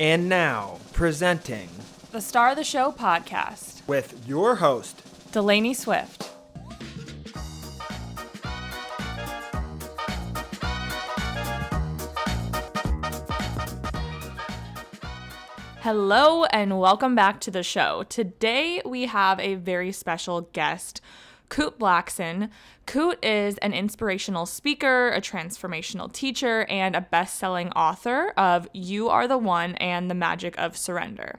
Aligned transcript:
And 0.00 0.28
now, 0.28 0.78
presenting 0.92 1.68
the 2.10 2.20
Star 2.20 2.50
of 2.50 2.56
the 2.56 2.64
Show 2.64 2.90
podcast 2.90 3.86
with 3.86 4.26
your 4.26 4.56
host, 4.56 5.00
Delaney 5.30 5.72
Swift. 5.72 6.32
Hello, 15.80 16.42
and 16.46 16.80
welcome 16.80 17.14
back 17.14 17.38
to 17.42 17.52
the 17.52 17.62
show. 17.62 18.02
Today, 18.08 18.82
we 18.84 19.06
have 19.06 19.38
a 19.38 19.54
very 19.54 19.92
special 19.92 20.40
guest, 20.40 21.00
Kute 21.54 21.78
Blackson. 21.78 22.50
Kute 22.84 23.16
is 23.22 23.58
an 23.58 23.72
inspirational 23.72 24.44
speaker, 24.44 25.10
a 25.10 25.20
transformational 25.20 26.12
teacher, 26.12 26.66
and 26.68 26.96
a 26.96 27.00
best 27.00 27.38
selling 27.38 27.70
author 27.74 28.30
of 28.36 28.66
You 28.72 29.08
Are 29.08 29.28
the 29.28 29.38
One 29.38 29.76
and 29.76 30.10
The 30.10 30.16
Magic 30.16 30.58
of 30.58 30.76
Surrender. 30.76 31.38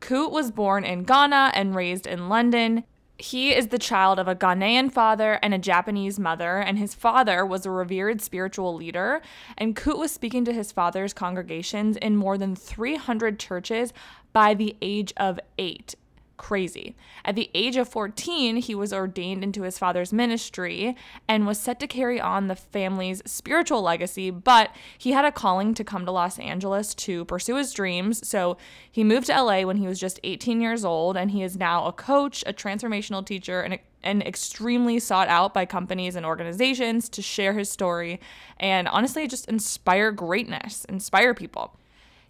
Kute 0.00 0.30
was 0.30 0.52
born 0.52 0.84
in 0.84 1.02
Ghana 1.02 1.50
and 1.52 1.74
raised 1.74 2.06
in 2.06 2.28
London. 2.28 2.84
He 3.18 3.52
is 3.52 3.68
the 3.68 3.78
child 3.78 4.20
of 4.20 4.28
a 4.28 4.36
Ghanaian 4.36 4.92
father 4.92 5.40
and 5.42 5.52
a 5.52 5.58
Japanese 5.58 6.20
mother, 6.20 6.58
and 6.58 6.78
his 6.78 6.94
father 6.94 7.44
was 7.44 7.66
a 7.66 7.72
revered 7.72 8.22
spiritual 8.22 8.76
leader. 8.76 9.20
And 9.58 9.74
Kute 9.74 9.98
was 9.98 10.12
speaking 10.12 10.44
to 10.44 10.52
his 10.52 10.70
father's 10.70 11.12
congregations 11.12 11.96
in 11.96 12.16
more 12.16 12.38
than 12.38 12.54
300 12.54 13.40
churches 13.40 13.92
by 14.32 14.54
the 14.54 14.76
age 14.80 15.12
of 15.16 15.40
eight 15.58 15.96
crazy. 16.40 16.96
At 17.22 17.34
the 17.34 17.50
age 17.52 17.76
of 17.76 17.86
14, 17.86 18.56
he 18.56 18.74
was 18.74 18.94
ordained 18.94 19.44
into 19.44 19.62
his 19.62 19.78
father's 19.78 20.10
ministry 20.10 20.96
and 21.28 21.46
was 21.46 21.60
set 21.60 21.78
to 21.80 21.86
carry 21.86 22.18
on 22.18 22.48
the 22.48 22.56
family's 22.56 23.20
spiritual 23.26 23.82
legacy, 23.82 24.30
but 24.30 24.74
he 24.96 25.12
had 25.12 25.26
a 25.26 25.32
calling 25.32 25.74
to 25.74 25.84
come 25.84 26.06
to 26.06 26.10
Los 26.10 26.38
Angeles 26.38 26.94
to 26.94 27.26
pursue 27.26 27.56
his 27.56 27.74
dreams. 27.74 28.26
So 28.26 28.56
he 28.90 29.04
moved 29.04 29.26
to 29.26 29.42
LA 29.42 29.64
when 29.64 29.76
he 29.76 29.86
was 29.86 30.00
just 30.00 30.18
18 30.24 30.62
years 30.62 30.82
old, 30.82 31.14
and 31.14 31.30
he 31.30 31.42
is 31.42 31.58
now 31.58 31.84
a 31.84 31.92
coach, 31.92 32.42
a 32.46 32.54
transformational 32.54 33.24
teacher, 33.24 33.60
and 33.60 33.78
and 34.02 34.22
extremely 34.22 34.98
sought 34.98 35.28
out 35.28 35.52
by 35.52 35.66
companies 35.66 36.16
and 36.16 36.24
organizations 36.24 37.06
to 37.06 37.20
share 37.20 37.52
his 37.52 37.70
story 37.70 38.18
and 38.58 38.88
honestly 38.88 39.28
just 39.28 39.46
inspire 39.46 40.10
greatness, 40.10 40.86
inspire 40.86 41.34
people. 41.34 41.76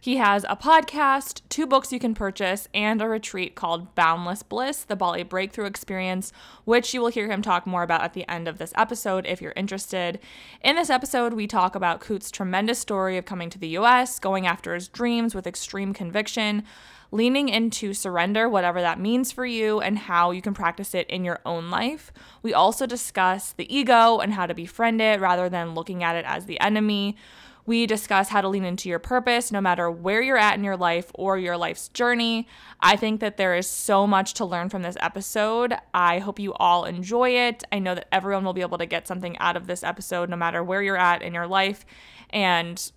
He 0.02 0.16
has 0.16 0.46
a 0.48 0.56
podcast, 0.56 1.42
two 1.50 1.66
books 1.66 1.92
you 1.92 1.98
can 1.98 2.14
purchase, 2.14 2.68
and 2.72 3.02
a 3.02 3.06
retreat 3.06 3.54
called 3.54 3.94
Boundless 3.94 4.42
Bliss, 4.42 4.82
the 4.82 4.96
Bali 4.96 5.22
Breakthrough 5.22 5.66
Experience, 5.66 6.32
which 6.64 6.94
you 6.94 7.02
will 7.02 7.08
hear 7.08 7.30
him 7.30 7.42
talk 7.42 7.66
more 7.66 7.82
about 7.82 8.00
at 8.00 8.14
the 8.14 8.26
end 8.26 8.48
of 8.48 8.56
this 8.56 8.72
episode 8.76 9.26
if 9.26 9.42
you're 9.42 9.52
interested. 9.56 10.18
In 10.62 10.76
this 10.76 10.88
episode, 10.88 11.34
we 11.34 11.46
talk 11.46 11.74
about 11.74 12.00
Kute's 12.00 12.30
tremendous 12.30 12.78
story 12.78 13.18
of 13.18 13.26
coming 13.26 13.50
to 13.50 13.58
the 13.58 13.76
US, 13.76 14.18
going 14.18 14.46
after 14.46 14.72
his 14.72 14.88
dreams 14.88 15.34
with 15.34 15.46
extreme 15.46 15.92
conviction, 15.92 16.64
leaning 17.12 17.50
into 17.50 17.92
surrender, 17.92 18.48
whatever 18.48 18.80
that 18.80 18.98
means 18.98 19.30
for 19.32 19.44
you, 19.44 19.80
and 19.80 19.98
how 19.98 20.30
you 20.30 20.40
can 20.40 20.54
practice 20.54 20.94
it 20.94 21.10
in 21.10 21.26
your 21.26 21.40
own 21.44 21.68
life. 21.68 22.10
We 22.42 22.54
also 22.54 22.86
discuss 22.86 23.52
the 23.52 23.70
ego 23.74 24.20
and 24.20 24.32
how 24.32 24.46
to 24.46 24.54
befriend 24.54 25.02
it 25.02 25.20
rather 25.20 25.50
than 25.50 25.74
looking 25.74 26.02
at 26.02 26.16
it 26.16 26.24
as 26.26 26.46
the 26.46 26.58
enemy. 26.58 27.18
We 27.66 27.86
discuss 27.86 28.28
how 28.28 28.40
to 28.40 28.48
lean 28.48 28.64
into 28.64 28.88
your 28.88 28.98
purpose 28.98 29.52
no 29.52 29.60
matter 29.60 29.90
where 29.90 30.22
you're 30.22 30.36
at 30.36 30.56
in 30.56 30.64
your 30.64 30.76
life 30.76 31.10
or 31.14 31.38
your 31.38 31.56
life's 31.56 31.88
journey. 31.88 32.48
I 32.80 32.96
think 32.96 33.20
that 33.20 33.36
there 33.36 33.54
is 33.54 33.68
so 33.68 34.06
much 34.06 34.34
to 34.34 34.44
learn 34.44 34.68
from 34.68 34.82
this 34.82 34.96
episode. 35.00 35.74
I 35.92 36.18
hope 36.18 36.38
you 36.38 36.54
all 36.54 36.84
enjoy 36.84 37.30
it. 37.30 37.64
I 37.70 37.78
know 37.78 37.94
that 37.94 38.08
everyone 38.12 38.44
will 38.44 38.52
be 38.52 38.60
able 38.60 38.78
to 38.78 38.86
get 38.86 39.06
something 39.06 39.36
out 39.38 39.56
of 39.56 39.66
this 39.66 39.82
episode 39.82 40.28
no 40.30 40.36
matter 40.36 40.64
where 40.64 40.82
you're 40.82 40.96
at 40.96 41.22
in 41.22 41.34
your 41.34 41.46
life 41.46 41.84
and 42.30 42.90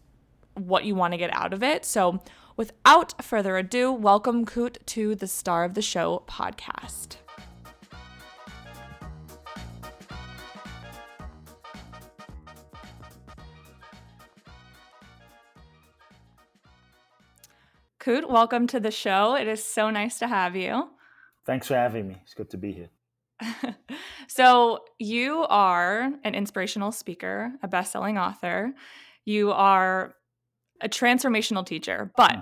what 0.55 0.85
you 0.85 0.95
want 0.95 1.13
to 1.13 1.17
get 1.17 1.33
out 1.33 1.53
of 1.53 1.63
it. 1.63 1.85
So, 1.85 2.21
without 2.55 3.23
further 3.23 3.57
ado, 3.57 3.91
welcome 3.91 4.45
Kute 4.45 4.77
to 4.87 5.15
the 5.15 5.27
Star 5.27 5.63
of 5.63 5.73
the 5.73 5.81
Show 5.81 6.23
podcast. 6.27 7.17
Kute, 18.03 18.29
welcome 18.29 18.67
to 18.67 18.81
the 18.81 18.91
show. 18.91 19.35
It 19.35 19.47
is 19.47 19.63
so 19.63 19.89
nice 19.89 20.19
to 20.19 20.27
have 20.27 20.57
you. 20.57 20.89
Thanks 21.45 21.69
for 21.69 21.75
having 21.75 22.09
me. 22.09 22.17
It's 22.23 22.33
good 22.33 22.49
to 22.49 22.57
be 22.57 22.73
here. 22.73 22.89
so, 24.27 24.83
you 24.99 25.45
are 25.47 26.11
an 26.25 26.35
inspirational 26.35 26.91
speaker, 26.91 27.53
a 27.63 27.67
best-selling 27.69 28.17
author. 28.17 28.73
You 29.23 29.53
are 29.53 30.15
a 30.81 30.89
transformational 30.89 31.65
teacher, 31.65 32.11
but 32.17 32.35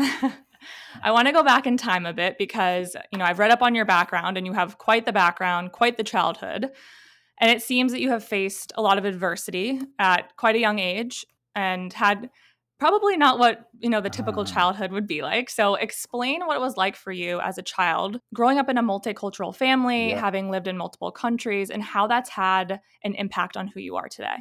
uh-huh. 0.00 0.30
I 1.02 1.12
want 1.12 1.28
to 1.28 1.32
go 1.32 1.44
back 1.44 1.64
in 1.64 1.76
time 1.76 2.04
a 2.04 2.12
bit 2.12 2.36
because, 2.36 2.96
you 3.12 3.18
know, 3.18 3.24
I've 3.24 3.38
read 3.38 3.52
up 3.52 3.62
on 3.62 3.76
your 3.76 3.84
background 3.84 4.36
and 4.36 4.48
you 4.48 4.52
have 4.52 4.78
quite 4.78 5.06
the 5.06 5.12
background, 5.12 5.70
quite 5.70 5.96
the 5.96 6.02
childhood. 6.02 6.72
And 7.38 7.52
it 7.52 7.62
seems 7.62 7.92
that 7.92 8.00
you 8.00 8.10
have 8.10 8.24
faced 8.24 8.72
a 8.76 8.82
lot 8.82 8.98
of 8.98 9.04
adversity 9.04 9.80
at 10.00 10.36
quite 10.36 10.56
a 10.56 10.60
young 10.60 10.80
age 10.80 11.24
and 11.54 11.92
had 11.92 12.30
probably 12.82 13.16
not 13.16 13.38
what 13.38 13.68
you 13.78 13.88
know 13.88 14.00
the 14.00 14.10
typical 14.10 14.42
ah. 14.42 14.44
childhood 14.44 14.90
would 14.90 15.06
be 15.06 15.22
like. 15.22 15.48
So 15.48 15.76
explain 15.76 16.44
what 16.44 16.56
it 16.56 16.60
was 16.60 16.76
like 16.76 16.96
for 16.96 17.12
you 17.12 17.38
as 17.38 17.56
a 17.56 17.62
child 17.62 18.18
growing 18.34 18.58
up 18.58 18.68
in 18.68 18.76
a 18.76 18.82
multicultural 18.82 19.54
family 19.54 20.10
yeah. 20.10 20.20
having 20.20 20.50
lived 20.50 20.66
in 20.66 20.76
multiple 20.76 21.12
countries 21.12 21.70
and 21.70 21.80
how 21.80 22.08
that's 22.08 22.30
had 22.30 22.80
an 23.04 23.14
impact 23.14 23.56
on 23.56 23.68
who 23.68 23.78
you 23.78 23.94
are 23.94 24.08
today. 24.08 24.38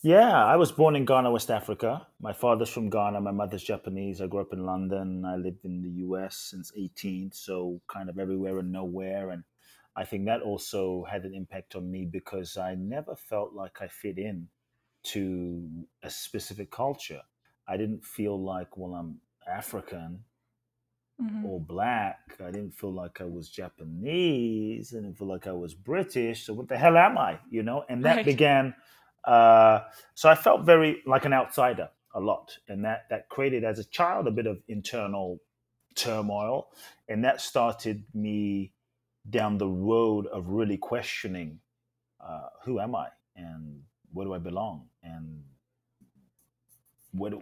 Yeah 0.00 0.42
i 0.54 0.56
was 0.56 0.72
born 0.72 0.96
in 0.96 1.04
ghana 1.04 1.30
west 1.30 1.50
africa. 1.50 2.06
My 2.20 2.32
father's 2.32 2.70
from 2.70 2.88
ghana 2.88 3.20
my 3.20 3.32
mother's 3.32 3.64
japanese. 3.64 4.22
I 4.22 4.28
grew 4.28 4.40
up 4.40 4.54
in 4.54 4.64
london. 4.64 5.26
I 5.26 5.36
lived 5.36 5.66
in 5.66 5.82
the 5.82 5.90
us 6.16 6.36
since 6.50 6.72
18 6.74 7.32
so 7.32 7.82
kind 7.86 8.08
of 8.08 8.18
everywhere 8.18 8.60
and 8.60 8.72
nowhere. 8.72 9.28
And 9.28 9.44
i 9.94 10.04
think 10.06 10.24
that 10.24 10.40
also 10.40 11.04
had 11.12 11.24
an 11.24 11.34
impact 11.34 11.74
on 11.74 11.90
me 11.90 12.06
because 12.18 12.56
i 12.56 12.74
never 12.76 13.14
felt 13.14 13.52
like 13.52 13.82
i 13.82 13.88
fit 13.88 14.16
in 14.16 14.48
to 15.12 15.22
a 16.02 16.08
specific 16.08 16.70
culture 16.70 17.22
I 17.68 17.76
didn't 17.76 18.04
feel 18.04 18.42
like, 18.42 18.76
well, 18.76 18.94
I'm 18.94 19.20
African 19.46 20.24
mm-hmm. 21.20 21.44
or 21.44 21.60
black. 21.60 22.18
I 22.40 22.50
didn't 22.50 22.72
feel 22.72 22.92
like 22.92 23.20
I 23.20 23.24
was 23.24 23.50
Japanese. 23.50 24.94
I 24.94 25.00
didn't 25.00 25.18
feel 25.18 25.28
like 25.28 25.46
I 25.46 25.52
was 25.52 25.74
British. 25.74 26.46
So 26.46 26.54
what 26.54 26.68
the 26.68 26.78
hell 26.78 26.96
am 26.96 27.18
I? 27.18 27.38
You 27.50 27.62
know? 27.62 27.84
And 27.88 28.04
that 28.04 28.16
right. 28.16 28.24
began. 28.24 28.74
Uh, 29.24 29.80
so 30.14 30.28
I 30.28 30.34
felt 30.34 30.64
very 30.64 31.02
like 31.06 31.24
an 31.24 31.32
outsider 31.32 31.90
a 32.14 32.20
lot, 32.20 32.56
and 32.68 32.84
that 32.84 33.02
that 33.10 33.28
created 33.28 33.64
as 33.64 33.78
a 33.78 33.84
child 33.84 34.26
a 34.26 34.30
bit 34.30 34.46
of 34.46 34.58
internal 34.68 35.40
turmoil, 35.94 36.68
and 37.08 37.24
that 37.24 37.40
started 37.40 38.04
me 38.14 38.72
down 39.28 39.58
the 39.58 39.68
road 39.68 40.26
of 40.28 40.48
really 40.48 40.78
questioning 40.78 41.58
uh, 42.20 42.46
who 42.64 42.80
am 42.80 42.94
I 42.94 43.08
and 43.36 43.82
where 44.12 44.26
do 44.26 44.32
I 44.32 44.38
belong 44.38 44.88
and 45.02 45.42
what 47.12 47.34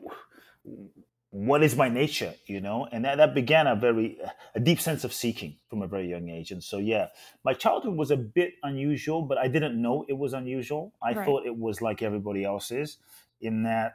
what 1.31 1.63
is 1.63 1.77
my 1.77 1.89
nature 1.89 2.35
you 2.47 2.61
know? 2.61 2.89
And 2.93 3.05
that, 3.05 3.19
that 3.19 3.35
began 3.35 3.67
a 3.67 3.77
very 3.77 4.19
a 4.55 4.61
deep 4.61 4.81
sense 4.81 5.05
of 5.05 5.13
seeking 5.13 5.57
from 5.69 5.83
a 5.83 5.87
very 5.87 6.09
young 6.09 6.29
age. 6.29 6.51
And 6.51 6.63
so 6.63 6.79
yeah 6.79 7.09
my 7.45 7.53
childhood 7.53 7.97
was 7.97 8.11
a 8.11 8.17
bit 8.17 8.55
unusual 8.63 9.23
but 9.23 9.39
i 9.39 9.49
didn't 9.49 9.81
know 9.81 10.05
it 10.09 10.15
was 10.15 10.33
unusual. 10.33 10.93
I 11.03 11.13
right. 11.13 11.27
thought 11.27 11.47
it 11.47 11.57
was 11.57 11.83
like 11.83 12.03
everybody 12.03 12.45
else's 12.45 12.99
in 13.41 13.65
that 13.65 13.95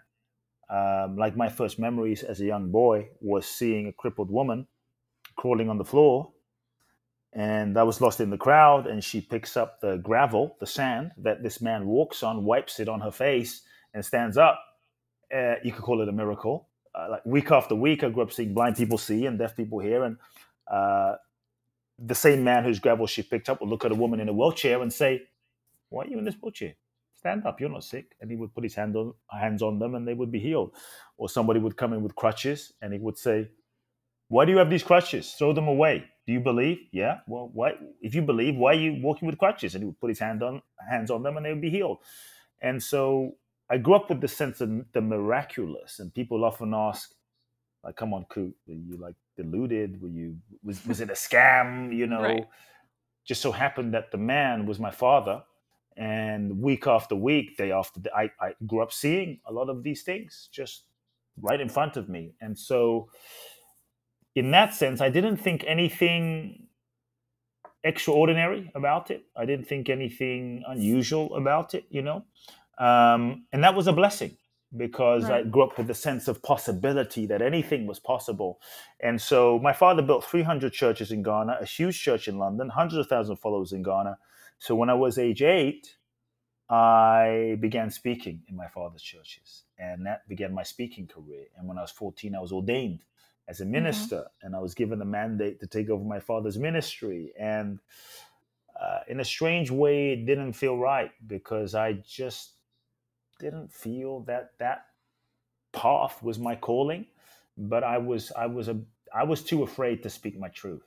um, 0.72 1.18
like 1.18 1.36
my 1.36 1.50
first 1.50 1.80
memories 1.80 2.24
as 2.24 2.40
a 2.40 2.46
young 2.46 2.72
boy 2.72 3.10
was 3.20 3.46
seeing 3.46 3.88
a 3.88 3.92
crippled 3.92 4.32
woman 4.32 4.68
crawling 5.36 5.70
on 5.70 5.78
the 5.78 5.84
floor 5.84 6.32
and 7.34 7.78
i 7.78 7.84
was 7.84 8.00
lost 8.00 8.22
in 8.22 8.30
the 8.30 8.38
crowd 8.38 8.88
and 8.88 9.04
she 9.04 9.20
picks 9.20 9.58
up 9.58 9.82
the 9.82 9.98
gravel 9.98 10.56
the 10.60 10.68
sand 10.68 11.12
that 11.18 11.44
this 11.44 11.62
man 11.62 11.86
walks 11.86 12.24
on 12.24 12.46
wipes 12.46 12.80
it 12.80 12.88
on 12.88 13.02
her 13.02 13.12
face 13.12 13.64
and 13.94 14.06
stands 14.06 14.38
up 14.38 14.62
uh, 15.36 15.56
you 15.64 15.72
could 15.72 15.84
call 15.84 16.02
it 16.02 16.10
a 16.10 16.12
miracle. 16.12 16.70
Uh, 16.94 17.08
like 17.12 17.26
week 17.26 17.52
after 17.52 17.76
week, 17.76 18.04
I 18.04 18.10
grew 18.10 18.24
up 18.24 18.32
seeing 18.32 18.54
blind 18.54 18.76
people 18.76 18.98
see 18.98 19.26
and 19.26 19.40
deaf 19.40 19.56
people 19.56 19.80
hear, 19.80 20.04
and 20.04 20.18
uh, 20.72 21.16
the 22.00 22.16
same 22.16 22.44
man 22.44 22.64
whose 22.64 22.80
gravel 22.80 23.08
she 23.08 23.24
picked 23.24 23.50
up 23.50 23.62
would 23.62 23.70
look 23.70 23.86
at 23.86 23.92
a 23.92 23.96
woman 23.96 24.20
in 24.20 24.30
a 24.30 24.34
wheelchair 24.34 24.82
and 24.82 24.92
say, 24.92 25.24
"Why 25.90 26.04
are 26.04 26.08
you 26.08 26.20
in 26.20 26.26
this 26.26 26.36
wheelchair? 26.42 26.76
Stand 27.16 27.46
up, 27.46 27.62
you're 27.62 27.70
not 27.70 27.84
sick." 27.84 28.16
And 28.22 28.30
he 28.32 28.38
would 28.38 28.54
put 28.54 28.64
his 28.64 28.76
hand 28.76 28.96
on, 28.96 29.14
hands 29.32 29.62
on 29.62 29.80
them, 29.80 29.96
and 29.96 30.08
they 30.08 30.14
would 30.14 30.32
be 30.32 30.40
healed. 30.40 30.76
Or 31.18 31.30
somebody 31.30 31.60
would 31.60 31.78
come 31.78 31.94
in 31.94 32.04
with 32.04 32.16
crutches, 32.16 32.74
and 32.82 32.94
he 32.94 33.00
would 33.00 33.18
say, 33.18 33.50
"Why 34.28 34.46
do 34.46 34.52
you 34.52 34.58
have 34.58 34.70
these 34.70 34.84
crutches? 34.84 35.34
Throw 35.34 35.54
them 35.54 35.68
away." 35.68 36.06
Do 36.28 36.34
you 36.34 36.40
believe? 36.40 36.80
Yeah. 36.92 37.20
Well, 37.28 37.50
why? 37.54 37.74
If 38.02 38.16
you 38.16 38.22
believe, 38.22 38.56
why 38.56 38.72
are 38.72 38.80
you 38.80 39.02
walking 39.02 39.28
with 39.28 39.38
crutches? 39.40 39.76
And 39.76 39.84
he 39.84 39.88
would 39.88 40.00
put 40.00 40.10
his 40.10 40.20
hand 40.20 40.44
on 40.44 40.62
hands 40.90 41.12
on 41.12 41.24
them, 41.24 41.38
and 41.38 41.46
they 41.46 41.52
would 41.52 41.62
be 41.62 41.70
healed. 41.70 42.00
And 42.62 42.82
so 42.82 43.36
I 43.72 43.78
grew 43.78 43.96
up 43.96 44.10
with 44.10 44.22
the 44.22 44.28
sense 44.28 44.62
of 44.62 44.70
the 44.94 45.02
miraculous, 45.02 46.00
and 46.00 46.14
people 46.14 46.44
often 46.46 46.74
ask, 46.74 47.16
like, 47.84 47.96
"Come 47.96 48.14
on, 48.14 48.26
Kute, 48.26 48.54
were 48.68 48.76
you 48.76 48.98
like 48.98 49.16
deluded? 49.38 50.02
Were 50.02 50.10
you 50.10 50.38
was 50.64 50.86
was 50.86 51.02
it 51.02 51.10
a 51.10 51.14
scam? 51.14 51.96
You 51.96 52.08
know?" 52.08 52.22
Right. 52.22 52.48
Just 53.26 53.42
so 53.42 53.52
happened 53.52 53.94
that 53.94 54.12
the 54.12 54.18
man 54.18 54.66
was 54.66 54.80
my 54.80 54.92
father, 54.92 55.44
and 55.98 56.62
week 56.62 56.88
after 56.88 57.16
week, 57.16 57.58
day 57.58 57.72
after 57.72 58.00
day, 58.02 58.10
I, 58.16 58.32
I 58.42 58.56
grew 58.68 58.82
up 58.82 58.92
seeing 58.92 59.40
a 59.46 59.54
lot 59.54 59.70
of 59.70 59.84
these 59.84 60.04
things. 60.04 60.50
Just 60.52 60.86
right 61.42 61.62
in 61.62 61.70
front 61.70 61.98
of 61.98 62.10
me. 62.10 62.34
And 62.42 62.58
so, 62.58 63.10
in 64.36 64.52
that 64.52 64.74
sense, 64.74 65.02
I 65.02 65.10
didn't 65.10 65.38
think 65.38 65.64
anything 65.68 66.68
extraordinary 67.84 68.72
about 68.76 69.12
it. 69.12 69.24
I 69.36 69.46
didn't 69.46 69.68
think 69.68 69.90
anything 69.90 70.64
unusual 70.68 71.36
about 71.36 71.74
it, 71.74 71.86
you 71.90 72.02
know. 72.02 72.26
Um, 72.78 73.46
and 73.52 73.64
that 73.64 73.76
was 73.76 73.88
a 73.88 73.94
blessing 73.94 74.38
because 74.76 75.24
right. 75.24 75.46
I 75.46 75.50
grew 75.50 75.64
up 75.64 75.78
with 75.78 75.88
the 75.88 75.94
sense 75.94 76.28
of 76.28 76.42
possibility 76.42 77.26
that 77.26 77.42
anything 77.42 77.86
was 77.86 78.00
possible. 78.00 78.60
And 79.00 79.22
so 79.22 79.60
my 79.60 79.74
father 79.74 80.02
built 80.02 80.24
300 80.24 80.72
churches 80.72 81.12
in 81.12 81.24
Ghana, 81.24 81.58
a 81.60 81.66
huge 81.66 82.02
church 82.02 82.28
in 82.28 82.38
London, 82.38 82.70
hundreds 82.70 82.98
of 82.98 83.08
thousands 83.08 83.38
of 83.38 83.40
followers 83.40 83.74
in 83.74 83.84
Ghana. 83.84 84.18
So 84.60 84.76
when 84.76 84.90
I 84.90 84.94
was 84.94 85.18
age 85.18 85.42
eight, 85.42 85.96
I 86.70 87.58
began 87.60 87.92
speaking 87.92 88.44
in 88.48 88.56
my 88.56 88.68
father's 88.68 89.02
churches, 89.02 89.64
and 89.78 90.06
that 90.06 90.28
began 90.30 90.54
my 90.54 90.64
speaking 90.64 91.06
career. 91.06 91.48
And 91.58 91.68
when 91.68 91.78
I 91.78 91.82
was 91.82 91.92
14, 91.92 92.34
I 92.34 92.40
was 92.40 92.54
ordained 92.54 93.00
as 93.50 93.60
a 93.60 93.64
mm-hmm. 93.64 93.74
minister, 93.74 94.16
mm-hmm. 94.16 94.46
and 94.46 94.56
I 94.56 94.60
was 94.60 94.74
given 94.74 94.98
the 94.98 95.06
mandate 95.06 95.60
to 95.60 95.68
take 95.68 95.90
over 95.90 96.06
my 96.06 96.22
father's 96.22 96.58
ministry. 96.58 97.34
And 97.38 97.80
uh, 98.80 99.00
in 99.10 99.20
a 99.20 99.26
strange 99.26 99.70
way, 99.70 100.14
it 100.14 100.26
didn't 100.26 100.54
feel 100.54 100.78
right 100.78 101.12
because 101.28 101.76
I 101.76 101.94
just 102.08 102.52
didn't 103.42 103.74
feel 103.74 104.22
that 104.22 104.52
that 104.60 104.86
path 105.74 106.24
was 106.24 106.40
my 106.40 106.56
calling. 106.56 107.08
But 107.58 107.84
I 107.84 107.98
was 107.98 108.32
I 108.38 108.48
was 108.48 108.70
a 108.70 108.80
I 109.14 109.26
was 109.26 109.44
too 109.44 109.64
afraid 109.64 110.04
to 110.04 110.10
speak 110.10 110.40
my 110.40 110.50
truth. 110.50 110.84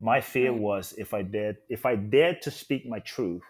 My 0.00 0.20
fear 0.20 0.52
was 0.52 0.94
if 0.98 1.14
I 1.14 1.22
dared 1.22 1.58
if 1.70 1.86
I 1.86 1.96
dared 1.96 2.42
to 2.42 2.50
speak 2.50 2.86
my 2.86 2.98
truth, 3.00 3.42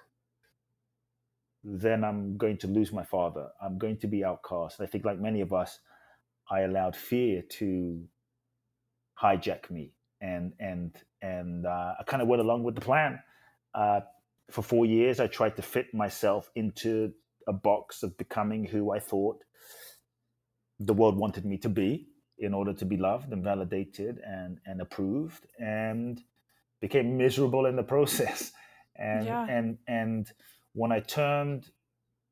then 1.64 2.04
I'm 2.04 2.36
going 2.36 2.58
to 2.58 2.66
lose 2.66 2.92
my 2.92 3.04
father. 3.04 3.48
I'm 3.62 3.78
going 3.78 3.98
to 3.98 4.06
be 4.06 4.24
outcast. 4.24 4.80
I 4.80 4.86
think, 4.86 5.04
like 5.04 5.20
many 5.20 5.40
of 5.40 5.52
us, 5.52 5.78
I 6.50 6.60
allowed 6.60 6.96
fear 6.96 7.42
to 7.58 8.04
hijack 9.20 9.70
me, 9.70 9.94
and 10.20 10.52
and 10.60 10.96
and 11.20 11.66
uh, 11.66 11.94
I 12.00 12.02
kind 12.06 12.22
of 12.22 12.28
went 12.28 12.42
along 12.42 12.64
with 12.64 12.74
the 12.74 12.80
plan. 12.80 13.20
Uh, 13.74 14.00
for 14.50 14.62
four 14.62 14.86
years, 14.86 15.20
I 15.20 15.28
tried 15.28 15.56
to 15.56 15.62
fit 15.62 15.94
myself 15.94 16.50
into 16.54 17.12
a 17.48 17.52
box 17.52 18.02
of 18.02 18.16
becoming 18.16 18.64
who 18.64 18.92
I 18.92 18.98
thought 18.98 19.44
the 20.78 20.94
world 20.94 21.16
wanted 21.16 21.44
me 21.44 21.58
to 21.58 21.68
be 21.68 22.08
in 22.38 22.54
order 22.54 22.72
to 22.72 22.84
be 22.84 22.96
loved 22.96 23.32
and 23.32 23.44
validated 23.44 24.18
and 24.26 24.58
and 24.66 24.80
approved, 24.80 25.46
and 25.58 26.20
became 26.80 27.16
miserable 27.16 27.66
in 27.66 27.76
the 27.76 27.82
process. 27.94 28.52
And 28.96 29.26
yeah. 29.26 29.46
and 29.48 29.78
and 29.86 30.30
when 30.74 30.92
I 30.92 31.00
turned 31.00 31.70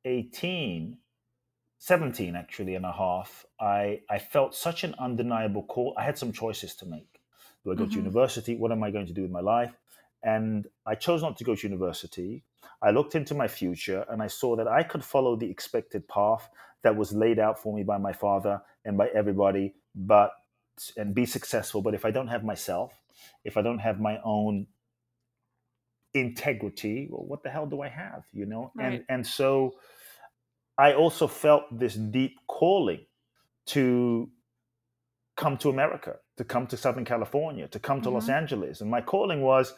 18, 0.05 0.99
17 1.79 2.37
actually 2.37 2.75
and 2.75 2.85
a 2.85 2.93
half, 2.93 3.45
I, 3.61 4.01
I 4.09 4.19
felt 4.19 4.55
such 4.55 4.85
an 4.85 4.95
undeniable 4.99 5.63
call. 5.65 5.95
I 5.97 6.05
had 6.05 6.19
some 6.19 6.33
choices 6.33 6.75
to 6.77 6.87
make. 6.87 7.21
Do 7.65 7.73
I 7.73 7.75
go 7.75 7.85
mm-hmm. 7.85 7.93
to 7.93 7.97
university? 7.97 8.57
What 8.57 8.73
am 8.73 8.83
I 8.83 8.91
going 8.91 9.07
to 9.07 9.13
do 9.13 9.23
with 9.23 9.31
my 9.31 9.41
life? 9.41 9.73
And 10.23 10.67
I 10.87 10.95
chose 10.95 11.23
not 11.23 11.37
to 11.39 11.45
go 11.45 11.55
to 11.55 11.67
university. 11.67 12.45
I 12.83 12.91
looked 12.91 13.15
into 13.15 13.35
my 13.35 13.49
future 13.49 14.05
and 14.09 14.23
I 14.23 14.27
saw 14.27 14.57
that 14.57 14.69
I 14.69 14.83
could 14.83 15.05
follow 15.05 15.37
the 15.37 15.51
expected 15.51 16.07
path 16.09 16.49
that 16.83 16.97
was 16.97 17.13
laid 17.13 17.39
out 17.39 17.59
for 17.63 17.75
me 17.75 17.83
by 17.83 17.99
my 17.99 18.13
father 18.13 18.61
and 18.85 18.97
by 18.97 19.09
everybody, 19.09 19.75
but 19.95 20.33
and 20.97 21.15
be 21.15 21.27
successful. 21.27 21.83
But 21.83 21.95
if 21.95 22.05
I 22.05 22.11
don't 22.11 22.29
have 22.29 22.43
myself, 22.43 22.93
if 23.45 23.57
I 23.57 23.63
don't 23.63 23.81
have 23.81 24.01
my 24.01 24.19
own 24.25 24.67
integrity 26.15 27.07
well 27.11 27.25
what 27.25 27.43
the 27.43 27.51
hell 27.51 27.67
do 27.67 27.83
i 27.83 27.89
have 27.89 28.25
you 28.33 28.45
know 28.45 28.73
right. 28.75 28.95
and 28.95 29.05
and 29.09 29.27
so 29.27 29.73
i 30.77 30.93
also 30.93 31.29
felt 31.29 31.63
this 31.71 31.95
deep 31.95 32.35
calling 32.49 33.01
to 33.65 34.29
come 35.37 35.57
to 35.57 35.71
america 35.71 36.17
to 36.37 36.43
come 36.43 36.67
to 36.67 36.77
southern 36.77 37.05
california 37.05 37.69
to 37.69 37.79
come 37.79 38.01
to 38.01 38.09
mm-hmm. 38.09 38.17
los 38.17 38.29
angeles 38.29 38.81
and 38.81 38.91
my 38.91 39.01
calling 39.01 39.41
was 39.41 39.73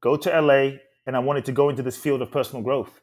go 0.00 0.16
to 0.16 0.30
la 0.40 0.70
and 1.10 1.16
i 1.16 1.18
wanted 1.18 1.44
to 1.44 1.52
go 1.52 1.68
into 1.68 1.82
this 1.82 1.96
field 1.96 2.22
of 2.22 2.30
personal 2.30 2.62
growth 2.62 3.00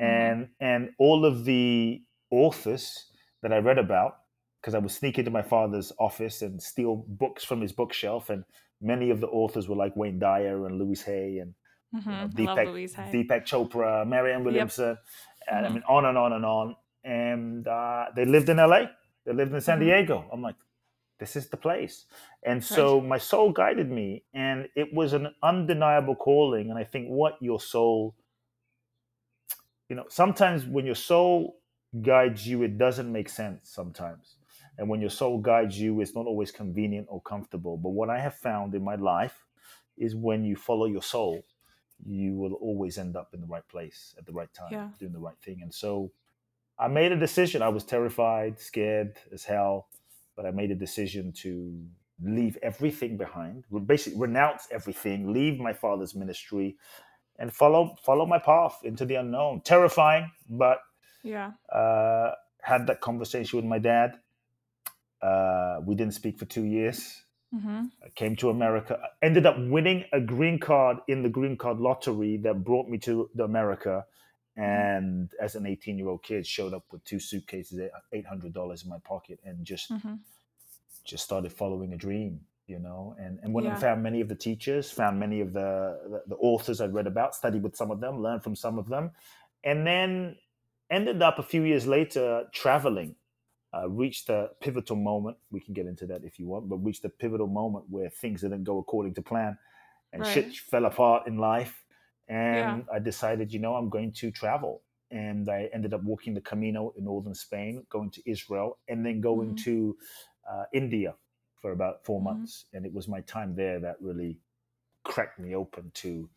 mm-hmm. 0.00 0.04
and 0.04 0.48
and 0.60 0.90
all 0.98 1.24
of 1.24 1.44
the 1.44 2.02
authors 2.30 3.06
that 3.42 3.52
i 3.52 3.58
read 3.58 3.78
about 3.78 4.16
because 4.60 4.74
i 4.74 4.78
would 4.78 4.90
sneak 4.90 5.16
into 5.16 5.30
my 5.30 5.42
father's 5.42 5.92
office 6.00 6.42
and 6.42 6.60
steal 6.60 7.04
books 7.06 7.44
from 7.44 7.60
his 7.60 7.70
bookshelf 7.70 8.30
and 8.30 8.42
many 8.80 9.10
of 9.10 9.20
the 9.20 9.28
authors 9.28 9.68
were 9.68 9.76
like 9.76 9.94
Wayne 9.96 10.18
Dyer 10.18 10.66
and 10.66 10.78
Louise 10.78 11.02
Hay 11.02 11.38
and 11.38 11.54
mm-hmm. 11.94 12.38
you 12.38 12.46
know, 12.46 12.54
Deepak, 12.54 13.12
Deepak 13.12 13.44
Chopra, 13.46 14.06
Marianne 14.06 14.44
Williamson, 14.44 14.88
yep. 14.88 14.98
and 15.48 15.64
mm-hmm. 15.64 15.66
I 15.66 15.74
mean 15.74 15.82
on 15.88 16.04
and 16.06 16.18
on 16.18 16.32
and 16.32 16.44
on. 16.44 16.76
And 17.04 17.68
uh, 17.68 18.06
they 18.16 18.24
lived 18.24 18.48
in 18.48 18.56
LA. 18.56 18.86
They 19.24 19.32
lived 19.32 19.54
in 19.54 19.60
San 19.60 19.78
mm-hmm. 19.78 19.86
Diego. 19.86 20.28
I'm 20.32 20.42
like, 20.42 20.56
this 21.18 21.36
is 21.36 21.48
the 21.48 21.56
place. 21.56 22.06
And 22.42 22.62
so 22.62 22.98
right. 22.98 23.08
my 23.08 23.18
soul 23.18 23.52
guided 23.52 23.90
me, 23.90 24.24
and 24.34 24.68
it 24.74 24.92
was 24.92 25.12
an 25.12 25.34
undeniable 25.42 26.14
calling. 26.14 26.70
And 26.70 26.78
I 26.78 26.84
think 26.84 27.08
what 27.08 27.36
your 27.40 27.60
soul, 27.60 28.14
you 29.88 29.96
know, 29.96 30.04
sometimes 30.08 30.64
when 30.64 30.84
your 30.84 30.94
soul 30.94 31.56
guides 32.02 32.46
you, 32.46 32.62
it 32.62 32.78
doesn't 32.78 33.10
make 33.10 33.28
sense 33.28 33.70
sometimes. 33.70 34.36
And 34.78 34.88
when 34.88 35.00
your 35.00 35.10
soul 35.10 35.38
guides 35.38 35.80
you, 35.80 36.00
it's 36.00 36.14
not 36.14 36.26
always 36.26 36.50
convenient 36.50 37.06
or 37.08 37.22
comfortable. 37.22 37.78
But 37.78 37.90
what 37.90 38.10
I 38.10 38.20
have 38.20 38.34
found 38.34 38.74
in 38.74 38.84
my 38.84 38.96
life 38.96 39.46
is 39.96 40.14
when 40.14 40.44
you 40.44 40.56
follow 40.56 40.84
your 40.84 41.02
soul, 41.02 41.42
you 42.04 42.34
will 42.34 42.52
always 42.54 42.98
end 42.98 43.16
up 43.16 43.30
in 43.32 43.40
the 43.40 43.46
right 43.46 43.66
place 43.68 44.14
at 44.18 44.26
the 44.26 44.32
right 44.32 44.52
time, 44.52 44.68
yeah. 44.70 44.88
doing 44.98 45.12
the 45.12 45.18
right 45.18 45.38
thing. 45.42 45.60
And 45.62 45.72
so 45.72 46.12
I 46.78 46.88
made 46.88 47.12
a 47.12 47.16
decision. 47.16 47.62
I 47.62 47.70
was 47.70 47.84
terrified, 47.84 48.60
scared 48.60 49.16
as 49.32 49.44
hell, 49.44 49.88
but 50.36 50.46
I 50.46 50.50
made 50.50 50.70
a 50.70 50.74
decision 50.74 51.32
to 51.42 51.82
leave 52.22 52.56
everything 52.62 53.16
behind, 53.16 53.64
basically 53.86 54.18
renounce 54.18 54.68
everything, 54.70 55.32
leave 55.32 55.58
my 55.58 55.72
father's 55.72 56.14
ministry, 56.14 56.76
and 57.38 57.52
follow 57.52 57.96
follow 58.02 58.26
my 58.26 58.38
path 58.38 58.78
into 58.84 59.04
the 59.04 59.16
unknown. 59.16 59.62
Terrifying, 59.62 60.30
but 60.48 60.78
yeah, 61.22 61.52
uh, 61.72 62.32
had 62.62 62.86
that 62.86 63.00
conversation 63.00 63.56
with 63.56 63.66
my 63.66 63.78
dad 63.78 64.18
uh, 65.22 65.80
we 65.84 65.94
didn't 65.94 66.14
speak 66.14 66.38
for 66.38 66.44
two 66.44 66.64
years. 66.64 67.22
Mm-hmm. 67.54 67.84
I 68.04 68.08
came 68.14 68.36
to 68.36 68.50
America. 68.50 68.98
Ended 69.22 69.46
up 69.46 69.56
winning 69.58 70.04
a 70.12 70.20
green 70.20 70.58
card 70.58 70.98
in 71.08 71.22
the 71.22 71.28
green 71.28 71.56
card 71.56 71.78
lottery 71.78 72.36
that 72.38 72.64
brought 72.64 72.88
me 72.88 72.98
to 72.98 73.30
America. 73.42 74.04
Mm-hmm. 74.58 74.62
And 74.62 75.30
as 75.40 75.54
an 75.54 75.66
18 75.66 75.98
year 75.98 76.08
old 76.08 76.22
kid, 76.22 76.46
showed 76.46 76.74
up 76.74 76.84
with 76.90 77.04
two 77.04 77.18
suitcases, 77.18 77.80
eight 78.12 78.26
hundred 78.26 78.52
dollars 78.52 78.84
in 78.84 78.90
my 78.90 78.98
pocket, 79.04 79.38
and 79.44 79.64
just 79.64 79.90
mm-hmm. 79.90 80.14
just 81.04 81.24
started 81.24 81.52
following 81.52 81.92
a 81.92 81.96
dream. 81.96 82.40
You 82.66 82.80
know, 82.80 83.14
and 83.18 83.38
and 83.42 83.54
went 83.54 83.66
yeah. 83.66 83.72
and 83.72 83.80
found 83.80 84.02
many 84.02 84.20
of 84.20 84.28
the 84.28 84.34
teachers, 84.34 84.90
found 84.90 85.20
many 85.20 85.40
of 85.40 85.52
the, 85.52 86.00
the 86.10 86.22
the 86.26 86.36
authors 86.36 86.80
I'd 86.80 86.94
read 86.94 87.06
about, 87.06 87.34
studied 87.34 87.62
with 87.62 87.76
some 87.76 87.90
of 87.90 88.00
them, 88.00 88.22
learned 88.22 88.42
from 88.42 88.56
some 88.56 88.78
of 88.78 88.88
them, 88.88 89.12
and 89.62 89.86
then 89.86 90.36
ended 90.90 91.22
up 91.22 91.38
a 91.38 91.42
few 91.42 91.62
years 91.62 91.86
later 91.86 92.44
traveling 92.52 93.14
uh, 93.76 93.88
reached 93.88 94.28
a 94.28 94.50
pivotal 94.60 94.96
moment. 94.96 95.36
We 95.50 95.60
can 95.60 95.74
get 95.74 95.86
into 95.86 96.06
that 96.06 96.24
if 96.24 96.38
you 96.38 96.46
want, 96.46 96.68
but 96.68 96.76
reached 96.76 97.04
a 97.04 97.08
pivotal 97.08 97.46
moment 97.46 97.84
where 97.88 98.08
things 98.08 98.42
didn't 98.42 98.64
go 98.64 98.78
according 98.78 99.14
to 99.14 99.22
plan 99.22 99.58
and 100.12 100.22
right. 100.22 100.32
shit 100.32 100.54
fell 100.54 100.86
apart 100.86 101.26
in 101.26 101.38
life. 101.38 101.84
And 102.28 102.84
yeah. 102.86 102.94
I 102.94 102.98
decided, 102.98 103.52
you 103.52 103.60
know, 103.60 103.74
I'm 103.74 103.88
going 103.88 104.12
to 104.12 104.30
travel. 104.30 104.82
And 105.10 105.48
I 105.48 105.68
ended 105.72 105.94
up 105.94 106.02
walking 106.02 106.34
the 106.34 106.40
Camino 106.40 106.92
in 106.96 107.04
northern 107.04 107.34
Spain, 107.34 107.86
going 107.90 108.10
to 108.10 108.30
Israel, 108.30 108.78
and 108.88 109.06
then 109.06 109.20
going 109.20 109.50
mm-hmm. 109.50 109.64
to 109.64 109.96
uh, 110.50 110.64
India 110.72 111.14
for 111.62 111.72
about 111.72 112.04
4 112.04 112.18
mm-hmm. 112.18 112.24
months. 112.24 112.66
And 112.72 112.84
it 112.84 112.92
was 112.92 113.06
my 113.06 113.20
time 113.20 113.54
there 113.54 113.78
that 113.80 113.96
really 114.00 114.40
cracked 115.04 115.38
me 115.38 115.54
open 115.54 115.92
to 115.94 116.28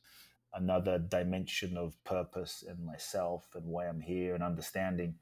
another 0.53 0.99
dimension 0.99 1.77
of 1.77 1.95
purpose 2.03 2.63
and 2.67 2.83
myself 2.85 3.47
and 3.55 3.65
why 3.65 3.87
I'm 3.87 4.01
here 4.01 4.35
and 4.35 4.43
understanding 4.43 5.15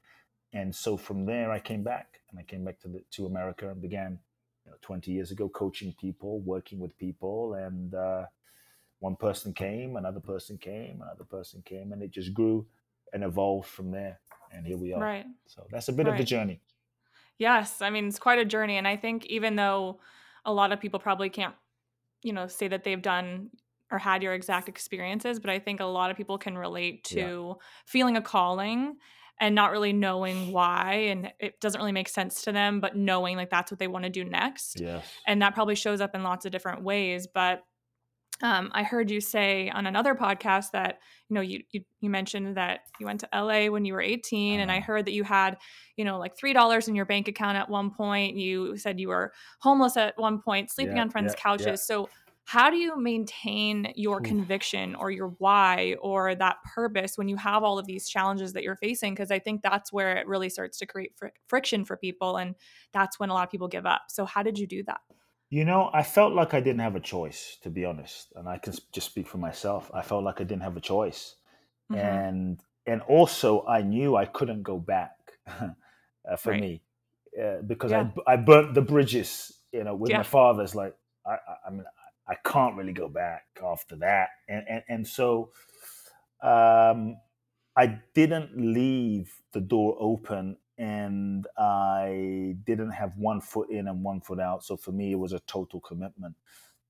and 0.52 0.74
so 0.74 0.96
from 0.96 1.26
there 1.26 1.50
I 1.50 1.58
came 1.58 1.82
back 1.82 2.20
and 2.30 2.38
I 2.38 2.42
came 2.42 2.64
back 2.64 2.80
to 2.80 2.88
the, 2.88 3.02
to 3.12 3.26
America 3.26 3.70
and 3.70 3.80
began 3.80 4.18
you 4.64 4.70
know, 4.70 4.76
20 4.80 5.12
years 5.12 5.30
ago 5.30 5.48
coaching 5.48 5.94
people, 6.00 6.40
working 6.40 6.78
with 6.78 6.96
people, 6.98 7.54
and 7.54 7.94
uh, 7.94 8.24
one 9.00 9.16
person 9.16 9.52
came, 9.52 9.96
another 9.96 10.20
person 10.20 10.58
came, 10.58 11.00
another 11.02 11.24
person 11.24 11.62
came, 11.64 11.92
and 11.92 12.02
it 12.02 12.10
just 12.10 12.34
grew 12.34 12.66
and 13.12 13.24
evolved 13.24 13.68
from 13.68 13.90
there. 13.90 14.20
And 14.52 14.66
here 14.66 14.76
we 14.76 14.92
are. 14.92 15.00
Right. 15.00 15.26
So 15.46 15.66
that's 15.70 15.88
a 15.88 15.92
bit 15.92 16.06
right. 16.06 16.12
of 16.12 16.18
the 16.18 16.24
journey. 16.24 16.60
Yes, 17.38 17.82
I 17.82 17.90
mean 17.90 18.08
it's 18.08 18.18
quite 18.18 18.38
a 18.38 18.44
journey, 18.44 18.76
and 18.76 18.88
I 18.88 18.96
think 18.96 19.26
even 19.26 19.56
though 19.56 20.00
a 20.44 20.52
lot 20.52 20.72
of 20.72 20.80
people 20.80 20.98
probably 20.98 21.30
can't, 21.30 21.54
you 22.22 22.32
know, 22.32 22.48
say 22.48 22.68
that 22.68 22.84
they've 22.84 23.00
done 23.00 23.50
or 23.90 23.98
had 23.98 24.22
your 24.22 24.34
exact 24.34 24.68
experiences, 24.68 25.38
but 25.38 25.50
I 25.50 25.58
think 25.58 25.80
a 25.80 25.84
lot 25.84 26.10
of 26.10 26.16
people 26.16 26.36
can 26.36 26.58
relate 26.58 27.04
to 27.04 27.20
yeah. 27.20 27.52
feeling 27.86 28.16
a 28.16 28.22
calling 28.22 28.96
and 29.40 29.54
not 29.54 29.70
really 29.70 29.92
knowing 29.92 30.52
why 30.52 30.94
and 31.10 31.32
it 31.38 31.60
doesn't 31.60 31.80
really 31.80 31.92
make 31.92 32.08
sense 32.08 32.42
to 32.42 32.52
them 32.52 32.80
but 32.80 32.96
knowing 32.96 33.36
like 33.36 33.50
that's 33.50 33.70
what 33.70 33.78
they 33.78 33.86
want 33.86 34.04
to 34.04 34.10
do 34.10 34.24
next 34.24 34.80
yes. 34.80 35.06
and 35.26 35.42
that 35.42 35.54
probably 35.54 35.74
shows 35.74 36.00
up 36.00 36.14
in 36.14 36.22
lots 36.22 36.44
of 36.44 36.52
different 36.52 36.82
ways 36.82 37.26
but 37.32 37.62
um, 38.42 38.70
I 38.72 38.84
heard 38.84 39.10
you 39.10 39.20
say 39.20 39.68
on 39.70 39.86
another 39.86 40.14
podcast 40.14 40.70
that 40.72 41.00
you 41.28 41.34
know 41.34 41.40
you, 41.40 41.62
you 41.72 41.82
you 42.00 42.08
mentioned 42.10 42.56
that 42.56 42.80
you 42.98 43.06
went 43.06 43.20
to 43.20 43.28
LA 43.32 43.66
when 43.66 43.84
you 43.84 43.92
were 43.94 44.00
18 44.00 44.60
and 44.60 44.70
I 44.70 44.78
Uh, 44.78 44.80
heard 44.80 45.06
that 45.06 45.12
you 45.12 45.24
had 45.24 45.58
you 45.96 46.04
know 46.04 46.18
like 46.18 46.36
three 46.36 46.52
dollars 46.52 46.88
in 46.88 46.94
your 46.94 47.04
bank 47.06 47.28
account 47.28 47.58
at 47.58 47.68
one 47.68 47.90
point. 47.90 48.36
You 48.36 48.76
said 48.76 49.00
you 49.00 49.08
were 49.08 49.32
homeless 49.60 49.96
at 49.96 50.14
one 50.18 50.40
point 50.40 50.70
sleeping 50.70 50.98
yeah, 50.98 51.00
on 51.00 51.10
friends 51.10 51.34
yeah, 51.34 51.36
yeah. 51.58 51.74
couches. 51.74 51.84
So 51.86 52.10
how 52.44 52.70
do 52.70 52.76
you 52.76 52.96
maintain 52.98 53.92
your 53.94 54.20
Oof. 54.20 54.22
conviction 54.22 54.94
or 54.94 55.10
your 55.10 55.34
why 55.38 55.96
or 56.00 56.34
that 56.34 56.56
purpose 56.74 57.12
when 57.18 57.28
you 57.28 57.36
have 57.36 57.62
all 57.62 57.78
of 57.78 57.86
these 57.86 58.08
challenges 58.08 58.54
that 58.54 58.62
you're 58.62 58.76
facing? 58.76 59.14
Because 59.14 59.30
I 59.30 59.38
think 59.38 59.60
that's 59.62 59.92
where 59.92 60.16
it 60.16 60.26
really 60.26 60.48
starts 60.48 60.78
to 60.78 60.86
create 60.86 61.12
fr- 61.16 61.26
friction 61.46 61.84
for 61.84 61.98
people 61.98 62.38
and 62.38 62.54
that's 62.94 63.20
when 63.20 63.28
a 63.28 63.34
lot 63.34 63.44
of 63.44 63.50
people 63.50 63.68
give 63.68 63.84
up. 63.84 64.02
So 64.08 64.24
how 64.24 64.42
did 64.42 64.58
you 64.58 64.66
do 64.66 64.82
that 64.84 65.00
You 65.50 65.64
know, 65.64 65.90
I 65.94 66.02
felt 66.02 66.34
like 66.34 66.54
I 66.54 66.60
didn't 66.60 66.80
have 66.80 66.96
a 66.96 67.00
choice, 67.00 67.56
to 67.62 67.70
be 67.70 67.84
honest, 67.84 68.32
and 68.36 68.48
I 68.48 68.58
can 68.58 68.74
s- 68.74 68.80
just 68.92 69.06
speak 69.06 69.26
for 69.28 69.38
myself. 69.38 69.90
I 69.94 70.02
felt 70.02 70.24
like 70.24 70.40
I 70.40 70.44
didn't 70.44 70.62
have 70.62 70.76
a 70.76 70.80
choice, 70.80 71.36
mm-hmm. 71.92 71.98
and 71.98 72.60
and 72.86 73.02
also 73.02 73.64
I 73.66 73.82
knew 73.82 74.16
I 74.16 74.26
couldn't 74.26 74.62
go 74.62 74.78
back 74.78 75.16
uh, 75.48 76.36
for 76.36 76.52
right 76.52 76.54
me 76.54 76.82
uh, 77.42 77.62
because 77.66 77.92
I 77.94 78.02
yeah 78.02 78.04
b- 78.04 78.22
I 78.26 78.36
burnt 78.36 78.74
the 78.74 78.82
bridges. 78.82 79.52
You 79.72 79.84
know, 79.84 79.94
with 79.94 80.12
my 80.12 80.22
yeah 80.22 80.22
father's 80.22 80.74
like 80.74 80.94
I 81.26 81.32
I, 81.32 81.68
I 81.68 81.70
mean 81.70 81.84
I 82.28 82.36
can't 82.44 82.76
really 82.76 82.92
go 82.92 83.08
back 83.08 83.46
after 83.64 83.96
that, 83.96 84.30
and 84.48 84.64
and 84.68 84.82
and 84.88 85.06
so 85.06 85.50
um, 86.42 87.16
I 87.76 88.00
didn't 88.14 88.56
leave 88.56 89.34
the 89.52 89.60
door 89.60 89.96
open 90.00 90.58
and 90.78 91.46
I 91.58 92.56
didn't 92.64 92.92
have 92.92 93.16
one 93.18 93.40
foot 93.40 93.70
in 93.70 93.88
and 93.88 94.02
one 94.04 94.20
foot 94.20 94.40
out. 94.40 94.64
So 94.64 94.76
for 94.76 94.92
me, 94.92 95.12
it 95.12 95.18
was 95.18 95.32
a 95.32 95.40
total 95.40 95.80
commitment 95.80 96.36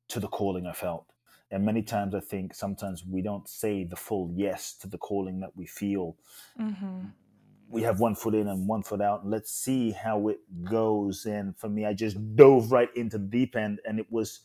to 0.09 0.21
the 0.21 0.28
calling 0.28 0.66
I 0.66 0.73
felt. 0.73 1.07
And 1.50 1.64
many 1.64 1.83
times 1.83 2.14
I 2.14 2.21
think 2.21 2.54
sometimes 2.54 3.04
we 3.07 3.23
don't 3.23 3.49
say 3.49 3.85
the 3.85 3.97
full 3.97 4.30
yes 4.35 4.75
to 4.80 4.88
the 4.88 4.99
calling 4.99 5.40
that 5.40 5.57
we 5.57 5.66
feel. 5.66 6.16
mm-hmm. 6.61 7.07
We 7.71 7.83
have 7.83 8.00
one 8.00 8.14
foot 8.14 8.35
in 8.35 8.49
and 8.49 8.68
one 8.68 8.83
foot 8.83 9.00
out. 9.00 9.23
And 9.23 9.30
let's 9.30 9.50
see 9.50 9.90
how 9.92 10.28
it 10.28 10.40
goes. 10.64 11.26
And 11.26 11.57
for 11.59 11.68
me, 11.68 11.87
I 11.87 11.95
just 11.95 12.18
dove 12.37 12.73
right 12.73 12.90
into 12.97 13.18
the 13.18 13.26
deep 13.26 13.57
end 13.57 13.80
and 13.87 13.99
it 13.99 14.07
was 14.11 14.40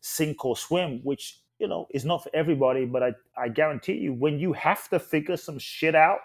sink 0.00 0.44
or 0.44 0.56
swim, 0.56 1.00
which, 1.04 1.40
you 1.58 1.68
know, 1.68 1.86
is 1.90 2.04
not 2.04 2.24
for 2.24 2.30
everybody. 2.34 2.84
But 2.84 3.02
I, 3.02 3.12
I 3.36 3.48
guarantee 3.48 3.94
you, 3.94 4.12
when 4.14 4.38
you 4.38 4.52
have 4.54 4.88
to 4.90 4.98
figure 5.00 5.36
some 5.36 5.58
shit 5.58 5.94
out 5.94 6.18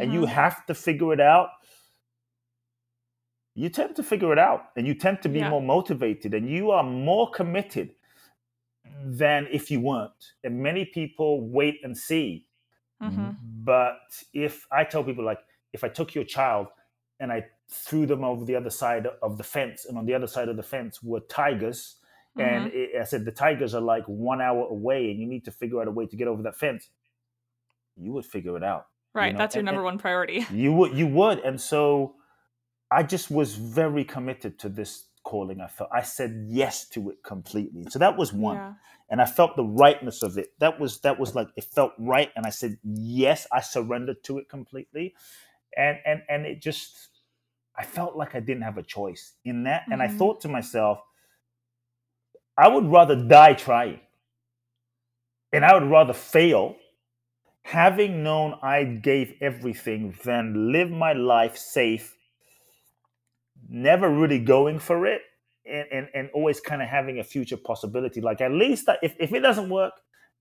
and 0.00 0.12
you 0.12 0.20
Mm-hmm. 0.20 0.28
have 0.28 0.66
to 0.66 0.74
figure 0.74 1.12
it 1.12 1.20
out, 1.20 1.50
you 3.54 3.68
tend 3.68 3.96
to 3.96 4.02
figure 4.02 4.32
it 4.32 4.38
out 4.38 4.70
and 4.76 4.86
you 4.86 4.94
tend 4.94 5.22
to 5.22 5.28
be 5.28 5.38
yeah 5.38 5.48
more 5.48 5.62
motivated 5.62 6.34
and 6.34 6.48
you 6.50 6.70
are 6.70 6.82
more 6.82 7.30
committed 7.30 7.90
than 9.04 9.46
if 9.50 9.70
you 9.70 9.80
weren't. 9.80 10.32
And 10.42 10.58
many 10.60 10.84
people 10.84 11.48
wait 11.48 11.80
and 11.82 11.96
see. 11.96 12.46
mm-hmm. 13.02 13.30
But 13.64 13.98
if 14.32 14.66
I 14.72 14.84
tell 14.84 15.04
people, 15.04 15.24
like, 15.24 15.40
if 15.72 15.84
I 15.84 15.88
took 15.88 16.14
your 16.14 16.24
child 16.24 16.68
and 17.20 17.32
I 17.32 17.46
threw 17.70 18.06
them 18.06 18.24
over 18.24 18.44
the 18.44 18.56
other 18.56 18.70
side 18.70 19.06
of 19.22 19.38
the 19.38 19.44
fence, 19.44 19.86
and 19.86 19.96
on 19.96 20.06
the 20.06 20.14
other 20.14 20.26
side 20.26 20.48
of 20.48 20.56
the 20.56 20.62
fence 20.62 21.02
were 21.02 21.20
tigers, 21.20 21.96
and 22.36 22.66
Mm-hmm. 22.66 22.76
it, 22.96 23.00
I 23.00 23.04
said, 23.04 23.24
the 23.24 23.32
tigers 23.32 23.74
are 23.74 23.80
like 23.80 24.04
one 24.06 24.40
hour 24.40 24.66
away, 24.66 25.10
and 25.10 25.20
you 25.20 25.26
need 25.26 25.44
to 25.44 25.52
figure 25.52 25.80
out 25.80 25.88
a 25.88 25.90
way 25.90 26.06
to 26.06 26.16
get 26.16 26.28
over 26.28 26.42
that 26.42 26.56
fence, 26.58 26.88
you 27.96 28.12
would 28.12 28.26
figure 28.26 28.56
it 28.56 28.64
out. 28.64 28.86
You 29.14 29.20
right 29.20 29.32
know, 29.32 29.38
that's 29.38 29.54
your 29.54 29.60
and, 29.60 29.66
number 29.66 29.80
and 29.82 29.84
one 29.86 29.98
priority 29.98 30.44
you 30.52 30.72
would, 30.72 30.94
you 30.96 31.06
would. 31.06 31.38
And 31.40 31.60
so 31.60 32.16
I 32.94 33.02
just 33.02 33.30
was 33.30 33.54
very 33.54 34.04
committed 34.04 34.58
to 34.60 34.68
this 34.68 35.06
calling. 35.24 35.60
I 35.60 35.66
felt 35.66 35.90
I 35.92 36.02
said 36.02 36.46
yes 36.48 36.88
to 36.90 37.10
it 37.10 37.22
completely. 37.22 37.86
So 37.90 37.98
that 37.98 38.16
was 38.16 38.32
one, 38.32 38.56
yeah 38.56 38.72
and 39.10 39.20
I 39.20 39.26
felt 39.26 39.56
the 39.56 39.64
rightness 39.64 40.22
of 40.22 40.38
it. 40.38 40.52
That 40.58 40.80
was 40.80 41.00
that 41.00 41.18
was 41.18 41.34
like 41.34 41.48
it 41.56 41.64
felt 41.64 41.92
right, 41.98 42.30
and 42.36 42.46
I 42.46 42.50
said 42.50 42.78
yes. 42.82 43.46
I 43.52 43.60
surrendered 43.60 44.22
to 44.24 44.38
it 44.38 44.48
completely, 44.48 45.14
and 45.76 45.98
and 46.04 46.22
and 46.28 46.46
it 46.46 46.62
just 46.62 47.10
I 47.76 47.84
felt 47.84 48.16
like 48.16 48.34
I 48.34 48.40
didn't 48.40 48.62
have 48.62 48.78
a 48.78 48.82
choice 48.82 49.34
in 49.44 49.64
that, 49.64 49.84
and 49.90 50.02
I 50.02 50.06
mm-hmm. 50.06 50.18
thought 50.18 50.40
to 50.42 50.48
myself, 50.48 51.00
I 52.56 52.68
would 52.68 52.86
rather 52.86 53.16
die 53.16 53.54
trying, 53.54 54.00
and 55.52 55.64
I 55.64 55.74
would 55.74 55.90
rather 55.90 56.12
fail. 56.12 56.76
Having 57.66 58.22
known 58.22 58.58
I 58.62 58.84
gave 58.84 59.34
everything, 59.40 60.14
than 60.22 60.70
live 60.70 60.90
my 60.90 61.14
life 61.14 61.56
safe 61.56 62.14
never 63.68 64.08
really 64.08 64.38
going 64.38 64.78
for 64.78 65.06
it 65.06 65.22
and, 65.66 65.86
and, 65.90 66.08
and 66.14 66.30
always 66.34 66.60
kind 66.60 66.82
of 66.82 66.88
having 66.88 67.18
a 67.18 67.24
future 67.24 67.56
possibility. 67.56 68.20
Like 68.20 68.40
at 68.40 68.52
least 68.52 68.88
I, 68.88 68.96
if, 69.02 69.14
if 69.18 69.32
it 69.32 69.40
doesn't 69.40 69.70
work, 69.70 69.94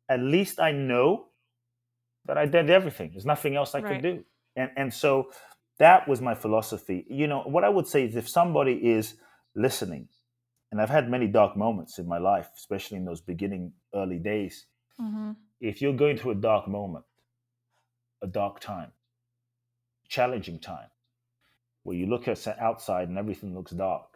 at 0.10 0.20
least 0.20 0.60
I 0.60 0.72
know 0.72 1.28
that 2.26 2.38
I 2.38 2.46
did 2.46 2.70
everything. 2.70 3.12
There's 3.12 3.26
nothing 3.26 3.56
else 3.56 3.76
I 3.76 3.82
could 3.82 3.90
right 3.90 4.02
do. 4.02 4.24
And 4.56 4.72
and 4.76 4.94
so 4.94 5.32
that 5.80 6.08
was 6.08 6.22
my 6.22 6.36
philosophy. 6.36 7.06
You 7.10 7.28
know, 7.28 7.42
what 7.42 7.64
I 7.64 7.70
would 7.70 7.88
say 7.88 8.06
is 8.06 8.16
if 8.16 8.30
somebody 8.30 8.74
is 8.74 9.16
listening, 9.56 10.08
and 10.72 10.82
I've 10.82 10.90
had 10.90 11.10
many 11.10 11.28
dark 11.28 11.56
moments 11.58 12.00
in 12.00 12.08
my 12.08 12.18
life, 12.18 12.50
especially 12.58 12.98
in 12.98 13.06
those 13.06 13.22
beginning 13.22 13.74
early 13.94 14.20
days. 14.20 14.66
mm-hmm. 15.00 15.32
If 15.60 15.82
you're 15.82 15.94
going 15.94 16.18
through 16.18 16.32
a 16.32 16.36
dark 16.36 16.68
moment, 16.68 17.06
a 18.22 18.28
dark 18.28 18.60
time, 18.60 18.92
challenging 20.10 20.60
time, 20.60 20.90
where 21.84 21.96
you 21.96 22.08
look 22.08 22.28
outside 22.28 23.10
and 23.10 23.18
everything 23.18 23.56
looks 23.56 23.72
dark. 23.72 24.08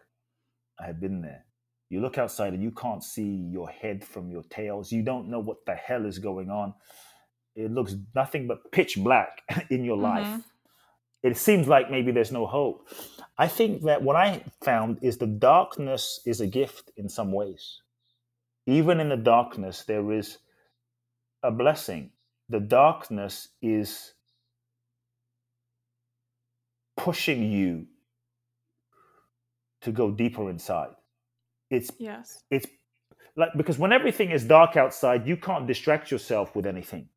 I 0.80 0.86
have 0.86 1.00
been 1.00 1.22
there. 1.22 1.44
You 1.90 2.00
look 2.00 2.18
outside 2.18 2.52
and 2.52 2.62
you 2.62 2.70
can't 2.70 3.02
see 3.02 3.48
your 3.50 3.68
head 3.68 4.04
from 4.04 4.30
your 4.30 4.42
tails. 4.50 4.92
You 4.92 5.02
don't 5.02 5.30
know 5.30 5.40
what 5.40 5.64
the 5.66 5.74
hell 5.74 6.04
is 6.04 6.18
going 6.18 6.50
on. 6.50 6.74
It 7.56 7.70
looks 7.72 7.94
nothing 8.14 8.46
but 8.46 8.70
pitch 8.72 8.96
black 8.98 9.42
in 9.70 9.84
your 9.84 9.96
life. 9.96 10.26
Mm-hmm. 10.26 10.40
It 11.22 11.36
seems 11.36 11.66
like 11.66 11.90
maybe 11.90 12.12
there's 12.12 12.30
no 12.30 12.46
hope. 12.46 12.88
I 13.36 13.48
think 13.48 13.82
that 13.84 14.02
what 14.02 14.16
I 14.16 14.44
found 14.62 14.98
is 15.02 15.18
the 15.18 15.26
darkness 15.26 16.20
is 16.24 16.40
a 16.40 16.46
gift 16.46 16.92
in 16.96 17.08
some 17.08 17.32
ways. 17.32 17.80
Even 18.66 19.00
in 19.00 19.08
the 19.08 19.16
darkness, 19.16 19.84
there 19.84 20.12
is 20.12 20.38
a 21.42 21.50
blessing. 21.50 22.10
The 22.48 22.60
darkness 22.60 23.48
is 23.60 24.12
pushing 26.98 27.50
you 27.50 27.86
to 29.82 29.92
go 29.92 30.10
deeper 30.10 30.50
inside. 30.50 30.90
It's 31.70 31.90
yes 31.98 32.42
it's 32.50 32.66
like 33.36 33.50
because 33.56 33.78
when 33.78 33.92
everything 33.92 34.30
is 34.30 34.44
dark 34.44 34.76
outside, 34.76 35.26
you 35.26 35.36
can't 35.36 35.66
distract 35.66 36.10
yourself 36.10 36.54
with 36.56 36.66
anything. 36.66 37.08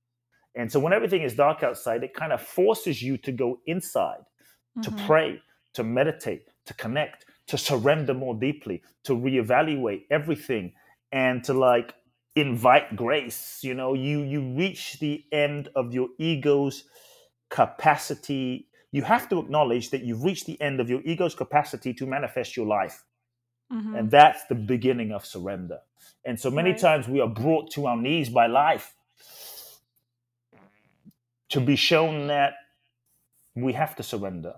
And 0.55 0.71
so 0.71 0.79
when 0.79 0.93
everything 0.93 1.23
is 1.23 1.33
dark 1.33 1.63
outside, 1.63 2.03
it 2.03 2.13
kind 2.13 2.31
of 2.31 2.41
forces 2.41 3.01
you 3.01 3.17
to 3.19 3.31
go 3.31 3.59
inside, 3.65 4.23
to 4.83 4.91
mm-hmm. 4.91 5.07
pray, 5.07 5.41
to 5.73 5.83
meditate, 5.83 6.43
to 6.65 6.73
connect, 6.73 7.25
to 7.47 7.57
surrender 7.57 8.13
more 8.13 8.35
deeply, 8.35 8.83
to 9.05 9.13
reevaluate 9.13 10.03
everything 10.11 10.73
and 11.11 11.43
to 11.45 11.53
like 11.53 11.93
invite 12.35 12.95
grace. 12.95 13.59
You 13.63 13.73
know, 13.73 13.93
you 13.93 14.21
you 14.21 14.55
reach 14.55 14.99
the 14.99 15.23
end 15.31 15.69
of 15.75 15.93
your 15.93 16.09
ego's 16.19 16.83
capacity. 17.49 18.67
You 18.91 19.03
have 19.03 19.29
to 19.29 19.39
acknowledge 19.39 19.89
that 19.91 20.03
you've 20.03 20.23
reached 20.23 20.45
the 20.45 20.59
end 20.61 20.79
of 20.79 20.89
your 20.89 21.01
ego's 21.01 21.35
capacity 21.35 21.93
to 21.93 22.05
manifest 22.05 22.57
your 22.57 22.65
life. 22.65 23.03
Mm-hmm. 23.71 23.95
And 23.95 24.11
that's 24.11 24.45
the 24.45 24.55
beginning 24.55 25.11
of 25.11 25.25
surrender. 25.25 25.79
And 26.25 26.39
so 26.39 26.51
many 26.51 26.71
right 26.71 26.79
times 26.79 27.07
we 27.07 27.21
are 27.21 27.27
brought 27.27 27.71
to 27.71 27.87
our 27.87 27.97
knees 27.97 28.29
by 28.29 28.47
life 28.47 28.93
to 31.49 31.61
be 31.61 31.75
shown 31.75 32.27
that 32.27 32.53
we 33.55 33.73
have 33.73 33.95
to 33.95 34.03
surrender. 34.03 34.55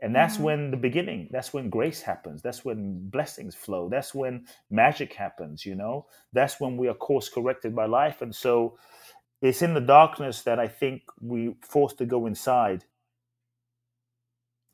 And 0.00 0.14
that's 0.14 0.34
mm-hmm. 0.34 0.44
when 0.44 0.70
the 0.70 0.76
beginning, 0.76 1.28
that's 1.30 1.52
when 1.52 1.70
grace 1.70 2.02
happens. 2.02 2.42
That's 2.42 2.64
when 2.64 3.08
blessings 3.08 3.54
flow. 3.54 3.88
That's 3.88 4.14
when 4.14 4.46
magic 4.70 5.14
happens, 5.14 5.64
you 5.64 5.74
know? 5.74 6.06
That's 6.32 6.60
when 6.60 6.76
we 6.76 6.88
are 6.88 6.94
course 6.94 7.28
corrected 7.28 7.74
by 7.74 7.86
life. 7.86 8.20
And 8.20 8.34
so 8.34 8.76
it's 9.40 9.62
in 9.62 9.72
the 9.72 9.80
darkness 9.80 10.42
that 10.42 10.58
I 10.58 10.68
think 10.68 11.02
we 11.20 11.54
forced 11.62 11.98
to 11.98 12.06
go 12.06 12.26
inside 12.26 12.84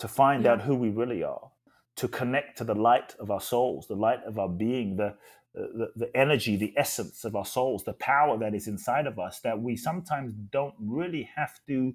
to 0.00 0.08
find 0.08 0.44
yeah 0.44 0.52
out 0.52 0.62
who 0.62 0.74
we 0.74 0.90
really 0.90 1.22
are, 1.22 1.50
to 1.96 2.08
connect 2.08 2.58
to 2.58 2.64
the 2.64 2.74
light 2.74 3.14
of 3.20 3.30
our 3.30 3.40
souls, 3.40 3.86
the 3.86 3.94
light 3.94 4.20
of 4.26 4.38
our 4.38 4.48
being, 4.48 4.96
the 4.96 5.14
the, 5.54 5.90
the 5.96 6.16
energy, 6.16 6.56
the 6.56 6.72
essence 6.76 7.24
of 7.24 7.34
our 7.34 7.44
souls, 7.44 7.84
the 7.84 7.92
power 7.94 8.38
that 8.38 8.54
is 8.54 8.68
inside 8.68 9.06
of 9.06 9.18
us 9.18 9.40
that 9.40 9.60
we 9.60 9.76
sometimes 9.76 10.32
don't 10.32 10.74
really 10.78 11.28
have 11.34 11.58
to 11.66 11.92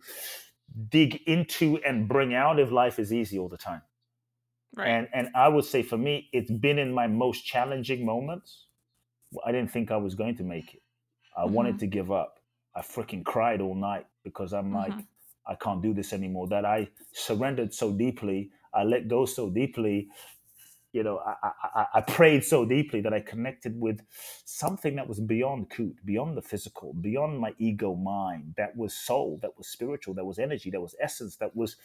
dig 0.89 1.21
into 1.25 1.79
and 1.85 2.07
bring 2.07 2.33
out 2.33 2.59
if 2.59 2.71
life 2.71 2.99
is 2.99 3.13
easy 3.13 3.39
all 3.39 3.47
the 3.47 3.57
time. 3.57 3.81
right 4.75 4.89
And 4.89 5.07
and 5.13 5.29
I 5.35 5.47
would 5.47 5.65
say 5.65 5.83
for 5.83 5.97
me, 5.97 6.29
it's 6.33 6.51
been 6.51 6.79
in 6.79 6.93
my 6.93 7.07
most 7.07 7.45
challenging 7.45 8.05
moments. 8.05 8.65
I 9.45 9.51
didn't 9.51 9.71
think 9.71 9.89
I 9.89 9.97
was 9.97 10.15
going 10.15 10.35
to 10.37 10.43
make 10.43 10.73
it. 10.73 10.83
I 11.35 11.43
mm-hmm. 11.43 11.53
wanted 11.53 11.79
to 11.79 11.87
give 11.87 12.11
up. 12.11 12.39
I 12.75 12.81
freaking 12.81 13.23
cried 13.23 13.61
all 13.61 13.75
night 13.75 14.05
because 14.23 14.53
I'm 14.53 14.73
like, 14.73 14.91
Mm-hmm. 14.91 15.14
I 15.47 15.55
can't 15.55 15.81
do 15.81 15.93
this 15.93 16.13
anymore. 16.13 16.47
That 16.47 16.65
I 16.65 16.89
surrendered 17.13 17.73
so 17.73 17.91
deeply, 17.91 18.51
I 18.73 18.83
let 18.83 19.07
go 19.07 19.25
so 19.25 19.49
deeply. 19.49 20.09
you 20.93 21.03
know, 21.03 21.19
I, 21.19 21.51
I, 21.75 21.85
I, 21.95 22.01
prayed 22.01 22.45
so 22.45 22.63
deeply 22.63 23.01
that 23.01 23.13
I 23.13 23.19
connected 23.19 23.77
with 23.77 23.99
something 24.45 24.95
that 24.95 25.09
was 25.09 25.19
beyond 25.19 25.69
Kute, 25.69 25.97
beyond 26.05 26.37
the 26.37 26.41
physical, 26.41 26.93
beyond 26.93 27.37
my 27.37 27.53
ego 27.59 27.95
mind, 27.95 28.53
that 28.55 28.77
was 28.77 28.93
soul, 28.93 29.37
that 29.41 29.57
was 29.57 29.67
spiritual, 29.67 30.13
that 30.13 30.23
was 30.23 30.39
energy, 30.39 30.69
that 30.69 30.79
was 30.79 30.95
essence, 31.01 31.35
that 31.35 31.53
was 31.53 31.75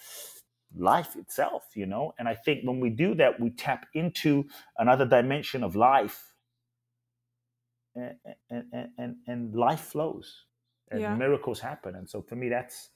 life 0.77 1.17
itself, 1.17 1.65
you 1.75 1.87
know? 1.87 2.15
And 2.21 2.29
I 2.29 2.35
think 2.37 2.61
when 2.63 2.79
we 2.79 2.89
do 2.91 3.17
that, 3.17 3.41
we 3.41 3.51
tap 3.51 3.87
into 3.95 4.45
another 4.79 5.05
dimension 5.05 5.65
of 5.65 5.75
life 5.75 6.33
and, 7.97 8.15
and, 8.49 8.89
and, 8.97 9.17
and 9.27 9.55
life 9.57 9.81
flows 9.81 10.45
and 10.91 11.01
yeah. 11.01 11.17
miracles 11.17 11.59
happen. 11.59 11.97
And 11.97 12.09
so 12.09 12.23
for 12.23 12.37
me, 12.37 12.49
that's, 12.49 12.91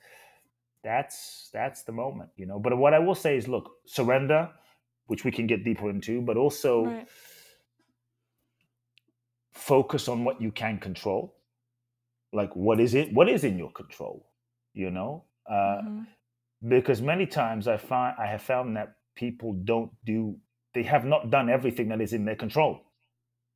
that's, 0.84 1.50
that's 1.52 1.82
the 1.82 1.92
moment, 1.92 2.30
you 2.36 2.46
know? 2.46 2.58
But 2.60 2.76
what 2.76 2.94
I 2.94 2.98
will 2.98 3.14
say 3.14 3.36
is, 3.36 3.48
look, 3.48 3.70
surrender, 3.86 4.50
which 5.06 5.24
we 5.24 5.30
can 5.30 5.46
get 5.46 5.64
deeper 5.64 5.90
into, 5.90 6.20
but 6.20 6.36
also 6.36 6.84
right. 6.84 7.08
focus 9.52 10.08
on 10.08 10.24
what 10.24 10.40
you 10.40 10.52
can 10.52 10.78
control. 10.78 11.34
Like, 12.32 12.54
what 12.54 12.80
is 12.80 12.94
it? 12.94 13.12
What 13.12 13.28
is 13.28 13.44
in 13.44 13.58
your 13.58 13.70
control? 13.72 14.26
You 14.72 14.90
know, 14.90 15.24
uh, 15.48 15.52
mm-hmm. 15.54 16.02
because 16.68 17.00
many 17.00 17.26
times 17.26 17.68
I 17.68 17.76
find 17.76 18.16
I 18.18 18.26
have 18.26 18.42
found 18.42 18.76
that 18.76 18.96
people 19.14 19.52
don't 19.52 19.92
do. 20.04 20.36
They 20.74 20.82
have 20.82 21.04
not 21.04 21.30
done 21.30 21.48
everything 21.48 21.88
that 21.90 22.00
is 22.00 22.12
in 22.12 22.24
their 22.24 22.34
control, 22.34 22.80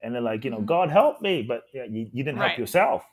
and 0.00 0.14
they're 0.14 0.22
like, 0.22 0.44
you 0.44 0.50
know, 0.50 0.58
mm-hmm. 0.58 0.66
God 0.66 0.90
help 0.90 1.20
me, 1.20 1.42
but 1.42 1.62
yeah, 1.74 1.86
you, 1.90 2.08
you 2.12 2.22
didn't 2.22 2.38
right. 2.38 2.50
help 2.50 2.58
yourself. 2.60 3.04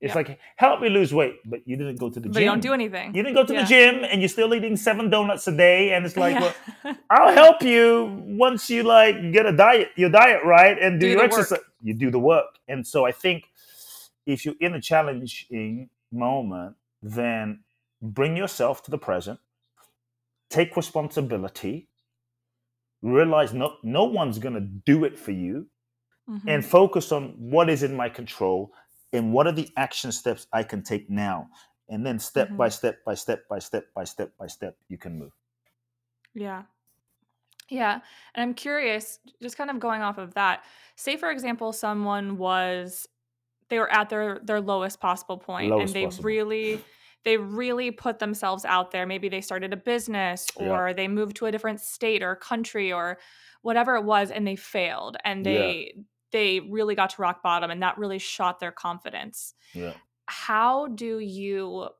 It's 0.00 0.14
yep. 0.14 0.28
like, 0.28 0.38
help 0.56 0.80
me 0.80 0.88
lose 0.90 1.14
weight, 1.14 1.36
but 1.46 1.60
you 1.66 1.76
didn't 1.76 1.96
go 1.96 2.10
to 2.10 2.20
the 2.20 2.28
but 2.28 2.34
gym. 2.34 2.42
you 2.42 2.48
don't 2.48 2.60
do 2.60 2.72
anything. 2.74 3.14
You 3.14 3.22
didn't 3.22 3.36
go 3.36 3.44
to 3.44 3.54
yeah. 3.54 3.62
the 3.62 3.66
gym 3.66 4.04
and 4.04 4.20
you're 4.20 4.28
still 4.28 4.52
eating 4.54 4.76
seven 4.76 5.08
donuts 5.08 5.46
a 5.48 5.56
day. 5.56 5.92
And 5.92 6.04
it's 6.04 6.16
like, 6.16 6.34
yeah. 6.34 6.52
well, 6.84 6.96
I'll 7.10 7.32
help 7.42 7.62
you 7.62 8.22
once 8.26 8.68
you 8.68 8.82
like 8.82 9.32
get 9.32 9.46
a 9.46 9.56
diet, 9.56 9.88
your 9.96 10.10
diet 10.10 10.40
right 10.44 10.76
and 10.78 11.00
do, 11.00 11.06
do 11.06 11.12
your 11.12 11.24
exercise. 11.24 11.52
Work. 11.52 11.66
You 11.82 11.94
do 11.94 12.10
the 12.10 12.18
work. 12.18 12.58
And 12.68 12.86
so 12.86 13.06
I 13.06 13.12
think 13.12 13.48
if 14.26 14.44
you're 14.44 14.54
in 14.60 14.74
a 14.74 14.80
challenging 14.80 15.88
moment, 16.12 16.76
then 17.02 17.60
bring 18.02 18.36
yourself 18.36 18.82
to 18.84 18.90
the 18.90 18.98
present, 18.98 19.38
take 20.50 20.76
responsibility, 20.76 21.88
realize 23.02 23.52
no, 23.52 23.76
no 23.82 24.04
one's 24.04 24.38
going 24.38 24.54
to 24.54 24.60
do 24.60 25.04
it 25.04 25.18
for 25.18 25.32
you, 25.32 25.66
mm-hmm. 26.28 26.48
and 26.48 26.64
focus 26.64 27.12
on 27.12 27.34
what 27.38 27.68
is 27.68 27.82
in 27.82 27.94
my 27.94 28.08
control 28.08 28.72
and 29.14 29.32
what 29.32 29.46
are 29.46 29.52
the 29.52 29.70
action 29.76 30.12
steps 30.12 30.46
I 30.52 30.62
can 30.62 30.82
take 30.82 31.08
now? 31.08 31.48
And 31.88 32.04
then 32.04 32.18
step 32.18 32.48
mm-hmm. 32.48 32.56
by 32.56 32.68
step 32.68 33.04
by 33.04 33.14
step 33.14 33.48
by 33.48 33.58
step 33.58 33.86
by 33.94 34.04
step 34.04 34.32
by 34.38 34.46
step, 34.46 34.76
you 34.88 34.98
can 34.98 35.18
move. 35.18 35.32
Yeah. 36.34 36.62
Yeah. 37.70 38.00
And 38.34 38.42
I'm 38.42 38.54
curious, 38.54 39.20
just 39.40 39.56
kind 39.56 39.70
of 39.70 39.80
going 39.80 40.02
off 40.02 40.18
of 40.18 40.34
that, 40.34 40.64
say 40.96 41.16
for 41.16 41.30
example, 41.30 41.72
someone 41.72 42.36
was 42.36 43.08
they 43.70 43.78
were 43.78 43.90
at 43.90 44.10
their 44.10 44.40
their 44.42 44.60
lowest 44.60 45.00
possible 45.00 45.38
point 45.38 45.70
lowest 45.70 45.94
and 45.94 45.94
they 45.94 46.04
possible. 46.06 46.24
really 46.24 46.84
they 47.24 47.38
really 47.38 47.90
put 47.90 48.18
themselves 48.18 48.64
out 48.66 48.90
there. 48.90 49.06
Maybe 49.06 49.28
they 49.28 49.40
started 49.40 49.72
a 49.72 49.78
business 49.78 50.46
or 50.56 50.88
yeah. 50.88 50.92
they 50.92 51.08
moved 51.08 51.36
to 51.36 51.46
a 51.46 51.52
different 51.52 51.80
state 51.80 52.22
or 52.22 52.36
country 52.36 52.92
or 52.92 53.18
whatever 53.62 53.96
it 53.96 54.04
was 54.04 54.30
and 54.30 54.46
they 54.46 54.56
failed 54.56 55.16
and 55.24 55.46
they 55.46 55.92
yeah 55.94 56.02
they 56.34 56.58
really 56.58 56.96
got 56.96 57.10
to 57.10 57.22
rock 57.22 57.44
bottom 57.44 57.70
and 57.70 57.80
that 57.80 57.96
really 57.96 58.18
shot 58.18 58.58
their 58.58 58.72
confidence. 58.72 59.54
Yeah. 59.72 59.94
How 60.26 60.88
do 60.88 61.20
you 61.20 61.90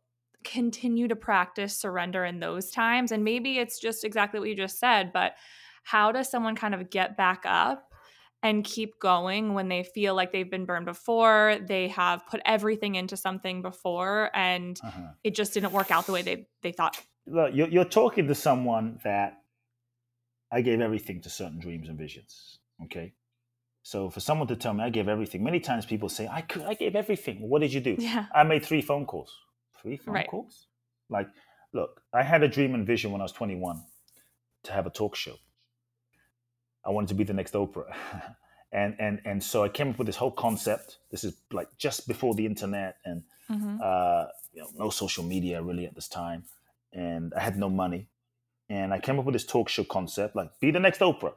continue 0.43 1.07
to 1.07 1.15
practice 1.15 1.79
surrender 1.79 2.25
in 2.25 2.41
those 2.41 2.73
times? 2.73 3.13
And 3.13 3.23
maybe 3.23 3.59
it's 3.59 3.79
just 3.79 4.03
exactly 4.05 4.41
what 4.41 4.49
you 4.49 4.57
just 4.57 4.81
said, 4.81 5.13
but 5.13 5.35
how 5.85 6.11
does 6.11 6.29
someone 6.29 6.57
kind 6.57 6.75
of 6.75 6.91
get 6.91 7.17
back 7.17 7.45
up 7.47 7.93
and 8.43 8.65
keep 8.65 8.99
going 8.99 9.55
when 9.55 9.69
they 9.69 9.85
feel 9.85 10.17
like 10.17 10.33
they've 10.33 10.51
been 10.51 10.65
burned 10.67 10.87
before, 10.87 11.57
they 11.67 11.87
have 11.89 12.27
put 12.27 12.41
everything 12.45 12.97
into 12.97 13.17
something 13.17 13.63
before 13.63 14.31
and 14.35 14.81
uh-huh. 14.83 15.13
it 15.23 15.37
just 15.37 15.55
didn't 15.55 15.73
work 15.73 15.93
out 15.93 16.07
the 16.07 16.13
way 16.13 16.23
they, 16.23 16.49
they 16.63 16.73
thought? 16.73 17.01
Look, 17.29 17.55
you're, 17.55 17.69
you're 17.69 17.85
talking 17.85 18.27
to 18.27 18.35
someone 18.35 18.99
that 19.05 19.39
I 20.51 20.61
gave 20.61 20.81
everything 20.81 21.21
to 21.23 21.31
certain 21.31 21.61
dreams 21.61 21.89
and 21.89 21.97
visions. 21.97 22.59
Okay. 22.85 23.13
So 23.85 24.09
for 24.09 24.21
someone 24.21 24.49
to 24.49 24.57
tell 24.57 24.73
me 24.73 24.83
I 24.83 24.89
gave 24.89 25.09
everything, 25.09 25.45
many 25.45 25.61
times 25.61 25.85
people 25.85 26.09
say, 26.09 26.27
I 26.27 26.41
could, 26.41 26.63
I 26.63 26.73
gave 26.73 26.97
everything. 26.97 27.37
What 27.49 27.61
did 27.61 27.71
you 27.71 27.81
do? 27.81 27.97
Yeah. 27.99 28.27
I 28.35 28.43
made 28.43 28.65
three 28.65 28.81
phone 28.81 29.05
calls. 29.05 29.31
Three 29.81 29.99
phone 29.99 30.15
right. 30.15 30.27
calls? 30.27 30.69
Like, 31.11 31.29
look, 31.75 32.01
I 32.13 32.23
had 32.23 32.43
a 32.43 32.49
dream 32.49 32.75
and 32.75 32.87
vision 32.87 33.13
when 33.13 33.21
I 33.21 33.25
was 33.25 33.33
21 33.33 33.85
to 34.65 34.73
have 34.73 34.87
a 34.87 34.91
talk 34.91 35.15
show. 35.15 35.35
I 36.83 36.91
wanted 36.91 37.09
to 37.09 37.15
be 37.15 37.25
the 37.25 37.35
next 37.35 37.53
Oprah. 37.53 37.95
and 38.73 38.97
and 38.99 39.21
and 39.27 39.43
so 39.43 39.63
I 39.63 39.69
came 39.69 39.91
up 39.91 39.99
with 39.99 40.07
this 40.07 40.17
whole 40.17 40.31
concept. 40.31 40.97
This 41.11 41.23
is 41.23 41.35
like 41.53 41.69
just 41.77 42.09
before 42.09 42.35
the 42.35 42.47
internet 42.47 42.97
and 43.05 43.23
mm-hmm. 43.51 43.77
uh, 43.83 44.25
you 44.55 44.63
know, 44.63 44.69
no 44.79 44.89
social 44.89 45.25
media 45.25 45.61
really 45.61 45.85
at 45.85 45.95
this 45.95 46.09
time. 46.09 46.45
And 46.95 47.35
I 47.35 47.41
had 47.41 47.59
no 47.59 47.69
money. 47.69 48.09
And 48.71 48.95
I 48.95 48.99
came 48.99 49.19
up 49.19 49.27
with 49.27 49.35
this 49.35 49.45
talk 49.45 49.69
show 49.69 49.85
concept, 49.85 50.35
like 50.35 50.49
be 50.59 50.71
the 50.71 50.81
next 50.81 51.01
Oprah. 51.01 51.35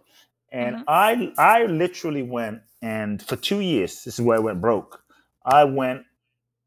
And 0.51 0.77
mm-hmm. 0.77 0.83
I 0.87 1.33
I 1.37 1.65
literally 1.65 2.23
went 2.23 2.61
and 2.81 3.21
for 3.21 3.35
two 3.35 3.59
years, 3.59 4.03
this 4.03 4.19
is 4.19 4.21
where 4.21 4.37
I 4.37 4.39
went 4.39 4.61
broke. 4.61 5.01
I 5.45 5.63
went 5.63 6.03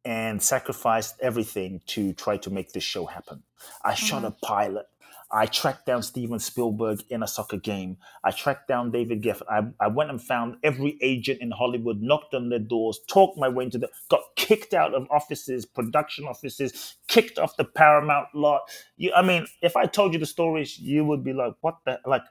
and 0.04 0.42
sacrificed 0.42 1.16
everything 1.20 1.80
to 1.86 2.12
try 2.14 2.36
to 2.38 2.50
make 2.50 2.72
this 2.72 2.84
show 2.84 3.06
happen. 3.06 3.42
I 3.84 3.92
mm-hmm. 3.92 4.06
shot 4.06 4.24
a 4.24 4.30
pilot. 4.30 4.86
I 5.32 5.46
tracked 5.46 5.86
down 5.86 6.02
Steven 6.02 6.40
Spielberg 6.40 7.04
in 7.08 7.22
a 7.22 7.28
soccer 7.28 7.58
game. 7.58 7.98
I 8.24 8.32
tracked 8.32 8.66
down 8.66 8.90
David 8.90 9.22
Geffen. 9.22 9.42
I, 9.48 9.84
I 9.84 9.86
went 9.86 10.10
and 10.10 10.20
found 10.20 10.56
every 10.64 10.98
agent 11.00 11.40
in 11.40 11.52
Hollywood, 11.52 12.02
knocked 12.02 12.34
on 12.34 12.48
their 12.48 12.58
doors, 12.58 12.98
talked 13.06 13.38
my 13.38 13.48
way 13.48 13.64
into 13.64 13.78
the, 13.78 13.88
got 14.08 14.22
kicked 14.34 14.74
out 14.74 14.92
of 14.92 15.06
offices, 15.08 15.64
production 15.64 16.24
offices, 16.24 16.96
kicked 17.06 17.38
off 17.38 17.56
the 17.56 17.64
Paramount 17.64 18.26
lot. 18.34 18.62
You, 18.96 19.12
I 19.14 19.22
mean, 19.22 19.46
if 19.62 19.76
I 19.76 19.86
told 19.86 20.14
you 20.14 20.18
the 20.18 20.26
stories, 20.26 20.76
you 20.80 21.04
would 21.04 21.22
be 21.22 21.32
like, 21.32 21.52
"What 21.60 21.76
the 21.84 22.00
like?" 22.04 22.22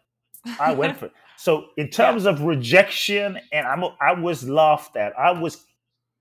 I 0.60 0.74
went 0.74 0.98
for 0.98 1.06
it. 1.06 1.14
So 1.40 1.68
in 1.78 1.88
terms 1.88 2.26
yeah. 2.26 2.32
of 2.32 2.42
rejection, 2.42 3.40
and 3.54 3.66
I'm 3.66 3.82
I 4.02 4.12
was 4.12 4.48
laughed 4.48 4.98
at. 4.98 5.18
I 5.18 5.32
was 5.32 5.66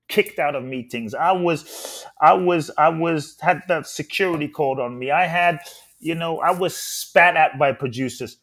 kicked 0.07 0.39
out 0.39 0.55
of 0.55 0.63
meetings. 0.63 1.13
I 1.13 1.33
was 1.33 2.05
I 2.21 2.31
was 2.31 2.71
I 2.77 2.87
was 2.87 3.37
had 3.41 3.63
that 3.67 3.85
security 3.85 4.47
called 4.47 4.79
on 4.79 4.97
me. 4.97 5.11
I 5.11 5.25
had, 5.25 5.59
you 5.99 6.15
know, 6.15 6.39
I 6.39 6.51
was 6.51 6.73
spat 6.73 7.35
at 7.35 7.59
by 7.59 7.73
producers. 7.73 8.37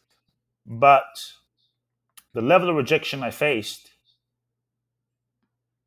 But 0.67 1.33
the 2.35 2.43
level 2.43 2.69
of 2.69 2.75
rejection 2.75 3.23
I 3.23 3.31
faced 3.31 3.89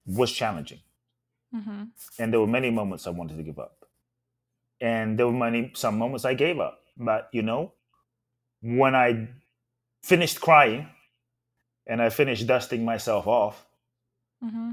was 0.04 0.32
challenging. 0.32 0.80
Mm-hmm. 1.54 1.84
And 2.18 2.32
there 2.32 2.40
were 2.40 2.48
many 2.48 2.72
moments 2.72 3.06
I 3.06 3.10
wanted 3.10 3.36
to 3.36 3.44
give 3.44 3.60
up. 3.60 3.84
And 4.80 5.16
there 5.16 5.26
were 5.26 5.32
many 5.32 5.70
some 5.76 5.98
moments 5.98 6.24
I 6.24 6.34
gave 6.34 6.58
up. 6.58 6.80
But 6.96 7.28
you 7.32 7.42
know, 7.42 7.74
when 8.60 8.96
I 8.96 9.28
finished 10.02 10.40
crying 10.40 10.88
and 11.86 12.00
I 12.00 12.10
finished 12.10 12.46
dusting 12.46 12.84
myself 12.84 13.26
off, 13.26 13.66
mm-hmm. 14.42 14.72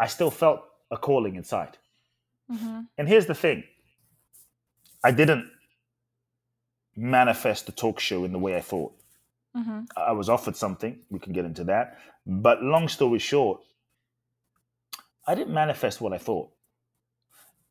I 0.00 0.06
still 0.06 0.30
felt 0.30 0.62
a 0.90 0.96
calling 0.96 1.36
inside. 1.36 1.76
Mm-hmm. 2.50 2.80
And 2.98 3.08
here's 3.08 3.26
the 3.26 3.34
thing 3.34 3.64
I 5.04 5.10
didn't 5.10 5.50
manifest 6.96 7.66
the 7.66 7.72
talk 7.72 8.00
show 8.00 8.24
in 8.24 8.32
the 8.32 8.38
way 8.38 8.56
I 8.56 8.60
thought. 8.60 8.92
Mm-hmm. 9.56 9.80
I 9.96 10.12
was 10.12 10.28
offered 10.28 10.56
something, 10.56 10.98
we 11.10 11.18
can 11.18 11.32
get 11.32 11.44
into 11.44 11.64
that. 11.64 11.98
But 12.26 12.62
long 12.62 12.88
story 12.88 13.18
short, 13.18 13.60
I 15.26 15.34
didn't 15.34 15.54
manifest 15.54 16.00
what 16.00 16.12
I 16.12 16.18
thought. 16.18 16.50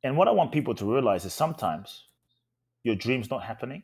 And 0.04 0.18
what 0.18 0.28
I 0.28 0.32
want 0.32 0.52
people 0.52 0.76
to 0.76 0.91
realize 0.91 1.26
is 1.26 1.34
sometimes 1.34 2.06
your 2.84 2.96
dream's 2.96 3.30
not 3.30 3.44
happening 3.44 3.84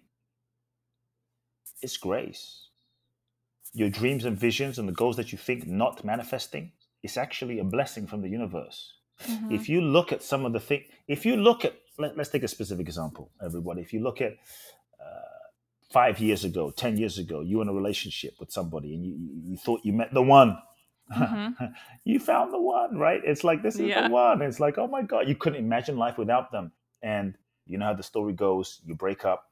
it's 1.82 1.98
grace. 1.98 2.68
Your 3.74 3.90
dreams 3.90 4.26
and 4.26 4.38
visions 4.38 4.80
and 4.80 4.88
the 4.88 4.94
goals 4.94 5.16
that 5.18 5.32
you 5.32 5.38
think 5.38 5.66
not 5.66 6.04
manifesting, 6.04 6.72
it's 7.04 7.18
actually 7.18 7.60
a 7.60 7.64
blessing 7.64 8.06
from 8.08 8.22
the 8.22 8.30
universe. 8.30 8.94
Mm-hmm. 9.26 9.52
If 9.52 9.70
you 9.70 9.82
look 9.82 10.12
at 10.12 10.24
some 10.24 10.46
of 10.46 10.54
the 10.54 10.60
things, 10.60 10.86
if 11.08 11.26
you 11.26 11.38
look 11.38 11.64
at, 11.64 11.76
let, 11.98 12.20
us 12.20 12.30
take 12.30 12.44
a 12.44 12.48
specific 12.48 12.88
example, 12.88 13.32
everybody. 13.44 13.82
If 13.82 13.94
you 13.94 14.02
look 14.02 14.22
at 14.22 14.34
uh, 15.00 15.40
five 15.92 16.20
years 16.20 16.44
ago, 16.44 16.72
10 16.72 16.98
years 16.98 17.18
ago, 17.18 17.42
you 17.42 17.58
were 17.58 17.64
in 17.64 17.70
a 17.70 17.74
relationship 17.74 18.36
with 18.40 18.52
somebody 18.52 18.94
and 18.96 19.06
you, 19.06 19.14
you, 19.14 19.52
you 19.52 19.58
thought 19.58 19.82
you 19.84 19.94
met 19.94 20.14
the 20.14 20.22
one. 20.22 20.58
Mm-hmm. 21.16 21.66
you 22.04 22.20
found 22.20 22.54
the 22.54 22.60
one, 22.60 22.98
right? 22.98 23.22
It's 23.24 23.44
like, 23.44 23.62
this 23.62 23.76
is 23.76 23.82
yeah. 23.82 24.08
the 24.08 24.14
one. 24.14 24.42
It's 24.42 24.60
like, 24.60 24.78
oh 24.78 24.88
my 24.88 25.04
God, 25.04 25.28
you 25.28 25.36
couldn't 25.36 25.64
imagine 25.64 25.98
life 25.98 26.18
without 26.18 26.52
them. 26.52 26.72
And 27.04 27.36
you 27.68 27.78
know 27.78 27.86
how 27.86 27.94
the 27.94 28.04
story 28.04 28.34
goes 28.34 28.82
you 28.86 28.96
break 28.96 29.26
up 29.26 29.50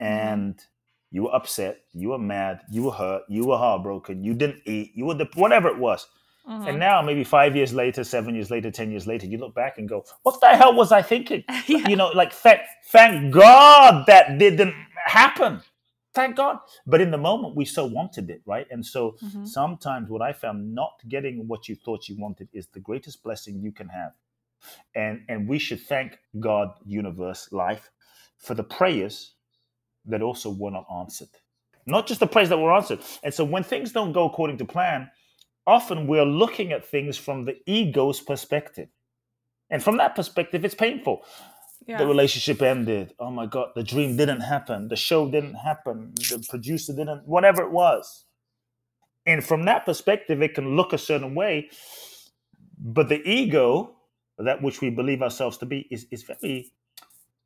mm-hmm. 0.00 0.12
and 0.12 0.64
you 1.10 1.24
were 1.24 1.34
upset, 1.34 1.80
you 1.92 2.10
were 2.10 2.18
mad, 2.18 2.60
you 2.70 2.82
were 2.84 2.92
hurt, 2.92 3.22
you 3.28 3.46
were 3.46 3.56
heartbroken, 3.58 4.22
you 4.22 4.34
didn't 4.34 4.62
eat, 4.66 4.92
you 4.94 5.06
were 5.06 5.14
the 5.14 5.28
whatever 5.34 5.68
it 5.68 5.78
was. 5.78 6.06
Mm-hmm. 6.48 6.68
And 6.68 6.78
now, 6.78 7.02
maybe 7.02 7.24
five 7.24 7.54
years 7.54 7.74
later, 7.74 8.04
seven 8.04 8.34
years 8.34 8.50
later, 8.50 8.70
ten 8.70 8.90
years 8.90 9.06
later, 9.06 9.26
you 9.26 9.36
look 9.36 9.54
back 9.54 9.76
and 9.76 9.86
go, 9.86 10.04
"What 10.22 10.40
the 10.40 10.48
hell 10.48 10.74
was 10.74 10.92
I 10.92 11.02
thinking?" 11.02 11.44
yeah. 11.66 11.86
You 11.88 11.96
know, 11.96 12.08
like 12.08 12.32
thank 12.32 12.60
thank 12.86 13.34
God 13.34 14.04
that 14.06 14.38
didn't 14.38 14.74
happen. 15.04 15.60
thank 16.14 16.36
God. 16.36 16.58
But 16.86 17.00
in 17.02 17.10
the 17.10 17.18
moment, 17.18 17.54
we 17.54 17.64
so 17.66 17.84
wanted 17.84 18.28
it, 18.30 18.40
right? 18.46 18.66
And 18.70 18.84
so 18.84 19.16
Mhm. 19.22 19.46
sometimes 19.46 20.08
what 20.08 20.22
I 20.22 20.32
found 20.32 20.74
not 20.74 20.94
getting 21.06 21.46
what 21.46 21.68
you 21.68 21.76
thought 21.76 22.08
you 22.08 22.16
wanted 22.18 22.48
is 22.52 22.66
the 22.68 22.80
greatest 22.80 23.22
blessing 23.22 23.60
you 23.60 23.70
can 23.70 23.88
have. 23.88 24.12
And 24.94 25.24
and 25.28 25.46
we 25.46 25.58
should 25.58 25.80
thank 25.80 26.18
God, 26.40 26.68
universe, 26.86 27.52
life, 27.52 27.90
for 28.38 28.54
the 28.54 28.64
prayers 28.64 29.34
that 30.08 30.22
also 30.22 30.50
were 30.50 30.70
not 30.70 30.86
answered. 31.00 31.28
Not 31.86 32.06
just 32.06 32.20
the 32.20 32.26
prayers 32.26 32.50
that 32.50 32.58
were 32.58 32.72
answered. 32.72 33.00
And 33.22 33.32
so 33.32 33.44
when 33.44 33.62
things 33.62 33.92
don't 33.92 34.12
go 34.12 34.26
according 34.26 34.58
to 34.58 34.64
plan, 34.64 35.10
often 35.66 36.06
we're 36.06 36.24
looking 36.24 36.72
at 36.72 36.84
things 36.84 37.16
from 37.16 37.44
the 37.44 37.56
ego's 37.66 38.20
perspective. 38.20 38.88
And 39.70 39.82
from 39.82 39.96
that 39.98 40.14
perspective, 40.14 40.64
it's 40.64 40.74
painful. 40.74 41.24
Yeah. 41.86 41.98
The 41.98 42.06
relationship 42.06 42.60
ended. 42.60 43.14
Oh 43.18 43.30
my 43.30 43.46
God, 43.46 43.68
the 43.74 43.82
dream 43.82 44.16
didn't 44.16 44.40
happen. 44.40 44.88
The 44.88 44.96
show 44.96 45.30
didn't 45.30 45.54
happen. 45.54 46.12
The 46.14 46.44
producer 46.48 46.92
didn't, 46.94 47.26
whatever 47.26 47.62
it 47.62 47.70
was. 47.70 48.26
And 49.24 49.44
from 49.44 49.64
that 49.64 49.84
perspective, 49.84 50.42
it 50.42 50.54
can 50.54 50.76
look 50.76 50.92
a 50.92 50.98
certain 50.98 51.34
way. 51.34 51.70
But 52.78 53.08
the 53.08 53.20
ego, 53.28 53.96
that 54.38 54.62
which 54.62 54.80
we 54.80 54.90
believe 54.90 55.22
ourselves 55.22 55.58
to 55.58 55.66
be, 55.66 55.86
is, 55.90 56.06
is 56.10 56.22
very, 56.22 56.72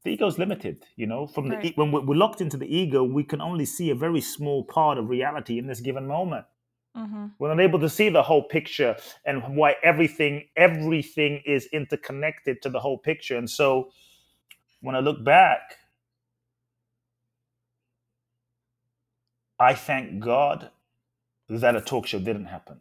the 0.04 0.10
ego 0.12 0.26
is 0.26 0.38
limited. 0.38 0.84
You 0.96 1.06
know, 1.06 1.26
from 1.26 1.48
the, 1.48 1.56
Right. 1.56 1.66
e- 1.66 1.72
when 1.76 1.92
we're 1.92 2.16
locked 2.16 2.40
into 2.40 2.56
the 2.56 2.66
ego, 2.76 3.04
we 3.04 3.24
can 3.24 3.40
only 3.40 3.64
see 3.66 3.90
a 3.90 3.94
very 3.94 4.20
small 4.20 4.64
part 4.64 4.98
of 4.98 5.08
reality 5.08 5.58
in 5.58 5.66
this 5.66 5.80
given 5.80 6.06
moment 6.06 6.46
hmm 6.94 7.26
we're 7.38 7.48
not 7.54 7.60
able 7.62 7.80
to 7.80 7.88
see 7.88 8.08
the 8.10 8.22
whole 8.22 8.42
picture 8.44 8.96
and 9.24 9.56
why 9.56 9.74
everything 9.82 10.48
everything 10.56 11.42
is 11.46 11.66
interconnected 11.72 12.60
to 12.62 12.68
the 12.70 12.80
whole 12.80 12.98
picture 12.98 13.36
and 13.38 13.48
so 13.48 13.90
when 14.82 14.94
i 14.94 15.00
look 15.00 15.24
back 15.24 15.76
i 19.58 19.74
thank 19.74 20.20
god 20.20 20.70
that 21.48 21.76
a 21.76 21.80
talk 21.80 22.06
show 22.06 22.18
didn't 22.18 22.46
happen 22.46 22.80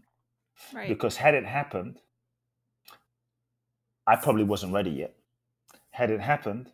Right. 0.74 0.88
because 0.90 1.18
had 1.18 1.34
it 1.36 1.46
happened 1.46 2.00
i 4.08 4.16
probably 4.16 4.44
wasn't 4.44 4.74
ready 4.74 4.92
yet 4.92 5.16
had 5.92 6.10
it 6.12 6.22
happened 6.22 6.72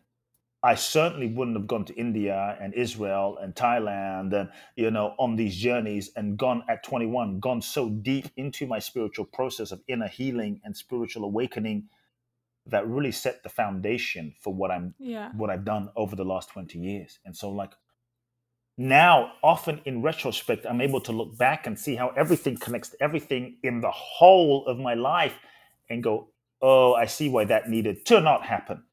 i 0.62 0.74
certainly 0.74 1.28
wouldn't 1.28 1.56
have 1.56 1.66
gone 1.66 1.84
to 1.84 1.94
india 1.94 2.56
and 2.60 2.74
israel 2.74 3.38
and 3.40 3.54
thailand 3.54 4.32
and 4.32 4.48
you 4.76 4.90
know 4.90 5.14
on 5.18 5.36
these 5.36 5.56
journeys 5.56 6.10
and 6.16 6.36
gone 6.36 6.62
at 6.68 6.82
21 6.82 7.40
gone 7.40 7.62
so 7.62 7.88
deep 7.88 8.26
into 8.36 8.66
my 8.66 8.78
spiritual 8.78 9.24
process 9.24 9.72
of 9.72 9.80
inner 9.88 10.08
healing 10.08 10.60
and 10.64 10.76
spiritual 10.76 11.24
awakening 11.24 11.88
that 12.66 12.86
really 12.86 13.12
set 13.12 13.42
the 13.42 13.48
foundation 13.48 14.34
for 14.40 14.52
what 14.52 14.70
i'm 14.70 14.94
yeah. 14.98 15.30
what 15.34 15.50
I've 15.50 15.64
done 15.64 15.88
over 15.96 16.14
the 16.14 16.24
last 16.24 16.50
20 16.50 16.78
years. 16.78 17.18
And 17.24 17.36
so, 17.36 17.50
like, 17.50 17.72
now, 18.76 19.32
often 19.42 19.80
in 19.86 20.02
retrospect, 20.02 20.64
I'm 20.64 20.80
able 20.80 21.00
to 21.02 21.12
look 21.12 21.36
back 21.36 21.66
and 21.66 21.78
see 21.78 21.96
how 21.96 22.10
everything 22.10 22.56
connects 22.56 22.90
to 22.90 23.02
everything 23.02 23.56
in 23.62 23.80
the 23.80 23.90
whole 23.90 24.66
of 24.66 24.78
my 24.78 24.94
life 24.94 25.34
and 25.90 26.02
go, 26.02 26.28
oh, 26.62 26.94
I 26.94 27.06
see 27.06 27.28
why 27.28 27.44
that 27.46 27.68
needed 27.68 28.06
to 28.06 28.20
not 28.20 28.44
happen. 28.46 28.84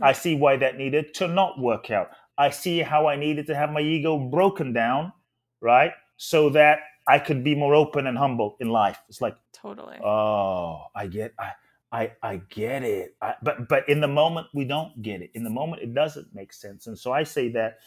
I 0.00 0.12
hmm. 0.12 0.18
see 0.18 0.36
why 0.36 0.56
that 0.56 0.76
needed 0.76 1.14
to 1.14 1.28
not 1.28 1.58
work 1.58 1.90
out. 1.90 2.10
I 2.38 2.50
see 2.50 2.80
how 2.80 3.06
I 3.06 3.16
needed 3.16 3.46
to 3.48 3.54
have 3.54 3.70
my 3.70 3.80
ego 3.80 4.18
broken 4.18 4.72
down, 4.72 5.12
right? 5.60 5.92
So 6.16 6.48
that 6.50 6.80
I 7.06 7.18
could 7.18 7.44
be 7.44 7.54
more 7.54 7.74
open 7.74 8.06
and 8.06 8.16
humble 8.16 8.56
in 8.60 8.68
life. 8.70 8.98
It's 9.08 9.20
like, 9.20 9.36
Totally. 9.52 9.98
Oh, 10.02 10.86
I 10.94 11.06
get, 11.06 11.32
I, 11.38 11.52
I, 11.92 12.12
I 12.22 12.36
get 12.48 12.82
it. 12.82 13.14
I, 13.20 13.34
but, 13.42 13.68
but 13.68 13.88
in 13.88 14.00
the 14.00 14.08
moment, 14.08 14.48
we 14.54 14.64
don't 14.64 15.00
get 15.02 15.22
it. 15.22 15.30
In 15.34 15.44
the 15.44 15.50
moment, 15.50 15.82
it 15.82 15.94
doesn't 15.94 16.34
make 16.34 16.52
sense. 16.52 16.86
And 16.86 16.98
so 16.98 17.12
I 17.12 17.22
say 17.22 17.48
that 17.50 17.78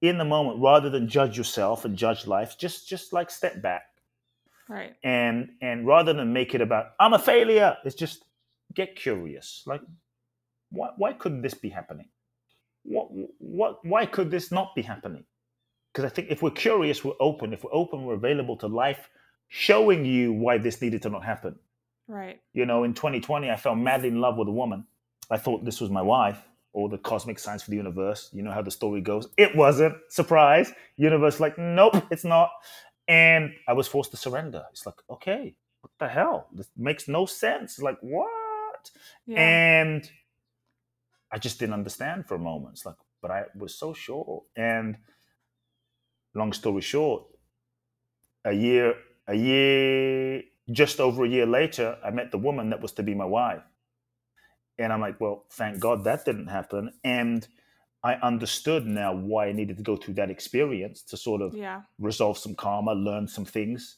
in 0.00 0.16
the 0.16 0.24
moment, 0.24 0.60
rather 0.60 0.88
than 0.88 1.08
judge 1.08 1.36
yourself 1.36 1.84
and 1.84 1.96
judge 1.96 2.26
life, 2.26 2.56
just, 2.58 2.88
just 2.88 3.12
like 3.12 3.30
step 3.30 3.60
back 3.60 3.82
right. 4.68 4.94
and, 5.02 5.50
and 5.60 5.86
rather 5.86 6.12
than 6.12 6.32
make 6.32 6.54
it 6.54 6.60
about 6.60 6.92
I'm 7.00 7.14
a 7.14 7.18
failure, 7.18 7.76
it's 7.84 7.96
just 7.96 8.24
get 8.74 8.96
curious. 8.96 9.64
Like, 9.66 9.82
why, 10.70 10.90
why 10.96 11.12
could 11.12 11.42
this 11.42 11.54
be 11.54 11.68
happening? 11.68 12.08
What, 12.84 13.08
what, 13.38 13.84
why 13.84 14.06
could 14.06 14.30
this 14.30 14.50
not 14.50 14.74
be 14.74 14.82
happening? 14.82 15.24
Because 15.92 16.10
I 16.10 16.14
think 16.14 16.28
if 16.30 16.42
we're 16.42 16.50
curious, 16.50 17.04
we're 17.04 17.14
open. 17.20 17.52
If 17.52 17.64
we're 17.64 17.74
open, 17.74 18.04
we're 18.04 18.14
available 18.14 18.56
to 18.58 18.66
life, 18.66 19.08
showing 19.48 20.04
you 20.04 20.32
why 20.32 20.58
this 20.58 20.80
needed 20.80 21.02
to 21.02 21.10
not 21.10 21.24
happen. 21.24 21.56
Right. 22.06 22.40
You 22.54 22.66
know, 22.66 22.84
in 22.84 22.94
2020, 22.94 23.50
I 23.50 23.56
fell 23.56 23.74
madly 23.74 24.08
in 24.08 24.20
love 24.20 24.36
with 24.36 24.48
a 24.48 24.52
woman. 24.52 24.86
I 25.30 25.36
thought 25.36 25.64
this 25.64 25.80
was 25.80 25.90
my 25.90 26.02
wife 26.02 26.42
or 26.72 26.88
the 26.88 26.98
cosmic 26.98 27.38
signs 27.38 27.62
for 27.62 27.70
the 27.70 27.76
universe. 27.76 28.30
You 28.32 28.42
know 28.42 28.52
how 28.52 28.62
the 28.62 28.70
story 28.70 29.00
goes. 29.00 29.28
It 29.36 29.54
wasn't. 29.56 29.96
Surprise. 30.08 30.72
Universe, 30.96 31.40
like, 31.40 31.58
nope, 31.58 31.96
it's 32.10 32.24
not. 32.24 32.50
And 33.08 33.52
I 33.66 33.72
was 33.72 33.88
forced 33.88 34.10
to 34.12 34.16
surrender. 34.16 34.64
It's 34.70 34.86
like, 34.86 34.96
okay, 35.10 35.54
what 35.80 35.90
the 35.98 36.08
hell? 36.08 36.48
This 36.52 36.68
makes 36.76 37.08
no 37.08 37.26
sense. 37.26 37.78
Like, 37.78 37.98
what? 38.00 38.90
Yeah. 39.26 39.40
And 39.40 40.10
I 41.30 41.38
just 41.38 41.58
didn't 41.58 41.74
understand 41.74 42.26
for 42.26 42.34
a 42.34 42.38
moment. 42.38 42.74
It's 42.74 42.86
like, 42.86 42.96
but 43.20 43.30
I 43.30 43.44
was 43.56 43.74
so 43.74 43.92
sure. 43.92 44.44
And 44.56 44.96
long 46.34 46.52
story 46.52 46.80
short, 46.80 47.24
a 48.44 48.52
year, 48.52 48.94
a 49.26 49.34
year, 49.34 50.42
just 50.70 51.00
over 51.00 51.24
a 51.24 51.28
year 51.28 51.46
later, 51.46 51.98
I 52.04 52.10
met 52.10 52.30
the 52.30 52.38
woman 52.38 52.70
that 52.70 52.80
was 52.80 52.92
to 52.92 53.02
be 53.02 53.14
my 53.14 53.24
wife. 53.24 53.62
And 54.78 54.92
I'm 54.92 55.00
like, 55.00 55.20
well, 55.20 55.44
thank 55.50 55.80
God 55.80 56.04
that 56.04 56.24
didn't 56.24 56.46
happen. 56.46 56.92
And 57.02 57.46
I 58.04 58.14
understood 58.14 58.86
now 58.86 59.12
why 59.12 59.48
I 59.48 59.52
needed 59.52 59.76
to 59.78 59.82
go 59.82 59.96
through 59.96 60.14
that 60.14 60.30
experience 60.30 61.02
to 61.02 61.16
sort 61.16 61.42
of 61.42 61.54
yeah. 61.54 61.82
resolve 61.98 62.38
some 62.38 62.54
karma, 62.54 62.94
learn 62.94 63.26
some 63.26 63.44
things, 63.44 63.96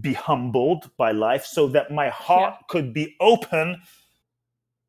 be 0.00 0.12
humbled 0.12 0.90
by 0.96 1.10
life 1.10 1.44
so 1.44 1.66
that 1.68 1.90
my 1.90 2.10
heart 2.10 2.54
could 2.68 2.94
be 2.94 3.16
open 3.20 3.82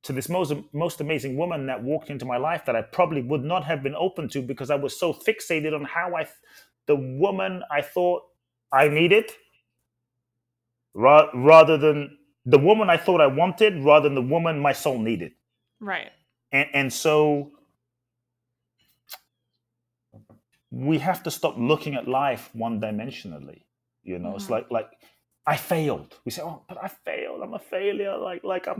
to 0.03 0.13
this 0.13 0.29
most, 0.29 0.53
most 0.73 1.01
amazing 1.01 1.35
woman 1.37 1.65
that 1.67 1.83
walked 1.83 2.09
into 2.09 2.25
my 2.25 2.37
life 2.37 2.65
that 2.65 2.75
I 2.75 2.81
probably 2.81 3.21
would 3.21 3.43
not 3.43 3.63
have 3.65 3.83
been 3.83 3.95
open 3.95 4.29
to 4.29 4.41
because 4.41 4.71
I 4.71 4.75
was 4.75 4.97
so 4.97 5.13
fixated 5.13 5.73
on 5.75 5.83
how 5.83 6.15
I, 6.15 6.27
the 6.85 6.95
woman 6.95 7.61
I 7.71 7.81
thought 7.81 8.21
I 8.71 8.87
needed, 8.87 9.31
ra- 10.93 11.29
rather 11.33 11.77
than 11.77 12.17
the 12.45 12.59
woman 12.59 12.89
I 12.89 12.97
thought 12.97 13.19
I 13.19 13.27
wanted, 13.27 13.83
rather 13.83 14.07
than 14.07 14.15
the 14.15 14.21
woman 14.21 14.59
my 14.59 14.71
soul 14.73 14.97
needed. 14.99 15.33
Right. 15.81 16.11
And, 16.51 16.67
and 16.73 16.93
so 16.93 17.51
we 20.71 20.97
have 20.99 21.23
to 21.23 21.31
stop 21.31 21.55
looking 21.57 21.95
at 21.95 22.07
life 22.07 22.49
one 22.53 22.79
dimensionally. 22.79 23.63
You 24.03 24.19
know, 24.19 24.35
it's 24.35 24.45
Mhm. 24.47 24.51
like 24.51 24.71
like 24.71 24.89
I 25.47 25.55
failed. 25.57 26.15
We 26.25 26.31
say, 26.31 26.41
"Oh, 26.43 26.63
but 26.67 26.77
I 26.83 26.87
failed. 26.87 27.41
I'm 27.41 27.53
a 27.53 27.59
failure." 27.59 28.15
Like 28.17 28.43
like 28.43 28.67
I'm 28.67 28.79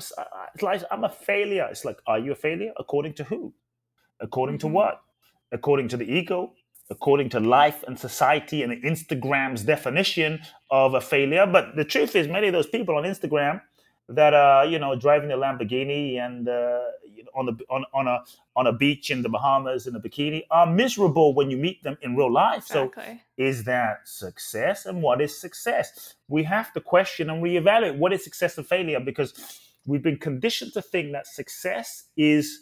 like 0.62 0.84
I'm 0.92 1.04
a 1.04 1.10
failure. 1.10 1.68
It's 1.72 1.84
like, 1.86 1.98
are 2.06 2.20
you 2.20 2.32
a 2.32 2.36
failure? 2.36 2.74
According 2.78 3.14
to 3.16 3.24
who? 3.24 3.54
According 4.20 4.58
Mhm. 4.58 4.62
to 4.62 4.68
what? 4.68 5.02
According 5.52 5.88
to 5.90 5.98
the 5.98 6.06
ego. 6.06 6.54
According 6.92 7.30
to 7.30 7.40
life 7.40 7.84
and 7.88 7.98
society 8.00 8.64
and 8.64 8.74
Instagram's 8.84 9.64
definition 9.64 10.40
of 10.72 10.96
a 10.96 11.02
failure. 11.02 11.46
But 11.46 11.76
the 11.76 11.86
truth 11.86 12.16
is, 12.16 12.28
many 12.28 12.48
of 12.48 12.54
those 12.54 12.68
people 12.68 12.96
on 12.98 13.04
Instagram 13.04 13.62
that 14.08 14.34
are 14.34 14.66
you 14.66 14.80
know 14.80 14.96
driving 14.96 15.32
a 15.32 15.38
Lamborghini 15.38 16.18
and 16.20 16.48
uh, 16.50 16.82
on 17.36 17.46
the 17.46 17.54
on, 17.70 17.86
on 17.94 18.08
a 18.08 18.24
on 18.56 18.68
a 18.68 18.74
beach 18.74 19.12
in 19.12 19.22
the 19.22 19.30
Bahamas 19.30 19.88
in 19.88 19.96
a 19.96 20.00
bikini 20.00 20.44
are 20.52 20.66
miserable 20.66 21.34
when 21.34 21.50
you 21.50 21.58
meet 21.58 21.84
them 21.84 21.98
in 22.02 22.16
real 22.16 22.32
life. 22.32 22.66
So 22.66 22.92
is 23.38 23.64
that 23.66 24.08
success? 24.08 24.86
And 24.86 25.02
what 25.02 25.22
is 25.22 25.40
success? 25.40 26.16
We 26.28 26.44
have 26.44 26.74
to 26.74 26.82
question 26.82 27.30
and 27.30 27.44
reevaluate 27.44 27.98
what 27.98 28.14
is 28.14 28.24
success 28.24 28.58
and 28.58 28.68
failure 28.68 29.00
because 29.00 29.34
we've 29.86 30.04
been 30.04 30.18
conditioned 30.18 30.74
to 30.74 30.82
think 30.82 31.12
that 31.14 31.28
success 31.28 32.06
is 32.18 32.62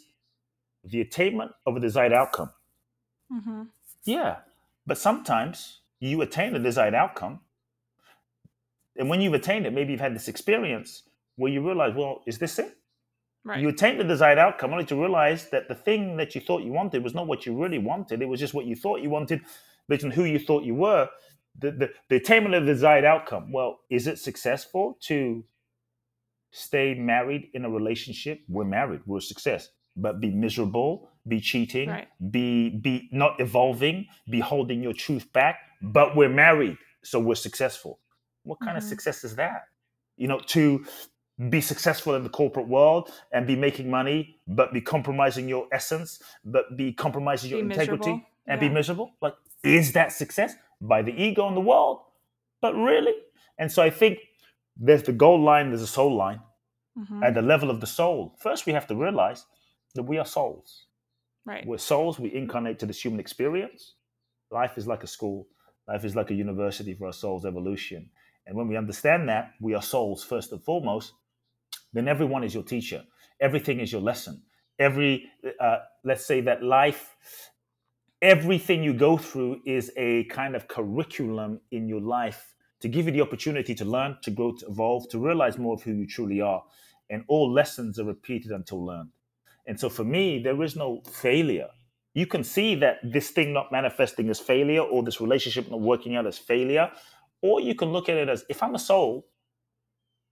the 0.84 1.00
attainment 1.00 1.52
of 1.66 1.76
a 1.76 1.80
desired 1.80 2.12
outcome. 2.12 2.50
Hmm 3.30 3.64
yeah 4.08 4.36
but 4.86 4.96
sometimes 4.96 5.80
you 6.00 6.22
attain 6.22 6.56
a 6.56 6.58
desired 6.58 6.94
outcome. 6.94 7.40
And 8.96 9.10
when 9.10 9.20
you've 9.20 9.34
attained 9.34 9.66
it 9.66 9.72
maybe 9.72 9.92
you've 9.92 10.00
had 10.00 10.14
this 10.14 10.28
experience 10.28 11.02
where 11.36 11.52
you 11.52 11.64
realize 11.64 11.94
well 11.94 12.22
is 12.26 12.38
this 12.38 12.58
it 12.58 12.77
Right. 13.44 13.60
you 13.60 13.68
attain 13.68 13.96
the 13.98 14.04
desired 14.04 14.36
outcome 14.38 14.72
only 14.72 14.84
to 14.86 14.96
realize 15.00 15.48
that 15.50 15.68
the 15.68 15.74
thing 15.74 16.16
that 16.18 16.34
you 16.34 16.40
thought 16.40 16.62
you 16.62 16.72
wanted 16.72 17.02
was 17.02 17.14
not 17.14 17.26
what 17.26 17.46
you 17.46 17.56
really 17.56 17.78
wanted. 17.78 18.20
It 18.20 18.26
was 18.26 18.40
just 18.40 18.52
what 18.52 18.66
you 18.66 18.76
thought 18.76 19.00
you 19.00 19.08
wanted 19.10 19.40
based 19.88 20.04
on 20.04 20.10
who 20.10 20.24
you 20.24 20.38
thought 20.38 20.64
you 20.64 20.74
were. 20.74 21.08
The, 21.58 21.70
the, 21.70 21.90
the 22.08 22.16
attainment 22.16 22.54
of 22.54 22.66
the 22.66 22.72
desired 22.74 23.04
outcome. 23.04 23.50
Well, 23.52 23.80
is 23.90 24.06
it 24.06 24.18
successful 24.18 24.98
to 25.02 25.44
stay 26.50 26.94
married 26.94 27.48
in 27.54 27.64
a 27.64 27.70
relationship? 27.70 28.40
We're 28.48 28.64
married, 28.64 29.00
we're 29.06 29.18
a 29.18 29.22
success. 29.22 29.70
But 29.96 30.20
be 30.20 30.30
miserable, 30.30 31.08
be 31.26 31.40
cheating, 31.40 31.88
Right. 31.88 32.08
be 32.30 32.70
be 32.70 33.08
not 33.12 33.40
evolving, 33.40 34.06
be 34.30 34.40
holding 34.40 34.82
your 34.82 34.92
truth 34.92 35.32
back, 35.32 35.56
but 35.82 36.14
we're 36.14 36.28
married, 36.28 36.76
so 37.02 37.18
we're 37.18 37.34
successful. 37.34 37.98
What 38.44 38.60
kind 38.60 38.76
of 38.78 38.84
Mhm. 38.84 38.88
success 38.88 39.24
is 39.24 39.34
that? 39.36 39.62
You 40.16 40.28
know, 40.28 40.38
to 40.38 40.84
be 41.48 41.60
successful 41.60 42.14
in 42.16 42.24
the 42.24 42.28
corporate 42.28 42.66
world 42.66 43.10
and 43.32 43.46
be 43.46 43.54
making 43.54 43.88
money, 43.88 44.36
but 44.48 44.72
be 44.72 44.80
compromising 44.80 45.48
your 45.48 45.66
essence, 45.72 46.20
but 46.44 46.76
be 46.76 46.92
compromising 46.92 47.50
your 47.50 47.60
Be 47.60 47.66
integrity. 47.66 48.10
miserable. 48.10 48.26
and 48.50 48.62
Yeah. 48.62 48.68
be 48.68 48.74
miserable? 48.74 49.12
Like, 49.20 49.34
is 49.62 49.92
that 49.92 50.10
success? 50.12 50.54
By 50.80 51.02
the 51.02 51.12
ego 51.12 51.46
in 51.48 51.54
the 51.54 51.60
world? 51.60 52.00
But 52.62 52.74
really? 52.74 53.14
And 53.58 53.70
so 53.70 53.82
I 53.82 53.90
think 53.90 54.18
there's 54.76 55.02
the 55.02 55.12
goal 55.12 55.38
line, 55.40 55.68
there's 55.68 55.82
a 55.82 55.86
soul 55.86 56.14
line. 56.16 56.40
Mhm. 56.98 57.22
At 57.24 57.34
the 57.34 57.42
level 57.42 57.68
of 57.70 57.80
the 57.80 57.86
soul, 57.86 58.34
first 58.40 58.64
we 58.66 58.72
have 58.72 58.86
to 58.88 58.96
realize 58.96 59.44
that 59.94 60.04
we 60.04 60.16
are 60.18 60.24
souls. 60.24 60.86
Right. 61.44 61.64
We're 61.66 61.78
souls, 61.78 62.18
we 62.18 62.34
incarnate 62.34 62.78
to 62.80 62.86
this 62.86 63.04
human 63.04 63.20
experience. 63.20 63.94
Life 64.50 64.76
is 64.78 64.86
like 64.86 65.02
a 65.04 65.06
school, 65.06 65.46
life 65.86 66.04
is 66.04 66.16
like 66.16 66.30
a 66.30 66.34
university 66.34 66.94
for 66.94 67.06
our 67.06 67.12
soul's 67.12 67.44
evolution. 67.44 68.10
And 68.46 68.56
when 68.56 68.66
we 68.66 68.76
understand 68.76 69.28
that 69.28 69.52
we 69.60 69.74
are 69.74 69.82
souls 69.82 70.24
first 70.24 70.52
and 70.52 70.62
foremost, 70.64 71.12
then 71.92 72.08
everyone 72.08 72.44
is 72.44 72.54
your 72.54 72.62
teacher. 72.62 73.04
Everything 73.40 73.80
is 73.80 73.92
your 73.92 74.00
lesson. 74.00 74.42
Every, 74.78 75.24
uh, 75.60 75.78
let's 76.04 76.26
say 76.26 76.40
that 76.42 76.62
life, 76.62 77.16
everything 78.22 78.82
you 78.82 78.94
go 78.94 79.16
through 79.16 79.60
is 79.64 79.92
a 79.96 80.24
kind 80.24 80.54
of 80.54 80.68
curriculum 80.68 81.60
in 81.70 81.88
your 81.88 82.00
life 82.00 82.54
to 82.80 82.88
give 82.88 83.06
you 83.06 83.12
the 83.12 83.20
opportunity 83.20 83.74
to 83.74 83.84
learn, 83.84 84.16
to 84.22 84.30
grow, 84.30 84.52
to 84.52 84.66
evolve, 84.66 85.08
to 85.10 85.18
realize 85.18 85.58
more 85.58 85.74
of 85.74 85.82
who 85.82 85.92
you 85.92 86.06
truly 86.06 86.40
are. 86.40 86.62
And 87.10 87.24
all 87.26 87.52
lessons 87.52 87.98
are 87.98 88.04
repeated 88.04 88.52
until 88.52 88.84
learned. 88.84 89.10
And 89.66 89.78
so 89.78 89.88
for 89.88 90.04
me, 90.04 90.40
there 90.42 90.62
is 90.62 90.76
no 90.76 91.02
failure. 91.10 91.68
You 92.14 92.26
can 92.26 92.44
see 92.44 92.74
that 92.76 92.98
this 93.02 93.30
thing 93.30 93.52
not 93.52 93.72
manifesting 93.72 94.30
as 94.30 94.40
failure 94.40 94.80
or 94.80 95.02
this 95.02 95.20
relationship 95.20 95.70
not 95.70 95.80
working 95.80 96.16
out 96.16 96.26
as 96.26 96.38
failure, 96.38 96.90
or 97.42 97.60
you 97.60 97.74
can 97.74 97.92
look 97.92 98.08
at 98.08 98.16
it 98.16 98.28
as 98.28 98.44
if 98.48 98.62
I'm 98.62 98.74
a 98.74 98.78
soul, 98.78 99.26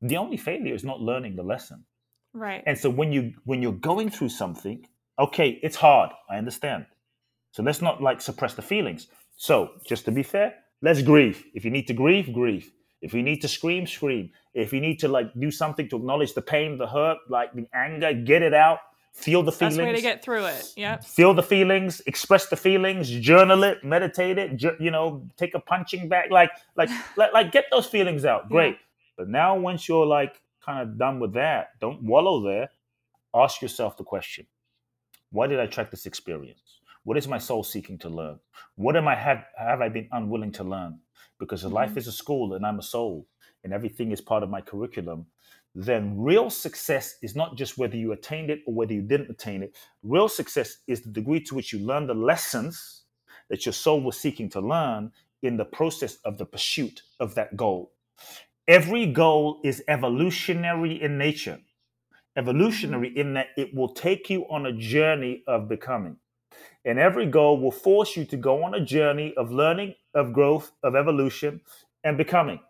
the 0.03 0.17
only 0.17 0.37
failure 0.37 0.75
is 0.75 0.85
not 0.85 1.01
learning 1.01 1.37
the 1.37 1.43
lesson. 1.43 1.85
Right. 2.33 2.63
And 2.67 2.77
so 2.79 2.91
when 2.91 3.13
you 3.13 3.33
when 3.45 3.63
you're 3.63 3.73
going 3.73 4.11
through 4.11 4.29
something, 4.29 4.87
okay, 5.19 5.59
it's 5.63 5.77
hard. 5.77 6.11
I 6.29 6.37
understand. 6.37 6.87
So 7.53 7.63
let's 7.63 7.81
not 7.81 8.03
like 8.03 8.21
suppress 8.21 8.55
the 8.55 8.63
feelings. 8.63 9.07
So 9.37 9.71
just 9.87 10.05
to 10.05 10.13
be 10.13 10.23
fair, 10.23 10.55
let's 10.83 11.03
grieve. 11.03 11.45
If 11.55 11.65
you 11.65 11.71
need 11.71 11.87
to 11.89 11.95
grieve, 11.95 12.33
grieve. 12.33 12.71
If 13.01 13.15
you 13.15 13.23
need 13.23 13.41
to 13.43 13.49
scream, 13.49 13.87
scream. 13.87 14.31
If 14.55 14.73
you 14.73 14.81
need 14.81 14.99
to 15.01 15.09
like 15.09 15.29
do 15.39 15.51
something 15.51 15.89
to 15.91 15.97
acknowledge 15.97 16.35
the 16.35 16.43
pain, 16.43 16.77
the 16.79 16.87
hurt, 16.87 17.19
like 17.29 17.53
the 17.55 17.67
anger, 17.75 18.13
get 18.13 18.43
it 18.43 18.53
out. 18.55 18.79
Feel 19.15 19.43
the 19.43 19.51
feelings. 19.53 19.79
Best 19.79 19.87
way 19.87 19.95
to 19.95 20.03
get 20.03 20.23
through 20.23 20.45
it. 20.45 20.73
Yep. 20.77 21.05
Feel 21.05 21.33
the 21.33 21.43
feelings, 21.43 22.03
express 22.07 22.49
the 22.49 22.57
feelings, 22.57 23.09
journal 23.11 23.65
it, 23.65 23.83
meditate 23.83 24.37
it. 24.37 24.57
ju- 24.59 24.77
You 24.79 24.91
know, 24.91 25.27
take 25.39 25.55
a 25.55 25.61
punching 25.61 26.11
bag, 26.11 26.31
like, 26.31 26.51
like, 26.77 26.91
like, 27.17 27.33
like, 27.33 27.51
get 27.51 27.65
those 27.71 27.87
feelings 27.87 28.27
out. 28.27 28.51
Great. 28.51 28.77
But 29.17 29.29
now, 29.29 29.57
once 29.57 29.89
you're 29.89 30.07
like 30.07 30.41
kind 30.65 30.83
of 30.83 30.99
done 30.99 31.21
with 31.21 31.33
that, 31.35 31.79
don't 31.81 32.03
wallow 32.03 32.43
there. 32.43 32.71
Ask 33.35 33.63
yourself 33.63 33.97
the 33.97 34.05
question: 34.05 34.47
Why 35.31 35.47
did 35.47 35.61
I 35.61 35.67
track 35.67 35.91
this 35.91 36.07
experience? 36.07 36.81
What 37.05 37.17
is 37.17 37.29
my 37.29 37.39
soul 37.39 37.63
seeking 37.63 37.99
to 37.99 38.09
learn? 38.09 38.39
What 38.75 38.97
am 38.97 39.09
I 39.09 39.15
have 39.15 39.45
have 39.59 39.81
I 39.81 39.89
been 39.89 40.09
unwilling 40.13 40.53
to 40.53 40.65
learn? 40.65 41.01
Because 41.39 41.65
if 41.65 41.73
life 41.73 41.91
mm-hmm. 41.91 41.99
is 41.99 42.09
a 42.09 42.13
school 42.13 42.55
and 42.55 42.67
I'm 42.67 42.79
a 42.79 42.83
soul, 42.83 43.27
and 43.65 43.73
everything 43.73 44.13
is 44.13 44.21
part 44.21 44.43
of 44.43 44.51
my 44.51 44.61
curriculum, 44.61 45.27
then 45.75 46.19
real 46.19 46.49
success 46.49 47.17
is 47.21 47.37
not 47.37 47.57
just 47.57 47.77
whether 47.77 47.97
you 47.97 48.13
attained 48.13 48.49
it 48.49 48.63
or 48.67 48.75
whether 48.75 48.95
you 48.95 49.03
didn't 49.03 49.31
attain 49.31 49.63
it. 49.63 49.77
Real 50.03 50.29
success 50.29 50.79
is 50.87 51.03
the 51.03 51.11
degree 51.11 51.41
to 51.41 51.55
which 51.55 51.73
you 51.73 51.81
learn 51.81 52.07
the 52.07 52.15
lessons 52.15 53.03
that 53.51 53.67
your 53.67 53.73
soul 53.73 54.01
was 54.01 54.19
seeking 54.19 54.49
to 54.51 54.61
learn 54.61 55.13
in 55.43 55.57
the 55.57 55.65
process 55.65 56.17
of 56.25 56.39
the 56.39 56.47
pursuit 56.47 57.03
of 57.21 57.35
that 57.35 57.57
goal. 57.57 57.93
Every 58.69 59.07
goal 59.07 59.61
is 59.65 59.83
evolutionary 59.89 61.01
in 61.01 61.19
nature. 61.19 61.61
Evolutionary 62.37 63.17
in 63.17 63.35
that 63.35 63.49
it 63.57 63.75
will 63.75 63.89
take 63.93 64.29
you 64.29 64.45
on 64.51 64.67
a 64.67 64.73
journey 64.73 65.43
of 65.47 65.69
becoming. 65.69 66.17
And 66.85 66.99
every 66.99 67.27
goal 67.27 67.61
will 67.61 67.71
force 67.71 68.17
you 68.17 68.25
to 68.27 68.37
go 68.37 68.65
on 68.65 68.75
a 68.75 68.85
journey 68.85 69.35
of 69.37 69.53
learning, 69.53 69.95
of 70.15 70.33
growth, 70.33 70.73
of 70.83 70.95
evolution, 70.95 71.61
and 72.05 72.17
becoming. 72.17 72.61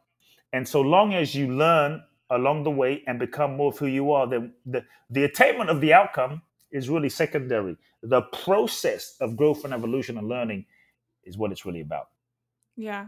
And 0.53 0.67
so 0.67 0.81
long 0.81 1.15
as 1.15 1.35
you 1.35 1.49
learn 1.55 2.03
along 2.31 2.65
the 2.65 2.71
way 2.71 3.03
and 3.07 3.19
become 3.19 3.57
more 3.57 3.69
of 3.73 3.79
who 3.79 3.87
you 3.87 4.13
are, 4.13 4.27
then 4.27 4.55
the, 4.65 4.85
the 5.11 5.25
attainment 5.25 5.71
of 5.71 5.81
the 5.81 5.93
outcome 5.93 6.43
is 6.71 6.89
really 6.89 7.09
secondary. 7.09 7.77
The 8.03 8.23
process 8.23 9.17
of 9.21 9.37
growth 9.37 9.65
and 9.65 9.73
evolution 9.75 10.19
and 10.19 10.29
learning 10.29 10.67
is 11.25 11.37
what 11.37 11.53
it's 11.53 11.65
really 11.65 11.81
about. 11.81 12.09
Yeah, 12.77 13.07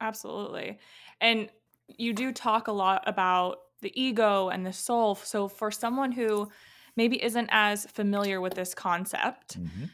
absolutely. 0.00 0.78
And 1.20 1.48
you 1.88 2.12
do 2.12 2.32
talk 2.32 2.68
a 2.68 2.72
lot 2.72 3.02
about 3.06 3.58
the 3.82 3.92
ego 4.00 4.48
and 4.48 4.64
the 4.64 4.72
soul. 4.72 5.14
So, 5.14 5.48
for 5.48 5.70
someone 5.70 6.12
who 6.12 6.50
maybe 6.96 7.22
isn't 7.22 7.48
as 7.50 7.86
familiar 7.86 8.40
with 8.40 8.54
this 8.54 8.74
concept, 8.74 9.60
mm-hmm. 9.60 9.84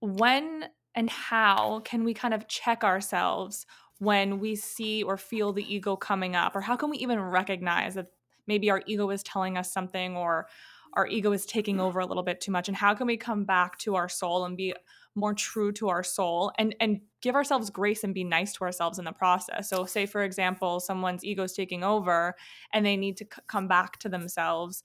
when 0.00 0.66
and 0.94 1.08
how 1.08 1.80
can 1.84 2.04
we 2.04 2.14
kind 2.14 2.34
of 2.34 2.48
check 2.48 2.84
ourselves 2.84 3.66
when 3.98 4.40
we 4.40 4.56
see 4.56 5.02
or 5.02 5.16
feel 5.16 5.52
the 5.52 5.74
ego 5.74 5.96
coming 5.96 6.36
up? 6.36 6.54
Or 6.54 6.60
how 6.60 6.76
can 6.76 6.90
we 6.90 6.98
even 6.98 7.20
recognize 7.20 7.94
that 7.94 8.08
maybe 8.46 8.70
our 8.70 8.82
ego 8.86 9.08
is 9.10 9.22
telling 9.22 9.56
us 9.56 9.72
something 9.72 10.16
or 10.16 10.48
our 10.94 11.06
ego 11.06 11.32
is 11.32 11.46
taking 11.46 11.80
over 11.80 12.00
a 12.00 12.06
little 12.06 12.22
bit 12.22 12.40
too 12.40 12.52
much? 12.52 12.68
And 12.68 12.76
how 12.76 12.94
can 12.94 13.06
we 13.06 13.16
come 13.16 13.44
back 13.44 13.78
to 13.78 13.94
our 13.94 14.08
soul 14.08 14.44
and 14.44 14.56
be 14.56 14.74
more 15.14 15.34
true 15.34 15.72
to 15.72 15.88
our 15.88 16.02
soul 16.02 16.52
and 16.58 16.74
and 16.80 17.00
give 17.20 17.34
ourselves 17.34 17.70
grace 17.70 18.02
and 18.02 18.14
be 18.14 18.24
nice 18.24 18.52
to 18.54 18.64
ourselves 18.64 18.98
in 18.98 19.04
the 19.04 19.12
process. 19.12 19.68
So 19.68 19.84
say 19.84 20.06
for 20.06 20.22
example, 20.22 20.80
someone's 20.80 21.24
ego 21.24 21.44
is 21.44 21.52
taking 21.52 21.84
over 21.84 22.34
and 22.72 22.84
they 22.84 22.96
need 22.96 23.16
to 23.18 23.24
c- 23.24 23.42
come 23.46 23.68
back 23.68 23.98
to 23.98 24.08
themselves 24.08 24.82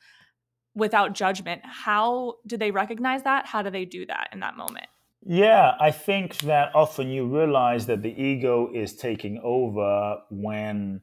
without 0.75 1.13
judgment. 1.13 1.61
How 1.63 2.35
do 2.45 2.57
they 2.57 2.71
recognize 2.71 3.23
that? 3.23 3.45
How 3.45 3.61
do 3.61 3.69
they 3.69 3.85
do 3.85 4.05
that 4.05 4.29
in 4.31 4.41
that 4.41 4.57
moment? 4.57 4.87
Yeah, 5.25 5.75
I 5.79 5.91
think 5.91 6.37
that 6.39 6.75
often 6.75 7.09
you 7.09 7.25
realize 7.25 7.87
that 7.87 8.03
the 8.03 8.21
ego 8.21 8.69
is 8.73 8.95
taking 8.95 9.41
over 9.43 10.19
when 10.29 11.01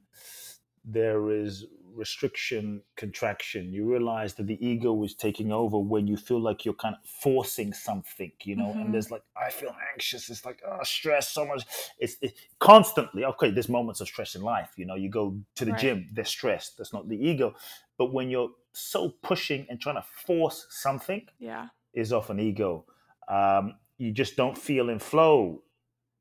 there 0.85 1.31
is 1.31 1.67
restriction, 1.95 2.83
contraction. 2.97 3.73
You 3.73 3.91
realize 3.91 4.35
that 4.35 4.47
the 4.47 4.59
ego 4.67 5.03
is 5.05 5.15
taking 5.15 5.53
over 5.53 5.79
when 5.79 6.07
you 6.07 6.17
feel 6.17 6.41
like 6.41 6.65
you're 6.65 6.75
kind 6.75 6.95
of 6.95 7.09
forcing 7.09 7.73
something, 7.73 8.33
you 8.43 8.57
know, 8.57 8.75
Mhm. 8.75 8.81
and 8.81 8.95
there's 8.95 9.11
like, 9.11 9.23
I 9.37 9.51
feel 9.51 9.75
anxious. 9.93 10.29
It's 10.31 10.45
like, 10.45 10.61
oh, 10.67 10.83
stress, 10.83 11.31
so 11.31 11.47
much. 11.47 11.63
It's, 11.99 12.17
it, 12.21 12.35
constantly, 12.59 13.25
okay, 13.25 13.51
there's 13.51 13.69
moments 13.69 14.01
of 14.01 14.09
stress 14.09 14.35
in 14.35 14.43
life. 14.43 14.73
You 14.77 14.87
know, 14.87 14.95
you 14.97 15.09
go 15.09 15.37
to 15.55 15.65
the 15.65 15.73
Right. 15.73 15.81
gym, 15.81 16.09
they're 16.13 16.25
stressed. 16.25 16.77
That's 16.79 16.93
not 16.93 17.09
the 17.09 17.17
ego. 17.17 17.55
But 17.97 18.13
when 18.13 18.29
you're 18.31 18.51
so 18.73 19.11
pushing 19.23 19.67
and 19.71 19.81
trying 19.81 19.97
to 19.97 20.05
force 20.27 20.67
something, 20.71 21.29
Yeah. 21.39 21.69
is 21.93 22.13
often 22.13 22.41
ego. 22.41 22.87
Um, 23.29 23.79
you 23.99 24.11
just 24.11 24.37
don't 24.37 24.59
feel 24.59 24.91
in 24.91 24.99
flow 24.99 25.63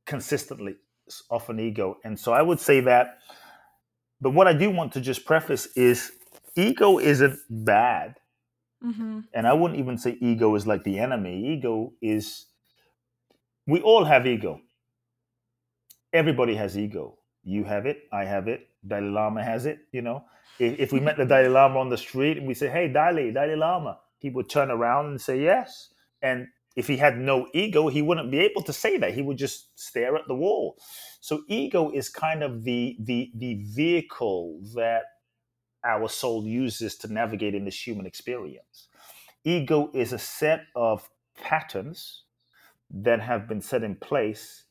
consistently. 0.06 0.76
It's 1.08 1.24
often 1.30 1.60
ego. 1.60 1.98
And 2.04 2.20
so 2.20 2.32
I 2.34 2.42
would 2.42 2.60
say 2.60 2.80
that. 2.82 3.20
But 4.24 4.34
what 4.34 4.48
I 4.48 4.54
do 4.54 4.72
want 4.72 4.94
to 4.94 5.02
just 5.02 5.26
preface 5.26 5.68
is 5.76 6.14
ego 6.56 6.98
isn't 6.98 7.38
bad. 7.50 8.16
Mm-hmm. 8.82 9.20
And 9.34 9.48
I 9.48 9.52
wouldn't 9.52 9.80
even 9.80 9.98
say 9.98 10.18
ego 10.22 10.56
is 10.56 10.66
like 10.66 10.86
the 10.86 10.98
enemy. 10.98 11.54
Ego 11.54 11.92
is, 12.02 12.46
we 13.68 13.82
all 13.82 14.06
have 14.06 14.26
ego. 14.26 14.62
Everybody 16.14 16.56
has 16.56 16.78
ego. 16.78 17.18
You 17.44 17.66
have 17.66 17.86
it. 17.86 18.04
I 18.14 18.24
have 18.24 18.48
it. 18.48 18.70
Dalai 18.88 19.10
Lama 19.10 19.44
has 19.44 19.66
it. 19.66 19.80
You 19.92 20.02
know, 20.02 20.24
if, 20.58 20.80
if 20.80 20.94
we 20.94 21.02
met 21.02 21.18
the 21.18 21.26
Dalai 21.26 21.50
Lama 21.50 21.80
on 21.80 21.90
the 21.90 21.98
street 21.98 22.38
and 22.38 22.48
we 22.48 22.54
say, 22.54 22.70
"Hey, 22.70 22.88
Dalai, 22.88 23.32
Dalai 23.32 23.56
Lama," 23.56 24.00
he 24.20 24.30
would 24.30 24.50
turn 24.50 24.72
around 24.72 25.08
and 25.08 25.20
say 25.20 25.42
yes. 25.42 25.90
And 26.22 26.48
if 26.76 26.88
he 26.88 26.98
had 26.98 27.18
no 27.18 27.48
ego, 27.54 27.88
he 27.88 28.02
wouldn't 28.02 28.32
be 28.32 28.40
able 28.40 28.64
to 28.64 28.74
say 28.74 28.98
that. 28.98 29.14
He 29.14 29.22
would 29.22 29.38
just 29.38 29.78
stare 29.80 30.16
at 30.16 30.28
the 30.28 30.36
wall. 30.36 30.78
So 31.22 31.44
ego 31.48 31.92
is 31.92 32.10
kind 32.10 32.44
of 32.44 32.64
the 32.64 32.98
the 33.00 33.32
the 33.36 33.64
vehicle 33.64 34.60
that 34.76 35.04
our 35.86 36.08
soul 36.10 36.46
uses 36.46 36.96
to 36.98 37.12
navigate 37.14 37.54
in 37.56 37.66
this 37.66 37.86
human 37.88 38.06
experience. 38.06 38.88
Ego 39.44 39.92
is 39.94 40.14
a 40.14 40.20
set 40.20 40.62
of 40.76 41.10
patterns 41.36 42.24
that 42.90 43.20
have 43.20 43.48
been 43.48 43.62
set 43.62 43.84
in 43.84 43.96
place, 43.96 44.64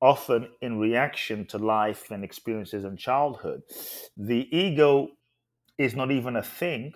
often 0.00 0.48
in 0.62 0.78
reaction 0.78 1.44
to 1.46 1.58
life 1.58 2.10
and 2.10 2.24
experiences 2.24 2.84
in 2.84 2.96
childhood. 2.96 3.62
The 4.16 4.48
ego 4.56 5.08
is 5.76 5.94
not 5.94 6.10
even 6.10 6.36
a 6.36 6.42
thing, 6.42 6.94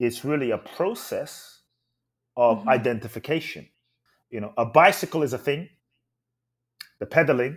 it's 0.00 0.24
really 0.24 0.50
a 0.50 0.58
process 0.58 1.53
of 2.36 2.64
Mhm. 2.64 2.68
identification. 2.68 3.68
You 4.30 4.40
know, 4.40 4.52
a 4.56 4.64
bicycle 4.64 5.22
is 5.22 5.32
a 5.32 5.38
thing, 5.38 5.68
the 7.00 7.06
pedaling 7.06 7.56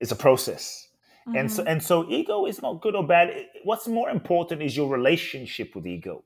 is 0.00 0.12
a 0.12 0.16
process. 0.16 0.88
And 1.34 1.50
so, 1.50 1.62
Mhm. 1.62 1.66
and 1.66 1.82
so, 1.82 2.10
ego 2.10 2.46
is 2.46 2.62
not 2.62 2.80
good 2.80 2.96
or 2.96 3.06
bad. 3.06 3.30
What's 3.64 3.86
more 3.86 4.10
important 4.10 4.62
is 4.62 4.76
your 4.76 4.88
relationship 4.88 5.74
with 5.74 5.86
ego. 5.86 6.24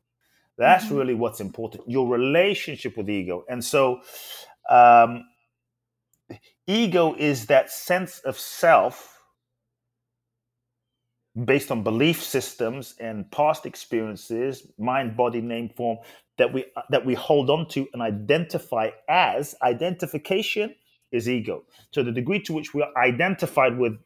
That's 0.57 0.91
Mhm. 0.91 0.97
really 0.99 1.15
what's 1.15 1.41
important. 1.41 1.89
Your 1.89 2.09
relationship 2.09 2.97
with 2.97 3.11
ego. 3.11 3.45
And 3.49 3.65
so, 3.65 4.03
um, 4.71 5.25
ego 6.67 7.15
is 7.19 7.47
that 7.47 7.71
sense 7.71 8.21
of 8.21 8.39
self 8.39 9.11
based 11.45 11.73
on 11.73 11.83
belief 11.83 12.23
systems 12.23 12.95
and 13.01 13.29
past 13.33 13.67
experiences, 13.67 14.73
mind, 14.79 15.17
body, 15.17 15.41
name, 15.41 15.69
form 15.69 15.99
that 16.39 16.53
we 16.53 16.65
that 16.91 17.07
we 17.07 17.15
hold 17.15 17.51
on 17.51 17.69
to 17.69 17.89
and 17.93 18.03
identify 18.03 18.91
as. 19.09 19.55
Identification 19.63 20.75
is 21.13 21.29
ego. 21.29 21.65
So 21.93 22.03
the 22.03 22.13
degree 22.13 22.41
to 22.43 22.53
which 22.53 22.75
we 22.75 22.83
are 22.83 22.93
identified 22.99 23.79
with 23.79 23.99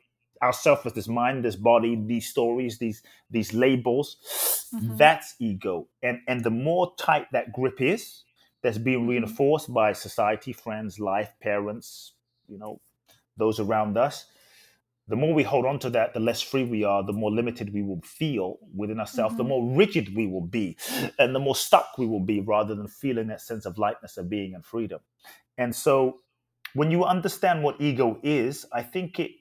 ourselves 0.43 0.87
as 0.87 0.93
this 0.95 1.09
mind, 1.09 1.45
this 1.45 1.57
body, 1.57 1.97
these 2.07 2.29
stories, 2.29 2.79
these 2.79 3.03
these 3.31 3.55
labels, 3.55 4.17
Mhm. 4.75 4.99
that's 4.99 5.35
ego. 5.41 5.89
And 6.03 6.21
and 6.29 6.45
the 6.45 6.51
more 6.51 6.95
tight 6.99 7.27
that 7.33 7.53
grip 7.53 7.81
is, 7.81 8.25
that's 8.63 8.79
being 8.79 9.07
Mhm. 9.07 9.09
reinforced 9.09 9.73
by 9.73 9.93
society, 9.95 10.53
friends, 10.53 11.01
life, 11.01 11.33
parents, 11.41 12.15
you 12.49 12.59
know, 12.59 12.81
those 13.37 13.61
around 13.61 13.97
us. 13.97 14.27
The 15.09 15.17
more 15.17 15.33
we 15.33 15.43
hold 15.43 15.65
on 15.65 15.79
to 15.81 15.91
that, 15.91 16.13
the 16.13 16.21
less 16.21 16.43
free 16.43 16.65
we 16.65 16.85
are, 16.85 17.03
the 17.03 17.15
more 17.15 17.31
limited 17.31 17.73
we 17.73 17.83
will 17.83 18.01
feel 18.03 18.59
within 18.77 19.01
ourselves, 19.01 19.37
the 19.37 19.43
Mhm. 19.45 19.49
more 19.49 19.77
rigid 19.77 20.15
we 20.15 20.27
will 20.27 20.47
be, 20.47 20.77
and 21.19 21.35
the 21.35 21.41
more 21.41 21.57
stuck 21.57 21.97
we 21.97 22.07
will 22.07 22.21
be 22.21 22.41
rather 22.41 22.75
than 22.75 22.87
feeling 22.89 23.29
that 23.29 23.41
sense 23.41 23.65
of 23.65 23.79
lightness 23.79 24.19
of 24.19 24.29
being 24.29 24.55
and 24.55 24.65
freedom. 24.65 25.01
And 25.57 25.75
so 25.75 26.21
when 26.75 26.91
you 26.91 27.05
understand 27.05 27.63
what 27.63 27.81
ego 27.81 28.21
is, 28.23 28.67
I 28.73 28.83
think 28.83 29.19
it 29.19 29.33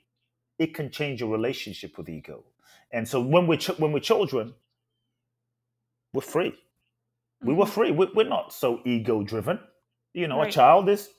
it 0.60 0.74
can 0.74 0.90
change 0.90 1.20
your 1.22 1.30
relationship 1.30 2.00
with 2.00 2.10
ego. 2.10 2.44
And 2.92 3.08
so 3.08 3.22
when 3.22 3.46
we're 3.46 3.58
ch- 3.60 3.78
when 3.78 3.92
we're 3.92 4.00
children, 4.00 4.56
we're 6.14 6.22
free. 6.22 6.58
We 7.44 7.54
were 7.54 7.66
Mhm. 7.66 7.70
free. 7.70 7.92
We- 7.92 8.12
We're 8.16 8.28
not 8.28 8.52
so 8.54 8.82
ego 8.86 9.22
driven. 9.22 9.60
You 10.14 10.28
know, 10.28 10.42
a 10.42 10.50
child 10.50 10.90
is 10.90 11.14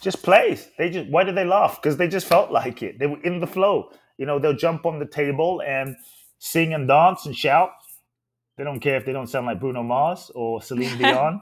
just 0.00 0.22
plays. 0.22 0.68
They 0.78 0.90
just 0.90 1.08
why 1.10 1.24
did 1.24 1.34
they 1.36 1.44
laugh? 1.44 1.80
Because 1.80 1.96
they 1.96 2.08
just 2.08 2.26
felt 2.26 2.50
like 2.50 2.82
it. 2.82 2.98
They 2.98 3.06
were 3.06 3.22
in 3.22 3.40
the 3.40 3.46
flow. 3.46 3.90
You 4.18 4.26
know, 4.26 4.38
they'll 4.38 4.56
jump 4.56 4.86
on 4.86 4.98
the 4.98 5.06
table 5.06 5.62
and 5.66 5.96
sing 6.38 6.74
and 6.74 6.86
dance 6.88 7.26
and 7.26 7.36
shout. 7.36 7.70
They 8.56 8.64
don't 8.64 8.80
care 8.80 8.96
if 8.96 9.04
they 9.04 9.12
don't 9.12 9.26
sound 9.26 9.46
like 9.46 9.60
Bruno 9.60 9.82
Mars 9.82 10.30
or 10.34 10.62
Celine 10.62 10.96
Dion. 11.02 11.40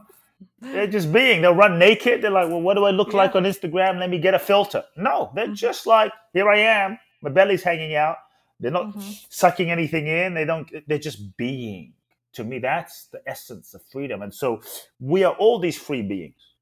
They're 0.61 0.87
just 0.89 1.13
being. 1.13 1.43
They'll 1.43 1.55
run 1.55 1.79
naked. 1.79 2.23
They're 2.23 2.31
like, 2.31 2.49
well, 2.49 2.61
what 2.61 2.75
do 2.75 2.85
I 2.85 2.91
look 2.91 3.13
Yeah. 3.13 3.19
like 3.19 3.37
on 3.37 3.45
Instagram? 3.45 3.99
Let 4.01 4.11
me 4.11 4.19
get 4.19 4.35
a 4.35 4.39
filter. 4.39 4.85
No, 4.97 5.31
they're 5.35 5.47
Mhm. 5.49 5.55
just 5.55 5.87
like, 5.87 6.13
here 6.33 6.49
I 6.49 6.59
am. 6.59 6.99
My 7.23 7.31
belly's 7.31 7.63
hanging 7.63 7.95
out. 7.95 8.17
They're 8.61 8.71
not 8.73 8.95
Mhm. 8.95 9.27
sucking 9.33 9.71
anything 9.71 10.07
in. 10.09 10.35
They 10.35 10.45
don't. 10.45 10.69
They're 10.89 10.99
just 10.99 11.37
being. 11.37 11.93
To 12.33 12.43
me, 12.45 12.59
that's 12.59 13.07
the 13.07 13.23
essence 13.27 13.75
of 13.75 13.83
freedom. 13.93 14.23
And 14.23 14.35
so, 14.35 14.61
we 14.99 15.23
are 15.23 15.35
all 15.35 15.61
these 15.61 15.79
free 15.79 16.03
beings, 16.03 16.54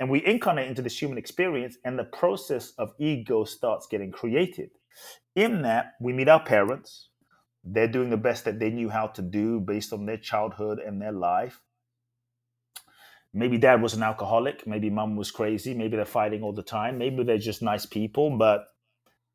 and 0.00 0.10
we 0.10 0.26
incarnate 0.26 0.66
into 0.66 0.82
this 0.82 1.00
human 1.00 1.18
experience, 1.18 1.76
and 1.84 1.96
the 1.96 2.04
process 2.04 2.72
of 2.78 2.94
ego 2.98 3.44
starts 3.44 3.86
getting 3.86 4.10
created. 4.10 4.70
In 5.36 5.62
that, 5.62 5.92
we 6.00 6.12
meet 6.12 6.28
our 6.28 6.42
parents. 6.42 7.10
They're 7.62 7.86
doing 7.86 8.10
the 8.10 8.16
best 8.16 8.44
that 8.46 8.58
they 8.58 8.70
knew 8.70 8.88
how 8.88 9.06
to 9.08 9.22
do 9.22 9.60
based 9.60 9.92
on 9.92 10.06
their 10.06 10.16
childhood 10.16 10.80
and 10.80 11.00
their 11.00 11.12
life 11.12 11.62
maybe 13.32 13.58
dad 13.58 13.80
was 13.80 13.94
an 13.94 14.02
alcoholic 14.02 14.66
maybe 14.66 14.90
mom 14.90 15.16
was 15.16 15.30
crazy 15.30 15.74
maybe 15.74 15.96
they're 15.96 16.04
fighting 16.04 16.42
all 16.42 16.52
the 16.52 16.62
time 16.62 16.98
maybe 16.98 17.22
they're 17.22 17.38
just 17.38 17.62
nice 17.62 17.86
people 17.86 18.36
but 18.36 18.66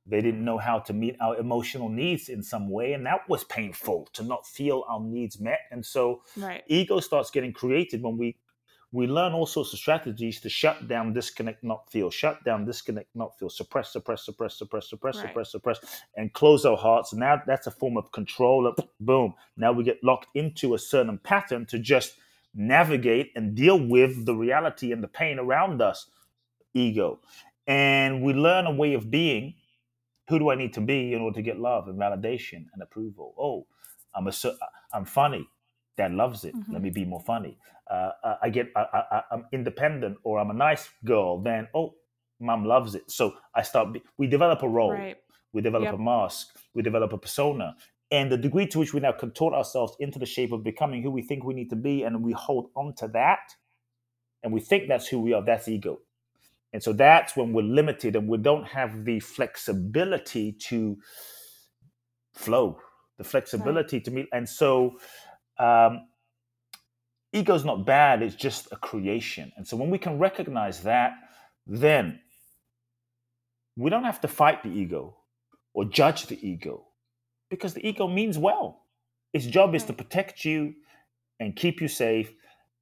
they 0.06 0.22
didn't 0.22 0.44
know 0.44 0.58
how 0.58 0.78
to 0.78 0.94
meet 0.94 1.16
our 1.22 1.38
emotional 1.38 1.90
needs 1.90 2.30
in 2.30 2.44
some 2.44 2.70
way 2.70 2.94
and 2.94 3.06
that 3.06 3.22
was 3.30 3.44
painful 3.46 4.08
to 4.14 4.24
not 4.24 4.46
feel 4.46 4.84
our 4.90 5.00
needs 5.00 5.40
met 5.40 5.60
and 5.72 5.86
so 5.86 6.22
Right. 6.36 6.64
ego 6.68 7.00
starts 7.00 7.32
getting 7.32 7.54
created 7.54 8.02
when 8.02 8.18
we 8.18 8.38
we 8.96 9.08
learn 9.08 9.34
all 9.34 9.46
sorts 9.48 9.74
of 9.74 9.80
strategies 9.80 10.42
to 10.42 10.50
shut 10.50 10.88
down 10.90 11.14
disconnect 11.14 11.64
not 11.64 11.92
feel 11.92 12.12
shut 12.12 12.44
down 12.46 12.66
disconnect 12.66 13.10
not 13.16 13.38
feel 13.40 13.50
suppress 13.50 13.94
suppress 13.94 14.26
suppress 14.26 14.58
suppress 14.58 14.90
suppress 14.90 15.18
Right. 15.18 15.28
suppress 15.28 15.52
suppress 15.52 15.80
and 16.18 16.34
close 16.34 16.66
our 16.66 16.78
hearts. 16.78 17.14
And 17.14 17.22
now 17.22 17.42
that's 17.48 17.68
a 17.68 17.72
form 17.72 17.98
of 17.98 18.12
control 18.14 18.68
and 18.68 18.78
boom. 19.02 19.36
Now 19.58 19.74
we 19.74 19.84
get 19.86 20.04
locked 20.04 20.30
into 20.36 20.76
a 20.76 20.80
certain 20.80 21.20
pattern 21.20 21.68
to 21.68 21.80
just 21.80 22.16
navigate 22.56 23.34
and 23.36 23.56
deal 23.56 23.80
with 23.80 24.26
the 24.26 24.36
reality 24.36 24.94
and 24.94 25.04
the 25.04 25.10
pain 25.10 25.40
around 25.40 25.82
us 25.82 26.10
ego. 26.74 27.20
And 27.68 28.24
we 28.24 28.34
learn 28.34 28.68
a 28.68 28.72
way 28.74 28.94
of 28.96 29.12
being. 29.12 29.56
Who 30.30 30.40
do 30.40 30.50
i 30.52 30.56
need 30.56 30.74
to 30.76 30.82
be 30.82 31.14
in 31.14 31.22
order 31.22 31.36
to 31.36 31.44
get 31.44 31.60
love 31.60 31.88
and 31.90 32.00
validation 32.00 32.68
and 32.74 32.82
approval? 32.84 33.36
Oh 33.40 33.68
i'm 34.16 34.28
a 34.28 34.30
i'm 34.94 35.06
funny 35.06 35.48
dad 35.98 36.12
loves 36.14 36.44
it 36.46 36.56
Mhm. 36.56 36.74
let 36.74 36.82
me 36.82 36.90
be 36.90 37.06
more 37.06 37.22
funny 37.22 37.58
uh, 37.92 38.12
I- 38.42 38.50
get 38.50 38.68
I, 38.76 38.82
I, 39.12 39.22
i'm 39.32 39.46
independent 39.52 40.18
or 40.24 40.40
i'm 40.40 40.50
a 40.50 40.54
nice 40.54 40.90
girl 41.04 41.40
then 41.42 41.68
oh 41.74 41.96
mom 42.40 42.66
loves 42.66 42.96
it 42.96 43.10
so 43.10 43.34
i 43.54 43.62
start 43.62 43.94
be, 43.94 44.02
we 44.18 44.28
develop 44.28 44.62
a 44.64 44.68
role 44.70 44.92
Right. 44.92 45.18
we 45.54 45.62
develop 45.62 45.86
Yep. 45.86 45.94
a 45.96 45.98
mask, 45.98 46.46
we 46.74 46.82
develop 46.84 47.14
a 47.14 47.18
persona. 47.18 47.76
And 48.12 48.30
the 48.30 48.38
degree 48.38 48.68
to 48.68 48.80
which 48.80 48.94
we 48.94 49.00
now 49.00 49.14
contort 49.14 49.54
ourselves 49.54 49.96
into 50.02 50.20
the 50.20 50.26
shape 50.26 50.52
of 50.52 50.64
becoming 50.64 51.02
who 51.02 51.10
we 51.10 51.22
think 51.22 51.46
we 51.46 51.54
need 51.54 51.70
to 51.70 51.78
be, 51.78 52.04
and 52.04 52.22
we 52.22 52.34
hold 52.34 52.72
on 52.76 52.94
to 52.96 53.08
that, 53.20 53.56
and 54.44 54.52
we 54.52 54.60
think 54.60 54.90
that's 54.90 55.08
who 55.08 55.20
we 55.22 55.32
are, 55.34 55.42
that's 55.46 55.70
ego. 55.70 56.02
And 56.74 56.84
so 56.84 56.92
that's 56.92 57.38
when 57.38 57.54
we're 57.54 57.64
limited 57.82 58.18
and 58.18 58.28
we 58.28 58.38
don't 58.38 58.68
have 58.68 59.06
the 59.06 59.22
flexibility 59.22 60.52
to 60.70 60.98
flow, 62.34 62.78
the 63.18 63.24
flexibility 63.24 64.00
to 64.02 64.12
meet. 64.12 64.28
And 64.34 64.48
so 64.48 65.00
um, 65.60 66.08
ego's 67.34 67.66
not 67.66 67.86
bad, 67.86 68.22
it's 68.22 68.36
just 68.36 68.68
a 68.72 68.76
creation. 68.78 69.52
And 69.58 69.68
so 69.68 69.78
when 69.78 69.90
we 69.90 69.98
can 69.98 70.18
recognize 70.18 70.84
that, 70.84 71.14
then 71.68 72.20
we 73.76 73.90
don't 73.90 74.04
have 74.04 74.22
to 74.22 74.28
fight 74.28 74.64
the 74.64 74.70
ego 74.70 75.18
or 75.74 75.86
judge 75.86 76.28
the 76.28 76.48
ego 76.48 76.86
because 77.50 77.74
the 77.74 77.86
ego 77.88 78.08
means 78.08 78.38
well. 78.38 78.84
Its 79.34 79.46
job 79.46 79.76
is 79.76 79.84
to 79.84 79.94
protect 79.94 80.46
you 80.46 80.74
and 81.40 81.56
keep 81.56 81.82
you 81.82 81.88
safe, 81.88 82.32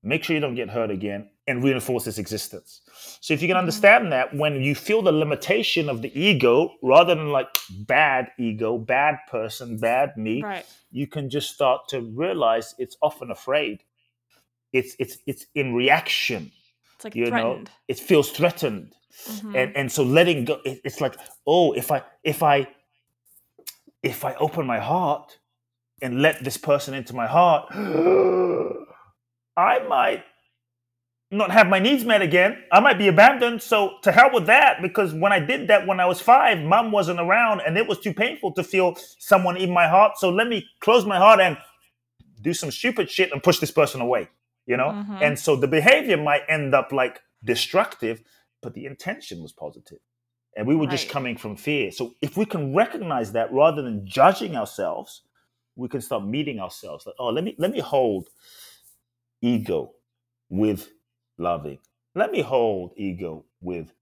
make 0.04 0.24
sure 0.24 0.36
you 0.36 0.40
don't 0.40 0.56
get 0.56 0.70
hurt 0.70 0.92
again, 0.92 1.30
and 1.48 1.64
reinforce 1.64 2.08
its 2.08 2.18
existence. 2.20 2.82
So 3.22 3.34
if 3.34 3.42
you 3.42 3.48
can 3.48 3.58
Mhm. 3.58 3.60
understand 3.60 4.12
that 4.14 4.34
when 4.36 4.62
you 4.62 4.76
feel 4.76 5.02
the 5.02 5.12
limitation 5.12 5.90
of 5.90 6.02
the 6.02 6.12
ego, 6.20 6.76
rather 6.82 7.16
than 7.16 7.30
like 7.32 7.50
bad 7.88 8.32
ego, 8.40 8.78
bad 8.78 9.18
person, 9.30 9.78
bad 9.80 10.16
me, 10.18 10.42
Right. 10.44 10.66
you 10.92 11.08
can 11.08 11.30
just 11.30 11.54
start 11.54 11.88
to 11.90 12.02
realize 12.02 12.76
it's 12.80 12.98
often 13.02 13.32
afraid. 13.32 13.84
It's 14.74 14.96
it's 15.00 15.18
it's 15.28 15.46
in 15.56 15.74
reaction. 15.76 16.52
It's 16.96 17.04
like 17.06 17.16
You 17.16 17.28
threatened. 17.28 17.68
know, 17.68 17.74
it 17.88 18.00
feels 18.00 18.32
threatened 18.32 18.96
Mhm. 19.28 19.56
and 19.56 19.76
and 19.78 19.92
so 19.92 20.04
letting 20.04 20.46
go 20.46 20.60
it- 20.66 20.82
it's 20.84 21.02
like 21.02 21.16
oh 21.48 21.74
if 21.74 21.92
i 21.92 22.02
if 22.24 22.42
i 22.44 22.68
if 24.04 24.26
i 24.26 24.34
open 24.36 24.66
my 24.66 24.80
heart 24.80 25.38
and 26.02 26.22
let 26.22 26.44
this 26.44 26.58
person 26.58 26.94
into 26.94 27.14
my 27.16 27.28
heart 27.28 27.66
i 29.58 29.80
might 29.88 30.24
not 31.34 31.52
have 31.52 31.68
my 31.68 31.80
needs 31.80 32.06
met 32.06 32.22
again 32.22 32.64
i 32.72 32.80
might 32.80 32.98
be 32.98 33.08
abandoned. 33.08 33.62
So 33.62 33.98
to 34.04 34.12
hell 34.12 34.30
with 34.34 34.46
that 34.48 34.82
because 34.82 35.14
when 35.14 35.32
i 35.32 35.40
did 35.40 35.68
that 35.68 35.88
when 35.88 36.00
i 36.00 36.06
was 36.06 36.22
five 36.22 36.60
mom 36.60 36.92
wasn't 36.92 37.20
around 37.20 37.62
and 37.66 37.78
it 37.78 37.88
was 37.88 38.00
too 38.00 38.14
painful 38.14 38.54
to 38.54 38.64
feel 38.64 38.96
someone 39.20 39.58
in 39.58 39.72
my 39.72 39.88
heart. 39.88 40.18
So 40.18 40.30
let 40.30 40.48
me 40.48 40.66
close 40.80 41.06
my 41.06 41.18
heart 41.18 41.40
and 41.42 41.58
do 42.42 42.54
some 42.54 42.72
stupid 42.72 43.10
shit 43.10 43.32
and 43.32 43.42
push 43.42 43.60
this 43.60 43.72
person 43.72 44.02
away 44.02 44.30
you 44.66 44.78
know? 44.78 44.90
Mhm. 44.92 45.22
and 45.22 45.38
so 45.38 45.56
the 45.58 45.68
behavior 45.68 46.18
might 46.18 46.44
end 46.48 46.74
up 46.74 46.92
like 46.92 47.22
destructive 47.44 48.22
but 48.62 48.74
the 48.74 48.86
intention 48.86 49.42
was 49.42 49.52
positive. 49.52 50.00
And 50.56 50.66
we 50.68 50.76
were 50.76 50.88
just 50.88 51.10
coming 51.10 51.36
from 51.36 51.58
fear. 51.58 51.92
So 51.92 52.14
if 52.22 52.38
we 52.38 52.46
can 52.46 52.74
recognize 52.76 53.32
that 53.34 53.52
rather 53.52 53.82
than 53.82 54.06
judging 54.08 54.56
ourselves 54.56 55.24
we 55.76 55.88
can 55.90 56.00
start 56.02 56.24
meeting 56.26 56.60
ourselves. 56.60 57.06
Like 57.06 57.16
oh 57.20 57.30
let 57.30 57.44
me 57.44 57.56
let 57.58 57.72
me 57.72 57.80
hold 57.80 58.30
ego 59.42 59.94
with 60.50 60.90
loving 61.38 61.80
let 62.16 62.32
me 62.32 62.42
hold 62.42 62.94
ego 62.96 63.46
with 63.62 63.94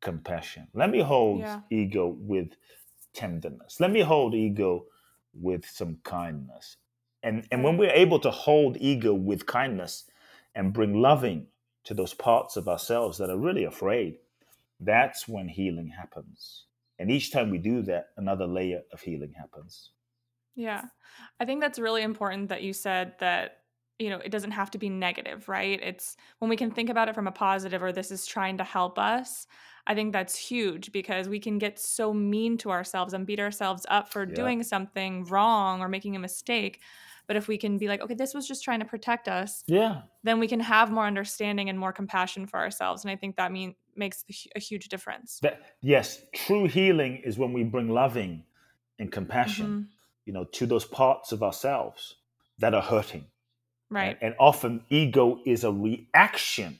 compassion. 0.00 0.68
Let 0.74 0.90
me 0.90 1.00
hold 1.00 1.40
Yeah. 1.40 1.62
ego 1.70 2.08
with 2.08 2.56
tenderness. 3.12 3.80
Let 3.80 3.90
me 3.92 4.00
hold 4.02 4.34
ego 4.34 4.86
with 5.32 5.66
some 5.66 5.98
kindness. 6.04 6.76
And 7.22 7.46
and 7.50 7.64
when 7.64 7.76
we're 7.78 7.90
able 7.92 8.20
to 8.20 8.30
hold 8.30 8.76
ego 8.78 9.14
with 9.14 9.46
kindness 9.46 10.10
and 10.54 10.72
bring 10.72 11.00
loving 11.00 11.48
to 11.84 11.94
those 11.94 12.14
parts 12.14 12.56
of 12.56 12.68
ourselves 12.68 13.18
that 13.18 13.30
are 13.30 13.38
really 13.38 13.64
afraid 13.64 14.18
that's 14.80 15.28
when 15.28 15.48
healing 15.48 15.88
happens. 15.88 16.66
And 16.98 17.10
each 17.10 17.32
time 17.32 17.50
we 17.50 17.58
do 17.58 17.82
that 17.82 18.08
another 18.16 18.46
layer 18.46 18.82
of 18.92 19.00
healing 19.02 19.34
happens. 19.34 19.90
Yeah. 20.54 20.84
I 21.40 21.44
think 21.44 21.60
that's 21.60 21.78
really 21.78 22.02
important 22.02 22.48
that 22.50 22.62
you 22.62 22.72
said 22.72 23.14
that, 23.20 23.63
you 23.98 24.10
know, 24.10 24.18
it 24.18 24.30
doesn't 24.30 24.50
have 24.52 24.70
to 24.72 24.78
be 24.78 24.88
negative, 24.88 25.48
right? 25.48 25.80
It's 25.82 26.16
when 26.38 26.48
we 26.48 26.56
can 26.56 26.70
think 26.70 26.90
about 26.90 27.08
it 27.08 27.14
from 27.14 27.26
a 27.28 27.32
positive 27.32 27.82
or 27.82 27.92
this 27.92 28.10
is 28.10 28.26
trying 28.26 28.58
to 28.58 28.64
help 28.64 28.98
us. 28.98 29.46
I 29.86 29.94
think 29.94 30.12
that's 30.12 30.36
huge 30.36 30.92
because 30.92 31.28
we 31.28 31.38
can 31.40 31.58
get 31.58 31.78
so 31.78 32.12
mean 32.14 32.56
to 32.58 32.70
ourselves 32.70 33.12
and 33.14 33.26
beat 33.26 33.40
ourselves 33.40 33.86
up 33.88 34.08
for 34.12 34.26
Yeah. 34.26 34.34
doing 34.34 34.62
something 34.62 35.24
wrong 35.26 35.80
or 35.80 35.88
making 35.88 36.16
a 36.16 36.18
mistake. 36.18 36.80
But 37.26 37.36
if 37.36 37.48
we 37.48 37.56
can 37.58 37.78
be 37.78 37.88
like, 37.88 38.00
okay, 38.00 38.14
this 38.14 38.34
was 38.34 38.48
just 38.48 38.64
trying 38.64 38.80
to 38.80 38.86
protect 38.86 39.28
us, 39.28 39.64
yeah 39.66 40.02
then 40.22 40.40
we 40.40 40.48
can 40.48 40.60
have 40.60 40.90
more 40.90 41.06
understanding 41.06 41.68
and 41.68 41.78
more 41.78 41.92
compassion 41.92 42.46
for 42.46 42.58
ourselves. 42.60 43.04
And 43.04 43.10
I 43.10 43.16
think 43.16 43.36
that 43.36 43.52
mean 43.52 43.76
makes 43.96 44.24
a 44.56 44.60
huge 44.60 44.88
difference. 44.88 45.42
that 45.42 45.76
yes 45.82 46.24
true 46.34 46.66
healing 46.66 47.16
is 47.24 47.38
when 47.38 47.52
we 47.52 47.62
bring 47.64 47.88
loving 47.88 48.44
and 48.98 49.10
compassion 49.12 49.76
Mhm. 49.76 49.94
you 50.24 50.32
know 50.32 50.44
to 50.44 50.66
those 50.66 50.84
parts 50.84 51.32
of 51.32 51.42
ourselves 51.42 52.16
that 52.58 52.74
are 52.74 52.82
hurting 52.82 53.26
Right. 53.90 54.16
and, 54.20 54.32
and 54.32 54.34
often 54.38 54.84
ego 54.90 55.40
is 55.44 55.64
a 55.64 55.72
reaction 55.72 56.78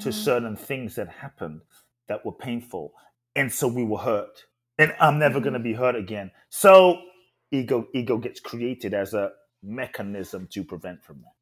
to 0.00 0.08
Mhm. 0.10 0.12
certain 0.12 0.56
things 0.56 0.94
that 0.96 1.08
happened 1.08 1.60
that 2.06 2.24
were 2.24 2.32
painful. 2.32 2.94
And 3.36 3.52
so 3.52 3.68
we 3.68 3.84
were 3.84 3.98
hurt. 3.98 4.44
And 4.78 4.94
I'm 5.00 5.18
never 5.18 5.40
going 5.40 5.54
to 5.54 5.58
be 5.58 5.72
hurt 5.74 5.96
again. 5.96 6.30
So 6.50 7.02
ego 7.50 7.88
ego 7.94 8.18
gets 8.18 8.40
created 8.40 8.94
as 8.94 9.14
a 9.14 9.32
mechanism 9.62 10.46
to 10.48 10.64
prevent 10.64 11.02
from 11.02 11.20
that. 11.22 11.34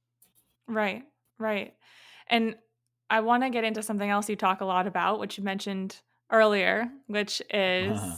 Right, 0.72 1.04
right. 1.38 1.74
And 2.28 2.56
I 3.10 3.20
want 3.20 3.42
to 3.44 3.50
get 3.50 3.64
into 3.64 3.82
something 3.82 4.08
else 4.08 4.28
you 4.28 4.36
talk 4.36 4.60
a 4.62 4.64
lot 4.64 4.86
about, 4.86 5.20
which 5.20 5.38
you 5.38 5.44
mentioned 5.44 6.00
earlier, 6.32 6.90
which 7.06 7.40
is 7.50 7.96
Uh-huh. 7.98 8.16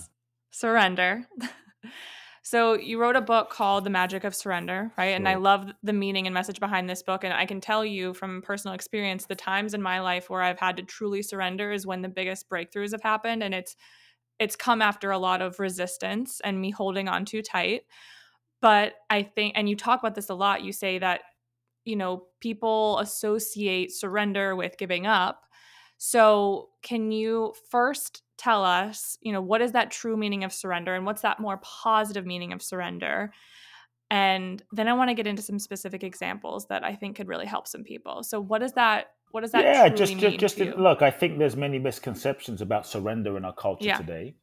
surrender. 0.50 1.26
so 2.42 2.74
you 2.74 3.00
wrote 3.00 3.16
a 3.16 3.20
book 3.20 3.50
called 3.50 3.84
The 3.84 3.90
Magic 3.90 4.24
of 4.24 4.34
Surrender, 4.34 4.92
right? 4.96 5.14
And 5.14 5.28
I 5.28 5.34
mm. 5.34 5.42
love 5.42 5.70
the 5.82 5.92
meaning 5.92 6.26
and 6.26 6.34
message 6.34 6.60
behind 6.60 6.88
this 6.88 7.02
book. 7.02 7.24
And 7.24 7.32
I 7.32 7.46
can 7.46 7.60
tell 7.60 7.84
you 7.84 8.14
from 8.14 8.42
personal 8.42 8.74
experience, 8.74 9.26
the 9.26 9.34
times 9.34 9.74
in 9.74 9.82
my 9.82 10.00
life 10.00 10.30
where 10.30 10.42
I've 10.42 10.58
had 10.58 10.76
to 10.78 10.82
truly 10.82 11.22
surrender 11.22 11.72
is 11.72 11.86
when 11.86 12.02
the 12.02 12.08
biggest 12.08 12.48
breakthroughs 12.48 12.92
have 12.92 13.02
happened. 13.02 13.42
And 13.42 13.54
it's 13.54 13.76
it's 14.38 14.56
come 14.56 14.80
after 14.80 15.10
a 15.10 15.18
lot 15.18 15.42
of 15.42 15.58
resistance 15.58 16.40
and 16.44 16.60
me 16.60 16.70
holding 16.70 17.08
on 17.08 17.24
too 17.24 17.42
tight. 17.42 17.82
But 18.60 18.94
I 19.10 19.22
think, 19.22 19.54
and 19.56 19.68
you 19.68 19.74
talk 19.76 20.00
about 20.00 20.14
this 20.14 20.30
a 20.30 20.34
lot, 20.34 20.62
you 20.62 20.72
say 20.72 20.98
that 20.98 21.22
you 21.88 21.96
know, 21.96 22.24
people 22.40 22.98
associate 22.98 23.90
surrender 23.90 24.54
with 24.54 24.76
giving 24.76 25.06
up. 25.06 25.44
So, 25.96 26.68
can 26.82 27.10
you 27.10 27.54
first 27.70 28.22
tell 28.38 28.64
us, 28.64 29.18
you 29.20 29.32
know, 29.32 29.40
what 29.40 29.60
is 29.60 29.72
that 29.72 29.90
true 29.90 30.16
meaning 30.16 30.44
of 30.44 30.52
surrender 30.52 30.94
and 30.94 31.04
what's 31.04 31.22
that 31.22 31.40
more 31.40 31.58
positive 31.58 32.24
meaning 32.24 32.52
of 32.52 32.62
surrender? 32.62 33.32
And 34.10 34.62
then 34.72 34.88
I 34.88 34.94
want 34.94 35.10
to 35.10 35.14
get 35.14 35.26
into 35.26 35.42
some 35.42 35.58
specific 35.58 36.02
examples 36.02 36.66
that 36.68 36.84
I 36.84 36.94
think 36.94 37.16
could 37.16 37.28
really 37.28 37.46
help 37.46 37.66
some 37.66 37.84
people. 37.84 38.22
So, 38.22 38.40
what 38.40 38.60
does 38.60 38.72
that 38.72 39.08
what 39.30 39.42
does 39.42 39.52
that 39.52 39.64
yeah, 39.64 39.88
truly 39.88 40.14
just 40.14 40.20
just, 40.20 40.38
just 40.38 40.56
to 40.56 40.80
look. 40.80 41.02
I 41.02 41.10
think 41.10 41.38
there's 41.38 41.56
many 41.56 41.78
misconceptions 41.78 42.62
about 42.62 42.86
surrender 42.86 43.36
in 43.36 43.44
our 43.44 43.52
culture 43.52 43.84
Yeah. 43.84 43.98
today, 43.98 44.36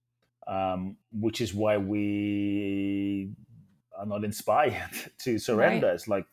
um, 0.48 0.98
which 1.12 1.42
is 1.42 1.54
why 1.54 1.78
we 1.78 3.32
are 3.98 4.06
not 4.06 4.24
inspired 4.24 4.92
to 5.20 5.40
surrender. 5.40 5.90
It's 5.90 6.08
like 6.08 6.26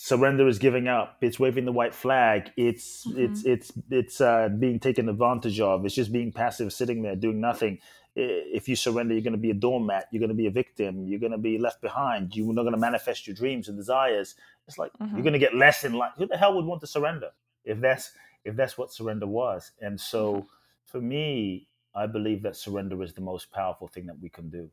surrender 0.00 0.46
is 0.46 0.58
giving 0.60 0.86
up. 0.86 1.16
It's 1.20 1.40
waving 1.40 1.64
the 1.64 1.72
white 1.72 1.94
flag. 1.94 2.52
It's 2.56 3.04
it's 3.16 3.42
Mm-hmm. 3.42 3.50
it's 3.52 3.72
it's 3.90 4.20
uh, 4.20 4.48
being 4.48 4.78
taken 4.78 5.08
advantage 5.08 5.58
of. 5.60 5.84
It's 5.84 5.94
just 5.94 6.12
being 6.12 6.30
passive, 6.32 6.72
sitting 6.72 7.02
there 7.02 7.16
doing 7.16 7.40
nothing. 7.40 7.78
If 8.14 8.68
you 8.68 8.76
surrender, 8.76 9.14
you're 9.14 9.22
going 9.22 9.32
to 9.42 9.46
be 9.48 9.50
a 9.50 9.54
doormat. 9.54 10.06
You're 10.10 10.20
going 10.20 10.36
to 10.36 10.42
be 10.44 10.46
a 10.46 10.50
victim. 10.50 11.06
You're 11.06 11.20
going 11.20 11.32
to 11.32 11.38
be 11.38 11.58
left 11.58 11.80
behind. 11.80 12.34
You're 12.34 12.52
not 12.52 12.62
going 12.62 12.74
to 12.74 12.80
manifest 12.80 13.26
your 13.26 13.34
dreams 13.34 13.68
and 13.68 13.76
desires. 13.76 14.34
It's 14.66 14.78
like 14.78 14.92
Mhm. 15.00 15.12
you're 15.14 15.22
going 15.28 15.32
to 15.40 15.44
get 15.46 15.54
less 15.54 15.84
in 15.84 15.92
life. 15.94 16.12
Who 16.16 16.26
the 16.26 16.36
hell 16.36 16.54
would 16.54 16.64
want 16.64 16.80
to 16.82 16.86
surrender 16.86 17.30
if 17.64 17.80
that's 17.80 18.12
if 18.44 18.54
that's 18.56 18.78
what 18.78 18.92
surrender 18.92 19.26
was? 19.26 19.72
And 19.80 20.00
so, 20.00 20.46
for 20.84 21.00
me, 21.00 21.68
I 21.94 22.06
believe 22.06 22.42
that 22.42 22.54
surrender 22.56 23.02
is 23.02 23.12
the 23.14 23.20
most 23.32 23.50
powerful 23.52 23.88
thing 23.88 24.06
that 24.06 24.18
we 24.20 24.28
can 24.28 24.48
do. 24.48 24.70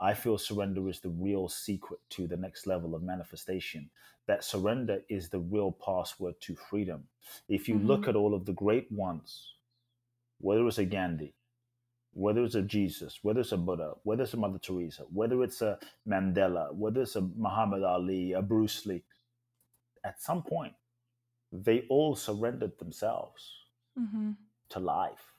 I 0.00 0.14
feel 0.14 0.38
surrender 0.38 0.88
is 0.88 1.00
the 1.00 1.10
real 1.10 1.48
secret 1.48 2.00
to 2.10 2.26
the 2.28 2.36
next 2.36 2.66
level 2.66 2.94
of 2.94 3.02
manifestation. 3.02 3.90
That 4.28 4.44
surrender 4.44 5.00
is 5.08 5.28
the 5.30 5.40
real 5.40 5.72
password 5.72 6.34
to 6.42 6.56
freedom. 6.56 7.04
If 7.48 7.68
you 7.68 7.78
look 7.78 8.08
at 8.08 8.16
all 8.16 8.34
of 8.34 8.46
the 8.46 8.52
great 8.52 8.90
ones, 8.92 9.54
whether 10.40 10.66
it's 10.66 10.78
a 10.78 10.84
Gandhi, 10.86 11.34
whether 12.14 12.44
it's 12.44 12.56
a 12.56 12.62
Jesus, 12.62 13.20
whether 13.22 13.40
it's 13.40 13.52
a 13.52 13.58
Buddha, 13.58 13.94
whether 14.04 14.24
it's 14.24 14.34
a 14.34 14.38
Mother 14.38 14.58
Teresa, 14.58 15.04
whether 15.12 15.42
it's 15.44 15.62
a 15.62 15.78
Mandela, 16.08 16.74
whether 16.74 17.02
it's 17.02 17.16
a 17.16 17.22
Muhammad 17.22 17.84
Ali, 17.84 18.32
a 18.32 18.42
Bruce 18.42 18.86
Lee, 18.86 19.04
at 20.04 20.20
some 20.22 20.42
point, 20.42 20.74
they 21.52 21.84
all 21.90 22.16
surrendered 22.16 22.78
themselves 22.78 23.52
hmm 23.96 24.32
to 24.70 24.80
life. 24.80 25.32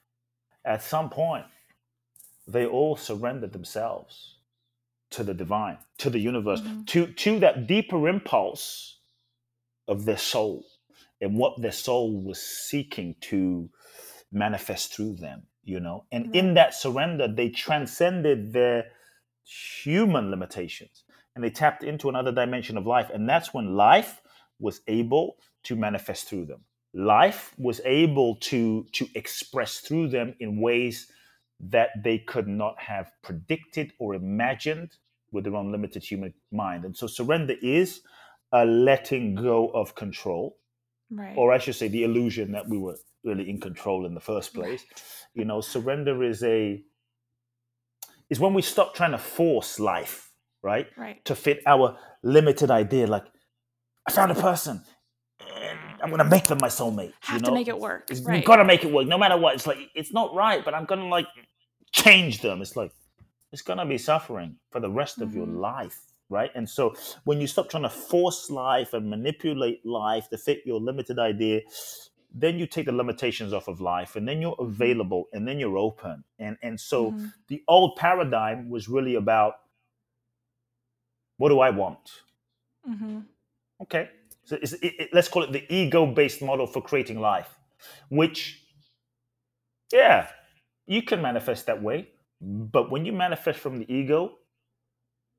At 0.66 0.84
some 0.84 1.10
point, 1.10 1.46
they 2.48 2.66
all 2.66 2.96
surrendered 2.98 3.54
themselves 3.54 4.39
to 5.12 5.24
the 5.24 5.34
divine, 5.34 5.78
to 5.98 6.10
the 6.10 6.20
universe, 6.20 6.62
Mhm. 6.62 6.86
to, 6.88 7.08
to 7.08 7.40
that 7.40 7.68
deeper 7.68 8.08
impulse 8.08 9.00
of 9.88 10.06
their 10.06 10.18
soul 10.18 10.66
and 11.22 11.36
what 11.38 11.60
their 11.62 11.72
soul 11.72 12.22
was 12.24 12.42
seeking 12.42 13.16
to 13.22 13.70
manifest 14.32 14.94
through 14.94 15.16
them, 15.16 15.48
you 15.64 15.80
know? 15.80 16.06
And 16.12 16.36
in 16.36 16.54
that 16.54 16.74
surrender, 16.74 17.28
they 17.28 17.50
transcended 17.50 18.54
their 18.54 18.92
human 19.84 20.30
limitations 20.30 21.04
and 21.36 21.44
they 21.44 21.50
tapped 21.50 21.84
into 21.84 22.10
another 22.10 22.32
dimension 22.32 22.78
of 22.78 22.86
life. 22.86 23.10
And 23.10 23.28
that's 23.28 23.54
when 23.54 23.76
life 23.76 24.22
was 24.60 24.82
able 24.88 25.38
to 25.64 25.76
manifest 25.76 26.28
through 26.28 26.46
them. 26.46 26.64
Life 26.94 27.54
was 27.58 27.82
able 27.86 28.36
to, 28.38 28.86
to 28.94 29.08
express 29.16 29.80
through 29.80 30.10
them 30.10 30.36
in 30.40 30.60
ways 30.62 31.12
that 31.60 31.90
they 32.04 32.20
could 32.20 32.48
not 32.48 32.80
have 32.82 33.12
predicted 33.24 33.94
or 34.00 34.16
imagined 34.16 34.98
with 35.32 35.44
their 35.44 35.56
own 35.56 35.72
limited 35.72 36.04
human 36.04 36.34
mind. 36.52 36.86
And 36.86 36.96
so 36.96 37.08
surrender 37.08 37.56
is 37.62 38.02
a 38.52 38.66
letting 38.66 39.36
go 39.36 39.68
of 39.70 39.96
control, 39.96 40.58
Right. 41.12 41.36
or 41.38 41.52
I 41.52 41.58
should 41.58 41.76
say, 41.76 41.88
the 41.88 42.04
illusion 42.04 42.52
that 42.54 42.68
we 42.70 42.78
were 42.78 42.96
really 43.24 43.50
in 43.50 43.60
control 43.60 44.06
in 44.06 44.14
the 44.14 44.20
first 44.22 44.54
place. 44.54 44.86
You 45.34 45.46
know, 45.46 45.62
surrender 45.62 46.24
is 46.24 46.44
a 46.44 46.84
is 48.30 48.40
when 48.40 48.54
we 48.54 48.62
stop 48.62 48.94
trying 48.94 49.12
to 49.12 49.18
force 49.18 49.80
life, 49.80 50.32
right, 50.62 50.88
right. 50.96 51.24
to 51.26 51.36
fit 51.36 51.62
our 51.66 51.98
limited 52.24 52.70
idea. 52.70 53.08
Like, 53.08 53.26
I 54.08 54.12
found 54.12 54.32
a 54.32 54.36
person, 54.36 54.84
and 55.56 55.80
I'm 56.02 56.12
gonna 56.12 56.24
make 56.26 56.46
them 56.46 56.60
my 56.62 56.68
soulmate. 56.68 57.14
Have 57.22 57.40
you 57.40 57.46
to 57.46 57.50
know? 57.52 57.56
make 57.56 57.68
it 57.68 57.78
work. 57.80 58.08
Right. 58.24 58.36
You've 58.38 58.46
got 58.46 58.58
to 58.58 58.66
make 58.66 58.84
it 58.84 58.92
work, 58.92 59.08
no 59.08 59.18
matter 59.18 59.38
what. 59.38 59.56
It's 59.56 59.66
like 59.68 59.78
it's 59.96 60.14
not 60.14 60.34
right, 60.36 60.64
but 60.64 60.74
I'm 60.76 60.86
gonna 60.86 61.08
like 61.08 61.28
change 61.92 62.42
them. 62.42 62.62
It's 62.62 62.76
like 62.76 62.92
it's 63.52 63.62
gonna 63.62 63.86
be 63.86 63.98
suffering 63.98 64.58
for 64.72 64.80
the 64.80 64.90
rest 64.90 65.22
of 65.22 65.34
your 65.34 65.48
Mhm. 65.48 65.60
life, 65.60 66.00
right? 66.30 66.52
And 66.56 66.70
so 66.70 66.94
when 67.24 67.42
you 67.42 67.48
stop 67.48 67.70
trying 67.70 67.84
to 67.84 67.90
force 67.90 68.50
life 68.50 68.94
and 68.94 69.10
manipulate 69.10 69.86
life 69.86 70.30
to 70.30 70.38
fit 70.38 70.62
your 70.66 70.80
limited 70.80 71.18
idea, 71.20 71.62
then 72.32 72.60
you 72.60 72.68
take 72.68 72.86
the 72.86 72.92
limitations 72.92 73.54
off 73.54 73.68
of 73.68 73.82
life, 73.82 74.16
and 74.16 74.28
then 74.28 74.40
you're 74.42 74.56
available, 74.60 75.30
and 75.34 75.48
then 75.48 75.60
you're 75.60 75.78
open. 75.78 76.24
And 76.38 76.58
and 76.62 76.80
so 76.80 77.12
Mhm. 77.14 77.34
the 77.48 77.64
old 77.68 77.96
paradigm 77.96 78.70
was 78.70 78.88
really 78.88 79.16
about 79.16 79.56
what 81.38 81.50
do 81.50 81.60
I 81.60 81.70
want? 81.72 82.24
Mhm. 82.88 83.26
Okay. 83.82 84.10
So 84.44 84.58
it's, 84.62 84.74
it, 84.74 84.94
it- 85.00 85.10
let's 85.14 85.28
call 85.28 85.44
it 85.44 85.52
the 85.52 85.66
ego 85.74 86.06
based 86.06 86.42
model 86.42 86.68
for 86.68 86.82
creating 86.82 87.20
life, 87.20 87.58
which, 88.10 88.62
yeah, 89.92 90.30
you 90.90 91.04
can 91.04 91.22
manifest 91.22 91.68
that 91.68 91.82
way. 91.82 92.10
But 92.42 92.92
when 92.92 93.06
you 93.06 93.14
manifest 93.14 93.60
from 93.60 93.80
the 93.80 93.92
ego, 93.94 94.40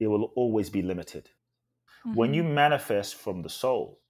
it 0.01 0.09
will 0.09 0.32
always 0.36 0.70
be 0.70 0.82
limited. 0.82 1.30
When 2.14 2.32
Mhm. 2.32 2.34
you 2.36 2.44
manifest 2.44 3.16
from 3.16 3.42
the 3.42 3.51
soul, 3.51 4.01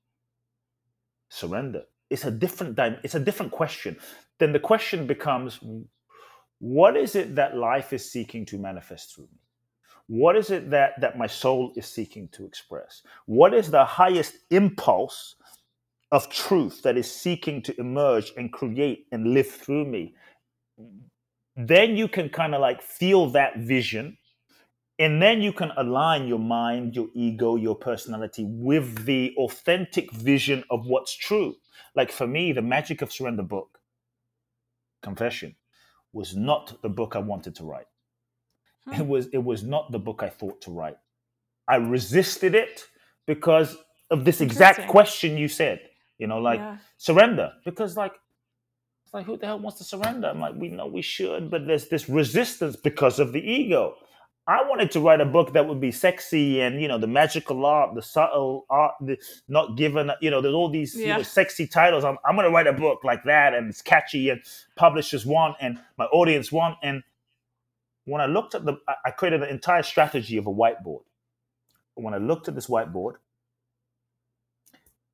surrender. 1.31 1.87
It's 2.11 2.25
a 2.25 2.31
different 2.31 2.77
dim- 2.77 3.01
it's 3.05 3.17
a 3.17 3.21
different 3.21 3.53
question. 3.53 3.99
Then 4.39 4.53
the 4.53 4.61
question 4.61 5.07
becomes 5.07 5.61
what 6.61 6.97
is 6.97 7.17
it 7.17 7.35
that 7.37 7.57
life 7.57 7.93
is 7.93 8.11
seeking 8.11 8.45
to 8.47 8.59
manifest 8.59 9.15
through 9.15 9.29
me? 9.29 9.41
What 10.09 10.37
is 10.37 10.51
it 10.51 10.71
that 10.71 11.01
that 11.01 11.17
my 11.19 11.29
soul 11.29 11.73
is 11.77 11.87
seeking 11.87 12.29
to 12.31 12.45
express? 12.47 13.03
What 13.27 13.55
is 13.55 13.71
the 13.71 13.85
highest 13.85 14.37
impulse 14.51 15.37
of 16.13 16.29
truth 16.31 16.83
that 16.83 16.99
is 16.99 17.11
seeking 17.11 17.63
to 17.63 17.81
emerge 17.81 18.33
and 18.37 18.53
create 18.53 19.07
and 19.13 19.35
live 19.35 19.51
through 19.51 19.87
me? 19.87 20.17
Then 21.57 21.97
you 21.97 22.09
can 22.09 22.29
kind 22.29 22.55
of 22.55 22.61
like 22.61 22.83
feel 22.83 23.29
that 23.31 23.59
vision 23.59 24.17
and 24.99 25.21
then 25.21 25.41
you 25.43 25.53
can 25.53 25.73
align 25.79 26.29
your 26.29 26.39
mind, 26.39 26.95
your 26.95 27.09
ego, 27.15 27.57
your 27.57 27.75
personality 27.75 28.45
with 28.47 29.07
the 29.07 29.35
authentic 29.39 30.13
vision 30.13 30.63
of 30.71 30.87
what's 30.87 31.17
true. 31.17 31.57
Like 31.97 32.13
for 32.13 32.27
me, 32.27 32.53
the 32.53 32.63
Magic 32.63 33.03
of 33.03 33.13
Surrender 33.13 33.43
book, 33.43 33.81
Confession, 35.03 35.57
was 36.13 36.37
not 36.37 36.81
the 36.83 36.91
book 36.91 37.17
I 37.17 37.19
wanted 37.21 37.55
to 37.57 37.65
write. 37.65 37.87
Hmm. 38.87 38.95
It 39.01 39.07
was 39.07 39.27
it 39.29 39.43
was 39.45 39.63
not 39.63 39.91
the 39.93 39.99
book 39.99 40.23
I 40.23 40.29
thought 40.29 40.61
to 40.63 40.71
write. 40.71 40.99
I 41.69 41.77
resisted 41.77 42.55
it 42.55 42.87
because 43.27 43.77
of 44.11 44.25
this 44.25 44.41
exact 44.41 44.89
question 44.89 45.39
you 45.39 45.49
said. 45.49 45.81
You 46.19 46.27
know, 46.27 46.39
like 46.39 46.61
Yeah. 46.61 46.77
surrender. 46.99 47.53
Because 47.65 47.97
like 47.97 48.15
it's 49.11 49.15
like 49.15 49.27
who 49.27 49.37
the 49.37 49.47
hell 49.47 49.59
wants 49.59 49.79
to 49.79 49.85
surrender? 49.85 50.29
I'm 50.29 50.41
like, 50.41 50.55
we 50.57 50.69
know 50.69 50.87
we 50.87 51.03
should, 51.03 51.51
but 51.51 51.67
there's 51.67 51.89
this 51.89 52.09
resistance 52.09 52.77
because 52.77 53.19
of 53.19 53.33
the 53.33 53.41
ego. 53.41 53.97
I 54.47 54.63
wanted 54.69 54.91
to 54.93 55.01
write 55.01 55.21
a 55.21 55.25
book 55.27 55.53
that 55.55 55.69
would 55.69 55.81
be 55.81 55.93
sexy 55.93 56.61
and 56.61 56.81
you 56.81 56.89
know 56.89 56.99
the 56.99 57.07
magical 57.09 57.67
art, 57.67 57.95
the 57.95 58.03
subtle 58.03 58.67
art, 58.71 58.95
the 59.01 59.19
not 59.49 59.77
given. 59.77 60.11
You 60.21 60.31
know, 60.31 60.41
there's 60.41 60.55
all 60.55 60.71
these 60.71 60.95
you 60.95 61.09
know, 61.09 61.23
sexy 61.25 61.67
titles. 61.67 62.05
I'm, 62.05 62.19
I'm 62.25 62.37
going 62.37 62.47
to 62.47 62.53
write 62.53 62.67
a 62.69 62.73
book 62.73 63.01
like 63.05 63.25
that, 63.25 63.55
and 63.55 63.69
it's 63.71 63.83
catchy, 63.83 64.31
and 64.31 64.41
publishers 64.77 65.27
want, 65.27 65.57
and 65.61 65.79
my 65.99 66.07
audience 66.07 66.53
want. 66.53 66.79
And 66.83 67.03
when 68.07 68.21
I 68.21 68.27
looked 68.27 68.55
at 68.55 68.65
the, 68.65 68.75
I- 68.89 68.95
I 69.07 69.11
created 69.11 69.43
an 69.43 69.51
entire 69.51 69.83
strategy 69.83 70.37
of 70.37 70.47
a 70.47 70.53
whiteboard. 70.53 71.03
When 71.95 72.15
I 72.15 72.19
looked 72.19 72.49
at 72.49 72.55
this 72.55 72.69
whiteboard, 72.69 73.15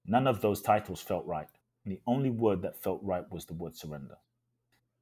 none 0.07 0.27
of 0.27 0.41
those 0.41 0.63
titles 0.63 1.01
felt 1.03 1.27
right. 1.27 1.49
And 1.87 1.95
the 1.97 2.03
only 2.09 2.31
word 2.31 2.63
that 2.65 2.83
felt 2.83 3.01
right 3.05 3.25
was 3.33 3.47
the 3.47 3.55
word 3.55 3.77
surrender. 3.77 4.17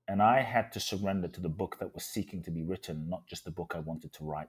and 0.08 0.22
I 0.22 0.42
had 0.42 0.72
to 0.72 0.80
surrender 0.80 1.28
to 1.28 1.40
the 1.40 1.48
book 1.48 1.78
that 1.80 1.94
was 1.94 2.04
seeking 2.04 2.42
to 2.44 2.50
be 2.50 2.62
written, 2.62 3.08
not 3.08 3.26
just 3.26 3.44
the 3.44 3.50
book 3.50 3.74
I 3.74 3.80
wanted 3.80 4.12
to 4.14 4.24
write. 4.24 4.48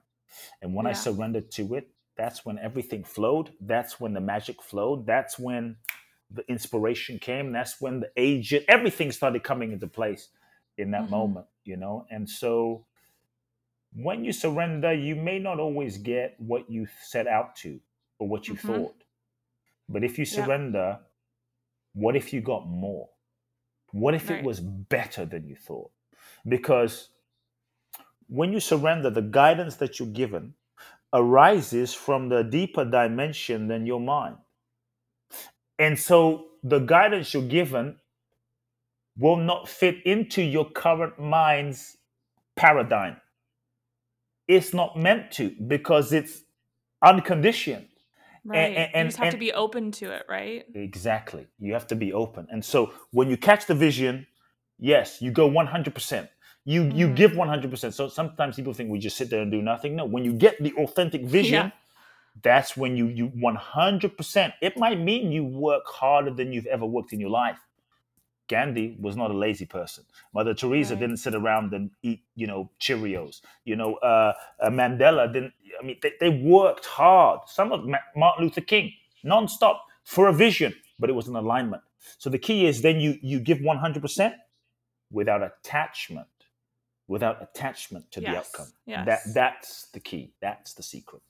And 0.62 0.74
when 0.74 0.86
I 0.86 0.92
surrendered 0.94 1.50
to 1.52 1.74
it, 1.76 1.88
that's 2.16 2.44
when 2.46 2.58
everything 2.58 3.04
flowed. 3.04 3.52
That's 3.60 4.00
when 4.00 4.14
the 4.14 4.20
magic 4.20 4.62
flowed. 4.62 5.06
That's 5.06 5.38
when 5.38 5.76
the 6.30 6.44
inspiration 6.48 7.18
came. 7.18 7.52
That's 7.52 7.80
when 7.80 8.00
the 8.00 8.10
agent, 8.16 8.64
everything 8.68 9.12
started 9.12 9.44
coming 9.44 9.72
into 9.72 9.86
place 9.86 10.28
in 10.78 10.90
that 10.92 11.06
Mhm. 11.06 11.10
moment, 11.10 11.46
you 11.64 11.76
know? 11.76 12.06
And 12.10 12.28
so 12.28 12.86
when 13.94 14.24
you 14.24 14.32
surrender, 14.32 14.92
you 14.94 15.16
may 15.16 15.38
not 15.38 15.60
always 15.60 15.98
get 15.98 16.36
what 16.40 16.70
you 16.70 16.86
set 17.02 17.26
out 17.26 17.56
to 17.56 17.80
or 18.18 18.28
what 18.28 18.48
you 18.50 18.56
Mhm. 18.56 18.58
thought. 18.58 19.04
But 19.88 20.04
if 20.04 20.18
you 20.18 20.26
Yeah. 20.26 20.44
surrender, 20.44 21.00
what 21.96 22.14
if 22.14 22.32
you 22.32 22.42
got 22.42 22.68
more? 22.68 23.08
What 23.92 24.14
if 24.14 24.28
Right. 24.30 24.40
it 24.40 24.44
was 24.44 24.60
better 24.60 25.24
than 25.24 25.48
you 25.48 25.56
thought? 25.56 25.90
Because 26.46 27.10
when 28.28 28.52
you 28.52 28.60
surrender, 28.60 29.10
the 29.10 29.22
guidance 29.22 29.76
that 29.76 29.98
you're 29.98 30.08
given 30.08 30.54
arises 31.14 31.94
from 31.94 32.28
the 32.28 32.44
deeper 32.44 32.84
dimension 32.84 33.68
than 33.68 33.86
your 33.86 34.00
mind. 34.00 34.36
And 35.78 35.98
so 35.98 36.48
the 36.62 36.80
guidance 36.80 37.32
you're 37.34 37.48
given 37.48 37.98
will 39.18 39.36
not 39.38 39.68
fit 39.68 39.96
into 40.04 40.42
your 40.42 40.70
current 40.70 41.18
mind's 41.18 41.96
paradigm. 42.56 43.16
It's 44.48 44.74
not 44.74 44.98
meant 44.98 45.32
to 45.32 45.50
because 45.66 46.12
it's 46.12 46.42
unconditioned. 47.02 47.88
Right. 48.46 48.76
and- 48.94 49.04
you 49.06 49.08
just 49.10 49.18
have 49.18 49.32
to 49.32 49.38
be 49.38 49.52
open 49.52 49.90
to 49.92 50.12
it, 50.12 50.24
right? 50.28 50.64
Exactly. 50.74 51.46
You 51.58 51.72
have 51.72 51.86
to 51.88 51.96
be 51.96 52.12
open. 52.12 52.46
And 52.50 52.64
so 52.64 52.92
when 53.12 53.28
you 53.30 53.36
catch 53.36 53.66
the 53.66 53.74
vision, 53.74 54.26
yes, 54.78 55.20
you 55.20 55.30
go 55.30 55.46
100%. 55.46 56.28
You 56.64 56.82
you 56.84 57.06
Mhm. 57.08 57.16
give 57.16 57.36
100%. 57.36 57.94
So 57.94 58.08
sometimes 58.08 58.56
people 58.56 58.72
think 58.74 58.90
we 58.90 58.98
just 58.98 59.16
sit 59.16 59.30
there 59.30 59.42
and 59.42 59.50
do 59.50 59.62
nothing. 59.62 59.94
No, 59.96 60.04
when 60.04 60.24
you 60.24 60.32
get 60.32 60.60
the 60.62 60.72
authentic 60.74 61.22
vision, 61.38 61.66
Yeah. 61.66 61.70
that's 62.42 62.76
when 62.76 62.96
you 62.96 63.06
you 63.06 63.28
100%. 63.28 64.52
It 64.60 64.76
might 64.76 64.98
mean 65.00 65.30
you 65.32 65.44
work 65.44 65.84
harder 65.86 66.30
than 66.32 66.52
you've 66.52 66.66
ever 66.66 66.84
worked 66.86 67.12
in 67.12 67.20
your 67.20 67.30
life. 67.30 67.58
Gandhi 68.48 68.96
was 69.00 69.16
not 69.16 69.30
a 69.30 69.34
lazy 69.34 69.66
person. 69.66 70.04
Mother 70.32 70.54
Teresa 70.54 70.94
Right. 70.94 71.00
didn't 71.00 71.16
sit 71.18 71.34
around 71.34 71.72
and 71.74 71.90
eat, 72.02 72.22
you 72.34 72.46
know, 72.46 72.70
Cheerios. 72.80 73.40
You 73.64 73.76
know, 73.76 73.94
uh, 73.96 74.32
uh, 74.60 74.70
Mandela 74.70 75.32
didn't. 75.32 75.52
I 75.80 75.84
mean, 75.84 75.98
they, 76.02 76.12
they 76.20 76.28
worked 76.30 76.86
hard. 76.86 77.40
Some 77.48 77.72
of 77.72 77.84
Martin 78.14 78.44
Luther 78.44 78.60
King, 78.60 78.92
nonstop 79.24 79.78
for 80.04 80.28
a 80.28 80.32
vision, 80.32 80.74
but 80.98 81.10
it 81.10 81.14
was 81.14 81.28
an 81.28 81.36
alignment. 81.36 81.82
So 82.18 82.30
the 82.30 82.38
key 82.38 82.66
is 82.66 82.82
then 82.82 83.00
you 83.00 83.18
you 83.20 83.40
give 83.40 83.60
one 83.60 83.78
hundred 83.78 84.02
percent 84.02 84.34
without 85.10 85.42
attachment, 85.42 86.28
without 87.08 87.42
attachment 87.42 88.10
to 88.12 88.20
the 88.20 88.36
outcome. 88.36 88.72
yes. 88.86 89.06
That 89.06 89.20
that's 89.34 89.88
the 89.92 90.00
key. 90.00 90.32
That's 90.40 90.74
the 90.74 90.82
secret. 90.82 91.22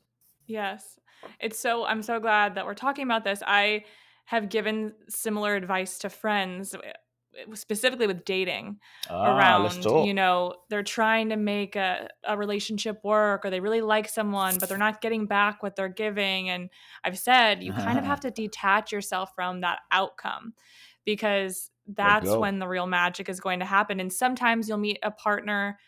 Yes. 0.47 0.99
It's 1.41 1.59
so 1.59 1.85
I'm 1.87 2.03
so 2.03 2.21
glad 2.21 2.55
that 2.55 2.67
we're 2.67 2.75
talking 2.75 3.05
about 3.05 3.25
this. 3.25 3.43
I 3.47 3.85
have 4.27 4.49
given 4.49 4.93
similar 5.09 5.55
advice 5.55 5.99
to 6.01 6.11
friends 6.11 6.75
specifically 7.55 8.07
with 8.07 8.25
dating 8.25 8.79
Ah, 9.09 9.37
around 9.37 9.85
you 9.85 10.15
know 10.15 10.55
they're 10.69 10.83
trying 10.83 11.29
to 11.29 11.37
make 11.37 11.77
a, 11.77 12.09
a 12.25 12.37
relationship 12.37 13.01
work 13.05 13.45
or 13.45 13.51
they 13.51 13.61
really 13.61 13.81
like 13.81 14.09
someone 14.09 14.59
but 14.59 14.69
they're 14.69 14.79
not 14.79 15.01
getting 15.01 15.27
back 15.27 15.63
what 15.63 15.77
they're 15.77 15.89
giving. 15.89 16.49
And 16.49 16.71
i've 17.05 17.19
said 17.19 17.63
you 17.63 17.73
kind 17.73 17.99
of 17.99 18.05
have 18.05 18.21
to 18.21 18.31
detach 18.43 18.93
yourself 18.93 19.33
from 19.35 19.61
that 19.61 19.81
outcome 19.91 20.55
because 21.05 21.71
that's 21.87 22.27
when 22.41 22.59
the 22.59 22.67
real 22.69 22.87
magic 22.87 23.29
is 23.29 23.39
going 23.39 23.61
to 23.61 23.65
happen. 23.65 24.01
And 24.01 24.13
sometimes 24.13 24.69
you'll 24.69 24.79
meet 24.79 24.99
a 25.05 25.11
partner 25.13 25.79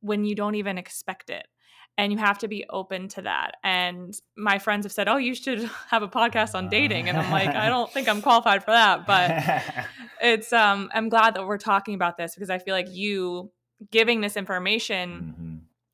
when 0.00 0.24
you 0.24 0.36
don't 0.36 0.54
even 0.54 0.78
expect 0.78 1.30
it 1.30 1.48
and 1.98 2.10
you 2.12 2.16
have 2.18 2.38
to 2.38 2.48
be 2.48 2.64
open 2.70 3.08
to 3.08 3.20
that 3.22 3.56
and 3.62 4.18
my 4.36 4.58
friends 4.58 4.86
have 4.86 4.92
said 4.92 5.08
oh 5.08 5.16
you 5.18 5.34
should 5.34 5.60
have 5.90 6.02
a 6.02 6.08
podcast 6.08 6.54
on 6.54 6.68
dating 6.70 7.08
and 7.08 7.18
i'm 7.18 7.30
like 7.30 7.48
i 7.50 7.68
don't 7.68 7.92
think 7.92 8.08
i'm 8.08 8.22
qualified 8.22 8.64
for 8.64 8.70
that 8.70 9.06
but 9.06 9.84
it's 10.22 10.52
um 10.52 10.88
i'm 10.94 11.08
glad 11.10 11.34
that 11.34 11.44
we're 11.46 11.58
talking 11.58 11.94
about 11.94 12.16
this 12.16 12.34
because 12.34 12.48
i 12.50 12.58
feel 12.58 12.74
like 12.74 12.88
you 12.90 13.50
giving 13.90 14.20
this 14.22 14.36
information 14.36 15.34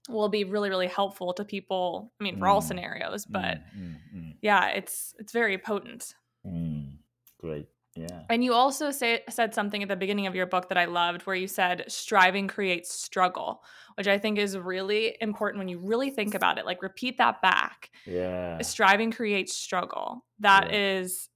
Mhm, 0.08 0.14
will 0.14 0.28
be 0.28 0.44
really 0.44 0.68
really 0.68 0.86
helpful 0.86 1.32
to 1.34 1.44
people 1.44 2.12
i 2.20 2.24
mean 2.24 2.36
for 2.38 2.46
all 2.46 2.60
Mm. 2.60 2.64
scenarios 2.68 3.24
but 3.26 3.56
mm, 3.76 3.78
mm, 3.78 3.96
mm, 4.14 4.32
yeah 4.42 4.68
it's 4.68 5.14
it's 5.18 5.32
very 5.32 5.58
potent 5.58 6.14
mm. 6.46 6.92
Great. 7.40 7.66
Yeah. 8.08 8.22
and 8.28 8.42
you 8.44 8.52
also 8.52 8.90
say, 8.90 9.22
said 9.28 9.54
something 9.54 9.82
at 9.82 9.88
the 9.88 9.96
beginning 9.96 10.26
of 10.26 10.34
your 10.34 10.46
book 10.46 10.68
that 10.68 10.78
i 10.78 10.84
loved 10.84 11.22
where 11.22 11.36
you 11.36 11.46
said 11.48 11.84
striving 11.88 12.48
creates 12.48 12.92
struggle 12.92 13.62
which 13.96 14.08
i 14.08 14.18
think 14.18 14.38
is 14.38 14.56
really 14.56 15.16
important 15.20 15.58
when 15.58 15.68
you 15.68 15.78
really 15.78 16.10
think 16.10 16.34
about 16.34 16.58
it 16.58 16.66
like 16.66 16.82
repeat 16.82 17.18
that 17.18 17.40
back 17.42 17.90
Yeah. 18.06 18.60
striving 18.62 19.10
creates 19.10 19.52
struggle 19.56 20.24
That 20.40 20.68
Yeah. 20.70 20.76
is, 21.00 21.28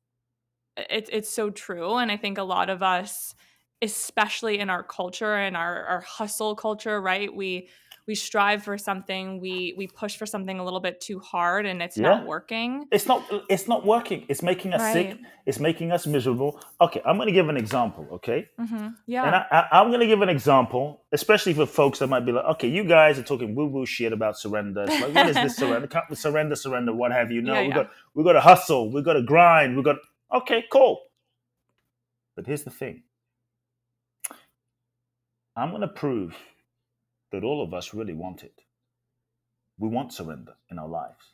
it's 0.76 1.10
it's 1.12 1.28
so 1.30 1.50
true 1.50 1.94
and 1.96 2.10
i 2.10 2.16
think 2.16 2.38
a 2.38 2.42
lot 2.44 2.70
of 2.70 2.82
us 2.82 3.34
especially 3.82 4.58
in 4.58 4.70
our 4.70 4.82
culture 4.82 5.34
and 5.34 5.56
our, 5.56 5.84
our 5.84 6.00
hustle 6.00 6.54
culture 6.56 7.00
right 7.00 7.34
we 7.34 7.68
we 8.08 8.14
strive 8.16 8.64
for 8.64 8.76
something 8.78 9.38
we 9.38 9.74
we 9.76 9.86
push 9.86 10.16
for 10.16 10.26
something 10.26 10.58
a 10.58 10.64
little 10.64 10.80
bit 10.80 11.00
too 11.00 11.20
hard 11.20 11.66
and 11.66 11.80
it's 11.82 11.96
Yeah. 11.96 12.08
not 12.08 12.26
working 12.26 12.86
It's 12.90 13.06
not. 13.06 13.22
It's 13.48 13.68
not 13.68 13.84
working. 13.86 14.24
It's 14.28 14.42
making 14.42 14.72
us 14.72 14.92
sick. 14.92 15.18
It's 15.46 15.60
making 15.60 15.92
us 15.92 16.06
miserable. 16.06 16.58
Okay, 16.80 17.00
I'm 17.06 17.16
going 17.16 17.26
to 17.28 17.32
give 17.32 17.48
an 17.50 17.56
example. 17.58 18.08
Okay, 18.12 18.48
Mm-hmm. 18.58 18.88
yeah 19.06 19.24
and 19.26 19.34
I, 19.36 19.46
I, 19.52 19.80
I'm 19.80 19.88
going 19.88 20.00
to 20.00 20.06
give 20.06 20.22
an 20.22 20.30
example, 20.30 21.02
especially 21.12 21.52
for 21.54 21.66
folks 21.66 21.98
that 22.00 22.08
might 22.08 22.24
be 22.24 22.32
like, 22.32 22.46
okay, 22.56 22.68
you 22.68 22.82
guys 22.82 23.18
are 23.18 23.22
talking 23.22 23.54
woo 23.54 23.66
woo 23.66 23.84
shit 23.86 24.12
about 24.12 24.38
surrender. 24.38 24.84
It's 24.88 25.00
like, 25.00 25.14
what 25.14 25.28
is 25.28 25.36
this 25.36 25.56
surrender? 25.56 25.88
Surrender, 26.14 26.56
surrender, 26.56 26.92
what 26.94 27.12
have 27.12 27.30
you? 27.30 27.42
No, 27.42 27.52
Yeah, 27.54 27.60
we 27.62 27.68
yeah. 27.68 27.74
got 27.74 27.90
we 28.14 28.24
got 28.24 28.32
to 28.32 28.40
hustle. 28.40 28.90
We 28.90 29.02
got 29.02 29.12
to 29.14 29.22
grind. 29.22 29.76
We 29.76 29.82
got. 29.82 29.96
Okay, 30.34 30.64
cool. 30.72 31.02
But 32.36 32.46
here's 32.46 32.62
the 32.64 32.70
thing. 32.70 33.02
I'm 35.56 35.70
going 35.70 35.82
to 35.82 35.88
prove 35.88 36.34
that 37.32 37.44
all 37.44 37.62
of 37.62 37.74
us 37.74 37.94
really 37.94 38.14
want 38.14 38.42
it. 38.42 38.62
We 39.78 39.88
want 39.88 40.12
surrender 40.12 40.54
in 40.70 40.78
our 40.78 40.88
lives. 40.88 41.24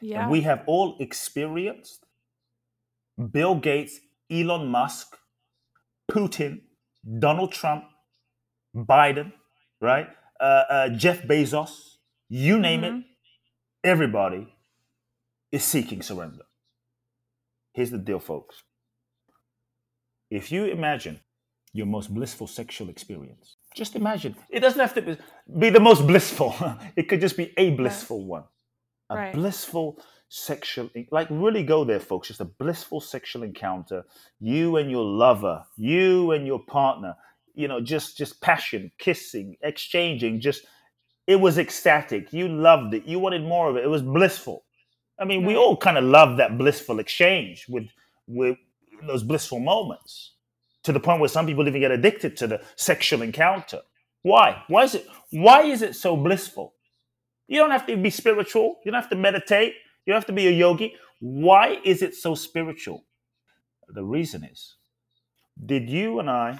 yeah 0.00 0.22
And 0.22 0.30
we 0.30 0.40
have 0.42 0.62
all 0.66 0.96
experienced 1.00 2.06
Bill 3.32 3.54
Gates, 3.54 4.00
Elon 4.30 4.66
Musk, 4.68 5.16
Putin, 6.10 6.62
Donald 7.18 7.52
Trump, 7.52 7.84
Biden, 8.74 9.32
right? 9.80 10.08
Uh, 10.40 10.44
uh, 10.76 10.88
Jeff 10.90 11.22
Bezos, 11.22 11.72
you 12.28 12.58
name 12.58 12.84
it, 12.84 12.92
Mhm. 12.92 13.04
everybody 13.84 14.42
is 15.52 15.64
seeking 15.64 16.02
surrender. 16.02 16.44
Here's 17.74 17.90
the 17.90 17.98
deal, 17.98 18.20
folks. 18.20 18.62
If 20.30 20.52
you 20.52 20.64
imagine 20.66 21.20
your 21.72 21.86
most 21.86 22.12
blissful 22.14 22.46
sexual 22.46 22.88
experience, 22.88 23.56
just 23.80 23.96
imagine. 23.96 24.36
It 24.50 24.60
doesn't 24.60 24.78
have 24.78 24.92
to 24.94 25.16
be, 25.58 25.70
the 25.70 25.80
most 25.80 26.06
blissful, 26.06 26.54
it 26.96 27.04
could 27.08 27.22
just 27.22 27.36
be 27.42 27.52
a 27.56 27.70
blissful 27.70 28.22
one. 28.26 28.44
A 29.08 29.16
Right. 29.16 29.32
blissful 29.34 29.98
sexual, 30.28 30.90
like 31.10 31.28
really 31.30 31.62
go 31.64 31.82
there, 31.84 31.98
folks. 31.98 32.28
Just 32.28 32.42
a 32.42 32.50
blissful 32.62 33.00
sexual 33.00 33.42
encounter. 33.42 34.04
You 34.38 34.76
and 34.76 34.90
your 34.90 35.04
lover, 35.04 35.64
you 35.78 36.32
and 36.32 36.46
your 36.46 36.60
partner, 36.78 37.16
you 37.54 37.68
know, 37.68 37.80
just 37.80 38.18
just 38.18 38.40
passion, 38.42 38.92
kissing, 38.98 39.56
exchanging, 39.62 40.40
just 40.40 40.66
it 41.26 41.36
was 41.36 41.56
ecstatic. 41.58 42.32
You 42.34 42.48
loved 42.48 42.92
it. 42.94 43.06
You 43.06 43.18
wanted 43.18 43.42
more 43.42 43.70
of 43.70 43.76
it. 43.76 43.84
It 43.84 43.88
was 43.96 44.02
blissful. 44.02 44.64
I 45.18 45.24
mean, 45.24 45.46
we 45.46 45.56
all 45.56 45.76
kind 45.76 45.96
of 45.98 46.04
love 46.04 46.36
that 46.36 46.58
blissful 46.58 47.00
exchange 47.00 47.64
with 47.68 47.88
with 48.26 48.58
those 49.06 49.22
blissful 49.22 49.58
moments 49.58 50.34
to 50.84 50.92
the 50.92 51.00
point 51.00 51.20
where 51.20 51.28
some 51.28 51.46
people 51.46 51.66
even 51.66 51.80
get 51.80 51.90
addicted 51.90 52.36
to 52.38 52.46
the 52.46 52.60
sexual 52.76 53.22
encounter. 53.22 53.80
Why? 54.22 54.62
Why 54.68 54.84
is 54.84 54.94
it 54.94 55.06
why 55.30 55.62
is 55.62 55.82
it 55.82 55.94
so 55.96 56.16
blissful? 56.16 56.74
You 57.48 57.58
don't 57.58 57.70
have 57.70 57.86
to 57.86 57.96
be 57.96 58.10
spiritual. 58.10 58.76
You 58.84 58.92
don't 58.92 59.00
have 59.00 59.10
to 59.10 59.16
meditate. 59.16 59.74
You 60.06 60.12
don't 60.12 60.20
have 60.20 60.26
to 60.26 60.32
be 60.32 60.46
a 60.46 60.52
yogi. 60.52 60.94
Why 61.20 61.80
is 61.84 62.02
it 62.02 62.14
so 62.14 62.34
spiritual? 62.34 63.04
The 63.88 64.04
reason 64.04 64.44
is 64.44 64.76
did 65.64 65.90
you 65.90 66.20
and 66.20 66.30
I, 66.30 66.58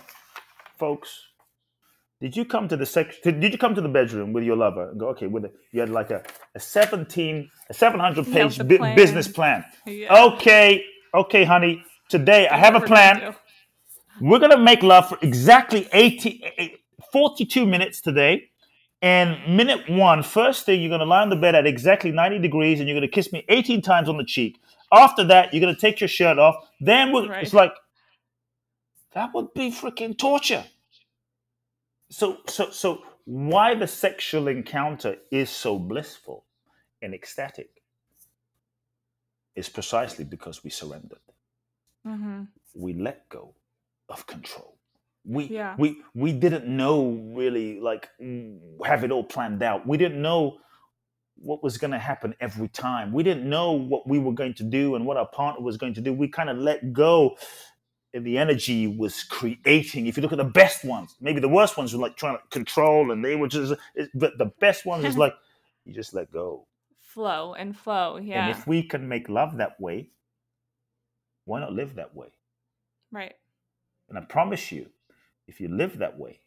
folks, 0.79 1.27
did 2.21 2.37
you 2.37 2.45
come 2.45 2.69
to 2.69 2.77
the 2.77 2.85
sex 2.87 3.17
did 3.23 3.43
you 3.43 3.59
come 3.59 3.75
to 3.75 3.81
the 3.81 3.89
bedroom 3.89 4.33
with 4.33 4.45
your 4.45 4.57
lover 4.57 4.91
and 4.91 5.01
go, 5.01 5.09
okay, 5.09 5.27
with 5.27 5.45
a, 5.47 5.53
you 5.73 5.81
had 5.81 5.89
like 5.91 6.11
a, 6.11 6.23
a 6.55 6.61
17, 6.61 7.51
a 7.71 7.75
700 7.75 8.27
page 8.27 8.59
the 8.59 8.65
bu- 8.65 8.79
plan. 8.79 8.97
business 8.97 9.29
plan. 9.29 9.65
Yeah. 9.87 10.25
Okay, 10.25 10.85
okay, 11.15 11.45
honey. 11.45 11.83
Today 12.11 12.49
I 12.49 12.59
have 12.59 12.75
a 12.75 12.81
plan. 12.81 13.35
We're 14.21 14.39
going 14.39 14.51
to 14.53 14.59
make 14.59 14.83
love 14.83 15.09
for 15.09 15.19
exactly 15.23 15.89
80, 15.93 16.43
eh, 16.59 16.69
42 17.13 17.67
minutes 17.67 18.01
today. 18.01 18.51
And 19.03 19.57
minute 19.57 19.89
one, 19.89 20.23
first 20.23 20.67
thing, 20.67 20.81
you're 20.81 20.91
going 20.91 21.01
to 21.01 21.07
lie 21.07 21.23
on 21.23 21.31
the 21.31 21.37
bed 21.37 21.55
at 21.55 21.67
exactly 21.67 22.13
90 22.13 22.39
degrees 22.41 22.81
and 22.81 22.89
you're 22.89 22.99
going 22.99 23.09
to 23.09 23.15
kiss 23.15 23.33
me 23.33 23.45
18 23.49 23.81
times 23.83 24.09
on 24.09 24.19
the 24.19 24.25
cheek. 24.25 24.61
After 24.93 25.25
that, 25.25 25.55
you're 25.55 25.61
going 25.61 25.75
to 25.75 25.81
take 25.81 26.01
your 26.01 26.09
shirt 26.09 26.39
off. 26.39 26.57
Then 26.81 27.13
we're, 27.13 27.29
Right. 27.29 27.43
it's 27.43 27.55
like, 27.55 27.73
that 29.15 29.31
would 29.35 29.55
be 29.55 29.71
freaking 29.73 30.17
torture. 30.19 30.65
so 32.11 32.39
so 32.49 32.71
so 32.71 33.03
why 33.25 33.75
the 33.75 33.87
sexual 33.87 34.49
encounter 34.49 35.17
is 35.31 35.49
so 35.51 35.79
blissful 35.79 36.45
and 37.03 37.15
ecstatic 37.15 37.71
is 39.55 39.69
precisely 39.69 40.25
because 40.25 40.65
we 40.65 40.71
surrendered. 40.71 41.21
Mm-hmm. 42.07 42.43
We 42.75 42.95
let 42.95 43.29
go 43.29 43.55
of 44.11 44.27
control. 44.27 44.77
We 45.25 45.45
Yeah. 45.45 45.77
we 45.79 46.03
we 46.15 46.33
didn't 46.33 46.67
know 46.67 47.11
really 47.35 47.79
like 47.81 48.09
have 48.85 49.05
it 49.05 49.11
all 49.11 49.25
planned 49.25 49.63
out. 49.63 49.87
We 49.87 49.97
didn't 49.97 50.21
know 50.21 50.59
what 51.37 51.63
was 51.63 51.79
going 51.79 51.91
to 51.91 51.99
happen 51.99 52.35
every 52.41 52.69
time. 52.69 53.13
We 53.13 53.23
didn't 53.23 53.49
know 53.49 53.73
what 53.73 54.07
we 54.07 54.19
were 54.19 54.33
going 54.33 54.55
to 54.55 54.63
do 54.63 54.95
and 54.95 55.07
what 55.07 55.17
our 55.17 55.27
partner 55.29 55.65
was 55.65 55.77
going 55.79 55.95
to 55.95 56.01
do. 56.01 56.13
We 56.13 56.29
kind 56.29 56.51
of 56.51 56.59
let 56.59 56.93
go 56.93 57.37
and 58.13 58.27
the 58.27 58.37
energy 58.37 58.87
was 58.87 59.23
creating. 59.25 60.07
If 60.07 60.17
you 60.17 60.23
look 60.23 60.33
at 60.33 60.39
the 60.39 60.45
best 60.45 60.85
ones, 60.85 61.17
maybe 61.21 61.41
the 61.41 61.49
worst 61.49 61.77
ones 61.77 61.95
were 61.95 62.01
like 62.01 62.17
trying 62.17 62.37
to 62.37 62.43
control 62.51 63.11
and 63.13 63.25
they 63.25 63.37
were 63.37 63.49
just, 63.49 63.73
eh, 63.97 64.07
but 64.15 64.37
the 64.37 64.53
best 64.61 64.85
ones 64.85 65.05
is 65.05 65.17
like 65.25 65.35
you 65.85 65.95
just 65.95 66.13
let 66.13 66.31
go. 66.31 66.67
Flow 67.01 67.55
and 67.55 67.77
flow. 67.77 68.19
Yeah. 68.19 68.49
And 68.49 68.51
if 68.51 68.67
we 68.67 68.83
can 68.83 69.09
make 69.09 69.29
love 69.29 69.57
that 69.59 69.81
way, 69.81 70.11
why 71.45 71.61
not 71.61 71.73
live 71.73 71.95
that 71.97 72.15
way? 72.15 72.29
right. 73.13 73.35
And 74.11 74.19
I 74.19 74.23
promise 74.23 74.71
you, 74.71 74.91
if 75.47 75.61
you 75.61 75.69
live 75.69 75.99
that 75.99 76.19
way, 76.19 76.41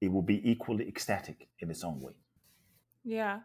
it 0.00 0.12
will 0.12 0.22
be 0.22 0.48
equally 0.48 0.86
ecstatic 0.86 1.48
in 1.60 1.70
its 1.70 1.82
own 1.82 2.00
way. 2.00 2.12
Yeah. 3.04 3.40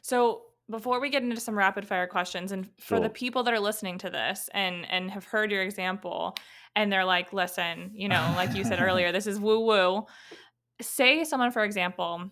So 0.00 0.42
before 0.70 1.00
we 1.00 1.10
get 1.10 1.22
into 1.22 1.40
some 1.40 1.56
rapid 1.56 1.86
fire 1.86 2.06
questions, 2.06 2.52
and 2.52 2.68
for 2.80 3.00
the 3.00 3.10
people 3.10 3.42
that 3.42 3.54
are 3.54 3.60
listening 3.60 3.98
to 3.98 4.10
this 4.10 4.48
and 4.54 4.88
and 4.90 5.10
have 5.10 5.24
heard 5.24 5.50
your 5.50 5.62
example, 5.62 6.34
and 6.76 6.92
they're 6.92 7.04
like, 7.04 7.32
listen, 7.32 7.90
you 7.94 8.08
know, 8.08 8.32
like 8.36 8.54
you 8.54 8.64
said 8.64 8.80
earlier, 8.88 9.12
this 9.12 9.26
is 9.26 9.40
woo 9.40 9.60
woo. 9.60 10.06
Say 10.80 11.24
someone, 11.24 11.50
for 11.50 11.64
example, 11.64 12.30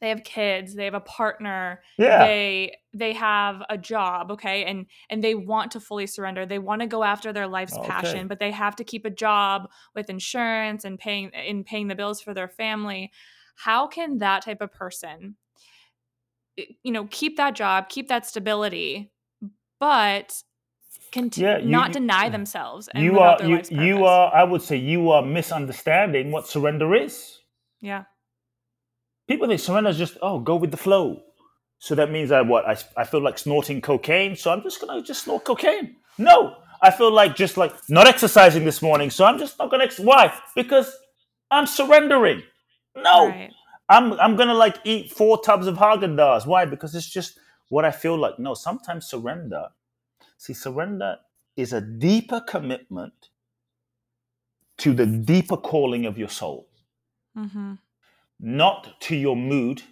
they 0.00 0.08
have 0.08 0.22
kids, 0.24 0.74
they 0.74 0.84
have 0.84 0.94
a 0.94 1.00
partner, 1.00 1.82
Yeah. 1.98 2.18
they 2.24 2.76
they 2.92 3.12
have 3.12 3.62
a 3.68 3.76
job, 3.78 4.30
okay, 4.32 4.64
and 4.64 4.86
and 5.10 5.22
they 5.22 5.34
want 5.34 5.72
to 5.72 5.80
fully 5.80 6.06
surrender. 6.06 6.46
They 6.46 6.58
want 6.58 6.80
to 6.82 6.86
go 6.86 7.02
after 7.04 7.32
their 7.32 7.46
life's 7.46 7.76
Okay. 7.76 7.88
passion, 7.88 8.28
but 8.28 8.38
they 8.38 8.50
have 8.50 8.76
to 8.76 8.84
keep 8.84 9.04
a 9.04 9.10
job 9.10 9.68
with 9.94 10.10
insurance 10.10 10.84
and 10.84 10.98
paying 10.98 11.30
in 11.30 11.64
paying 11.64 11.88
the 11.88 11.94
bills 11.94 12.20
for 12.20 12.34
their 12.34 12.48
family. 12.48 13.12
How 13.56 13.86
can 13.86 14.18
that 14.18 14.44
type 14.44 14.60
of 14.60 14.72
person 14.72 15.36
eh, 16.58 16.64
you 16.82 16.92
know 16.92 17.06
keep 17.10 17.36
that 17.36 17.54
job 17.54 17.88
keep 17.88 18.08
that 18.08 18.26
stability 18.26 19.10
but 19.80 20.42
continue 21.12 21.50
Yeah, 21.50 21.58
you- 21.58 21.70
not 21.70 21.92
deny 21.92 22.28
themselves 22.36 22.88
and 22.88 23.04
you 23.04 23.18
are 23.18 23.42
you, 23.42 23.62
you 23.70 24.04
are 24.04 24.34
I 24.34 24.44
would 24.44 24.62
say 24.62 24.76
you 24.76 25.10
are 25.10 25.22
misunderstanding 25.22 26.32
what 26.32 26.46
surrender 26.46 26.94
is. 26.94 27.40
yeah 27.80 28.04
People 29.28 29.48
think 29.48 29.60
surrender 29.60 29.90
is 29.90 29.98
just 29.98 30.16
oh 30.22 30.38
go 30.38 30.56
with 30.56 30.70
the 30.70 30.76
flow. 30.76 31.22
So 31.78 31.94
that 31.94 32.10
means 32.10 32.32
I 32.32 32.40
what 32.42 32.66
I, 32.66 32.76
I 32.96 33.04
feel 33.04 33.20
like 33.20 33.38
snorting 33.38 33.80
cocaine, 33.80 34.36
so 34.36 34.50
I'm 34.50 34.62
just 34.62 34.80
gonna 34.80 35.02
just 35.02 35.24
snort 35.24 35.44
cocaine. 35.44 35.96
No, 36.18 36.56
I 36.82 36.90
feel 36.90 37.12
like 37.12 37.36
just 37.36 37.56
like 37.56 37.74
not 37.88 38.06
exercising 38.06 38.64
this 38.64 38.80
morning, 38.80 39.10
so 39.10 39.24
I'm 39.24 39.38
just 39.38 39.58
not 39.58 39.70
gonna. 39.70 39.84
Ex- 39.84 39.98
Why? 39.98 40.32
Because 40.54 40.94
I'm 41.50 41.66
surrendering. 41.66 42.42
No, 42.96 43.28
right 43.28 43.52
I'm 43.88 44.14
I'm 44.14 44.36
gonna 44.36 44.54
like 44.54 44.78
eat 44.84 45.12
four 45.12 45.40
tubs 45.42 45.66
of 45.66 45.76
Haagen 45.76 46.16
Dazs. 46.16 46.46
Why? 46.46 46.64
Because 46.64 46.94
it's 46.94 47.08
just 47.08 47.38
what 47.68 47.84
I 47.84 47.90
feel 47.90 48.18
like. 48.18 48.38
No, 48.38 48.54
sometimes 48.54 49.06
surrender. 49.06 49.68
See, 50.38 50.54
surrender 50.54 51.18
is 51.56 51.72
a 51.72 51.80
deeper 51.80 52.40
commitment 52.40 53.30
to 54.78 54.92
the 54.92 55.06
deeper 55.06 55.56
calling 55.56 56.04
of 56.04 56.18
your 56.18 56.28
soul, 56.28 56.68
mm-hmm. 57.36 57.74
Not 58.40 59.00
to 59.02 59.16
your 59.16 59.36
mood 59.36 59.82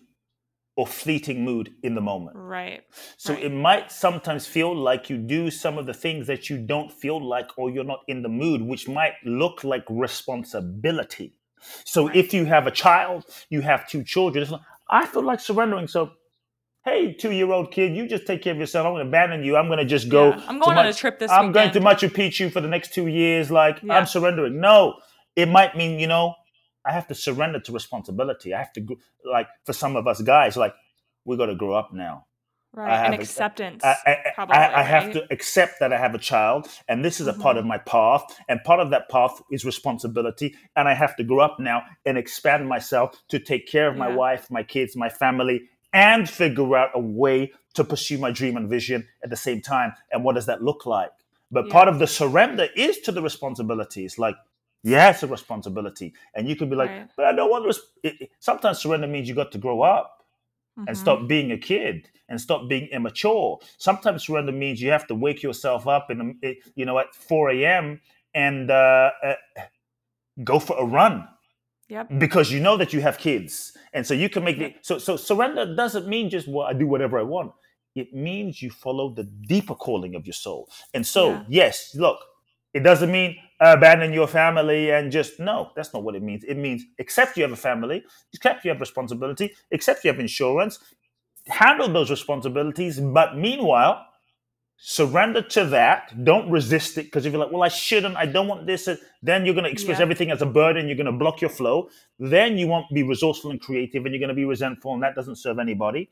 or 0.76 0.86
fleeting 0.86 1.45
mood 1.45 1.72
in 1.84 1.95
the 1.95 2.01
moment. 2.01 2.36
right 2.36 2.82
So 3.16 3.32
Right. 3.34 3.45
it 3.45 3.51
might 3.53 3.92
sometimes 3.92 4.47
feel 4.47 4.74
like 4.74 5.09
you 5.09 5.16
do 5.18 5.51
some 5.51 5.78
of 5.78 5.86
the 5.86 5.95
things 5.95 6.26
that 6.26 6.51
you 6.51 6.59
don't 6.59 6.90
feel 6.92 7.24
like 7.24 7.57
or 7.57 7.70
you're 7.70 7.84
not 7.84 8.01
in 8.09 8.22
the 8.22 8.28
mood, 8.28 8.61
which 8.61 8.88
might 8.88 9.14
look 9.24 9.62
like 9.62 9.84
responsibility. 9.88 11.34
So 11.84 12.09
Right. 12.09 12.16
if 12.16 12.34
you 12.34 12.45
have 12.47 12.66
a 12.66 12.70
child, 12.70 13.24
you 13.51 13.61
have 13.62 13.88
two 13.88 14.03
children, 14.05 14.42
it's 14.42 14.51
like, 14.53 14.61
I 14.90 15.07
feel 15.07 15.22
like 15.22 15.40
surrendering. 15.40 15.86
So, 15.88 16.11
hey, 16.84 17.12
two 17.14 17.30
year 17.30 17.51
old 17.53 17.70
kid, 17.70 17.95
you 17.97 18.07
just 18.07 18.26
take 18.26 18.42
care 18.42 18.53
of 18.53 18.59
yourself. 18.59 18.84
I'm 18.86 18.92
going 18.92 19.05
to 19.05 19.09
abandon 19.09 19.42
you. 19.45 19.57
I'm 19.57 19.68
going 19.68 19.78
to 19.78 19.84
just 19.86 20.09
go. 20.09 20.30
Yeah. 20.30 20.42
i'm 20.49 20.59
going 20.59 20.76
on 20.76 20.86
a 20.86 20.92
trip 20.92 21.18
this 21.18 21.30
I'm 21.30 21.53
going 21.53 21.70
to. 21.70 21.80
Machu 21.80 22.11
Picchu 22.11 22.53
for 22.53 22.61
the 22.61 22.68
next 22.68 22.92
two 22.92 23.07
years. 23.07 23.51
Like, 23.51 23.80
Yeah. 23.82 23.97
I'm 23.97 24.07
surrendering. 24.07 24.61
No, 24.61 24.97
it 25.36 25.49
might 25.49 25.76
mean, 25.76 25.99
you 25.99 26.07
know, 26.07 26.34
I 26.85 26.93
have 26.93 27.07
to 27.09 27.14
surrender 27.14 27.61
to 27.61 27.72
responsibility. 27.72 28.53
I 28.55 28.59
have 28.59 28.72
to, 28.74 28.87
like, 29.24 29.49
for 29.64 29.72
some 29.72 29.97
of 29.97 30.07
us 30.07 30.20
guys, 30.22 30.57
like, 30.57 30.74
we 31.24 31.37
got 31.37 31.47
to 31.47 31.55
grow 31.55 31.74
up 31.74 31.93
now. 31.93 32.26
right 32.76 33.07
and 33.07 33.14
acceptance 33.14 33.82
I, 33.85 34.32
probably 34.35 34.57
I, 34.57 34.80
I 34.80 34.82
have 34.82 35.05
right? 35.05 35.12
to 35.12 35.26
accept 35.32 35.74
that 35.80 35.93
I 35.93 35.99
have 35.99 36.14
a 36.14 36.18
child, 36.18 36.68
and 36.89 37.05
this 37.05 37.20
is 37.20 37.28
a 37.28 37.32
part 37.32 37.57
Mhm. 37.57 37.61
of 37.61 37.66
my 37.66 37.78
path, 37.78 38.22
and 38.49 38.62
part 38.64 38.80
of 38.80 38.91
that 38.91 39.09
path 39.09 39.41
is 39.51 39.64
responsibility, 39.64 40.55
and 40.76 40.89
I 40.89 40.95
have 40.95 41.14
to 41.16 41.24
grow 41.24 41.41
up 41.41 41.59
now 41.61 41.82
and 42.05 42.18
expand 42.18 42.68
myself 42.68 43.22
to 43.28 43.39
take 43.39 43.68
care 43.68 43.89
of 43.89 43.97
my 43.97 44.09
Yeah. 44.09 44.16
wife, 44.16 44.51
my 44.51 44.62
kids, 44.64 44.97
my 44.97 45.09
family, 45.09 45.68
and 45.93 46.28
figure 46.28 46.76
out 46.76 46.91
a 46.95 47.01
way 47.01 47.53
to 47.74 47.85
pursue 47.85 48.18
my 48.18 48.32
dream 48.32 48.57
and 48.57 48.68
vision 48.68 49.07
at 49.22 49.30
the 49.30 49.37
same 49.37 49.61
time. 49.61 49.93
And 50.11 50.24
what 50.24 50.35
does 50.35 50.47
that 50.47 50.61
look 50.62 50.85
like? 50.85 51.12
But 51.53 51.66
Yeah. 51.66 51.72
part 51.76 51.89
of 51.89 51.99
the 52.01 52.07
surrender 52.09 52.66
is 52.76 52.99
to 53.03 53.12
the 53.12 53.22
responsibilities, 53.22 54.18
like. 54.18 54.37
Yeah, 54.85 55.11
it's 55.11 55.22
a 55.22 55.26
responsibility, 55.26 56.12
and 56.35 56.49
you 56.49 56.55
could 56.57 56.70
be 56.70 56.76
like, 56.76 56.91
Right. 56.91 57.11
"But 57.16 57.24
I 57.26 57.32
don't 57.32 57.51
want." 57.51 57.64
Res-. 57.66 57.80
It, 58.03 58.14
it- 58.20 58.30
sometimes 58.39 58.78
surrender 58.80 59.07
means 59.09 59.28
you 59.28 59.35
got 59.35 59.51
to 59.53 59.59
grow 59.59 59.82
up 59.82 60.22
and 60.76 60.89
Mhm. 60.97 60.97
stop 60.97 61.26
being 61.28 61.53
a 61.53 61.59
kid 61.59 62.11
and 62.28 62.41
stop 62.41 62.68
being 62.68 62.87
immature. 62.89 63.59
Sometimes 63.78 64.26
surrender 64.26 64.53
means 64.53 64.80
you 64.82 64.91
have 64.91 65.07
to 65.09 65.14
wake 65.14 65.43
yourself 65.43 65.87
up 65.89 66.11
in 66.11 66.39
you 66.76 66.85
know 66.85 66.99
at 66.99 67.14
4 67.14 67.51
a.m. 67.51 68.01
and 68.35 68.70
uh, 68.70 69.11
uh, 69.24 69.35
go 70.45 70.59
for 70.59 70.76
a 70.78 70.85
run 70.85 71.28
yep 71.89 72.09
because 72.18 72.51
you 72.53 72.61
know 72.61 72.76
that 72.76 72.93
you 72.93 73.01
have 73.01 73.18
kids, 73.18 73.76
and 73.95 74.07
so 74.07 74.14
you 74.14 74.28
can 74.28 74.45
make 74.45 74.59
the 74.59 74.74
so 74.82 74.99
so 74.99 75.16
surrender 75.16 75.74
doesn't 75.76 76.07
mean 76.09 76.28
just 76.30 76.49
well 76.49 76.66
I 76.66 76.72
do 76.74 76.87
whatever 76.87 77.18
I 77.18 77.22
want. 77.22 77.53
It 77.95 78.12
means 78.12 78.61
you 78.61 78.70
follow 78.70 79.11
the 79.14 79.24
deeper 79.24 79.74
calling 79.76 80.16
of 80.16 80.26
your 80.26 80.35
soul. 80.35 80.68
And 80.95 81.07
so 81.07 81.28
Yeah. 81.30 81.45
yes, 81.49 81.95
look, 81.95 82.18
it 82.72 82.80
doesn't 82.80 83.12
mean 83.12 83.37
abandon 83.61 84.12
your 84.12 84.26
family 84.26 84.90
and 84.90 85.12
just 85.12 85.38
no, 85.40 85.70
that's 85.76 85.92
not 85.94 86.02
what 86.02 86.14
it 86.14 86.22
means. 86.22 86.44
It 86.44 86.57
means 86.57 86.84
accept 86.98 87.36
you 87.36 87.42
have 87.44 87.52
a 87.52 87.57
family, 87.57 88.02
accept 88.34 88.64
you 88.64 88.70
have 88.70 88.80
responsibility, 88.80 89.52
accept 89.72 90.05
you 90.05 90.11
have 90.11 90.20
insurance, 90.20 90.78
handle 91.46 91.88
those 91.88 92.11
responsibilities, 92.11 93.00
but 93.00 93.36
meanwhile, 93.36 94.07
surrender 94.76 95.40
to 95.40 95.64
that. 95.66 96.12
Don't 96.24 96.50
resist 96.50 96.98
it 96.98 97.05
because 97.05 97.24
if 97.26 97.32
you're 97.32 97.42
like, 97.42 97.52
well, 97.52 97.62
I 97.62 97.68
shouldn't, 97.68 98.16
I 98.16 98.26
don't 98.26 98.48
want 98.48 98.66
this, 98.66 98.88
then 99.22 99.44
you're 99.46 99.55
going 99.55 99.64
to 99.64 99.70
express 99.70 99.98
Yeah. 99.98 100.02
everything 100.02 100.30
as 100.30 100.42
a 100.42 100.46
burden. 100.46 100.88
You're 100.88 100.96
going 100.96 101.07
to 101.07 101.12
block 101.12 101.40
your 101.40 101.50
flow. 101.50 101.88
Then 102.18 102.59
you 102.59 102.66
won't 102.66 102.86
be 102.92 103.02
resourceful 103.02 103.50
and 103.50 103.61
creative, 103.61 104.05
and 104.05 104.12
you're 104.12 104.20
going 104.20 104.28
to 104.28 104.34
be 104.34 104.44
resentful, 104.44 104.92
and 104.92 105.02
that 105.02 105.14
doesn't 105.14 105.36
serve 105.36 105.59
anybody. 105.59 106.11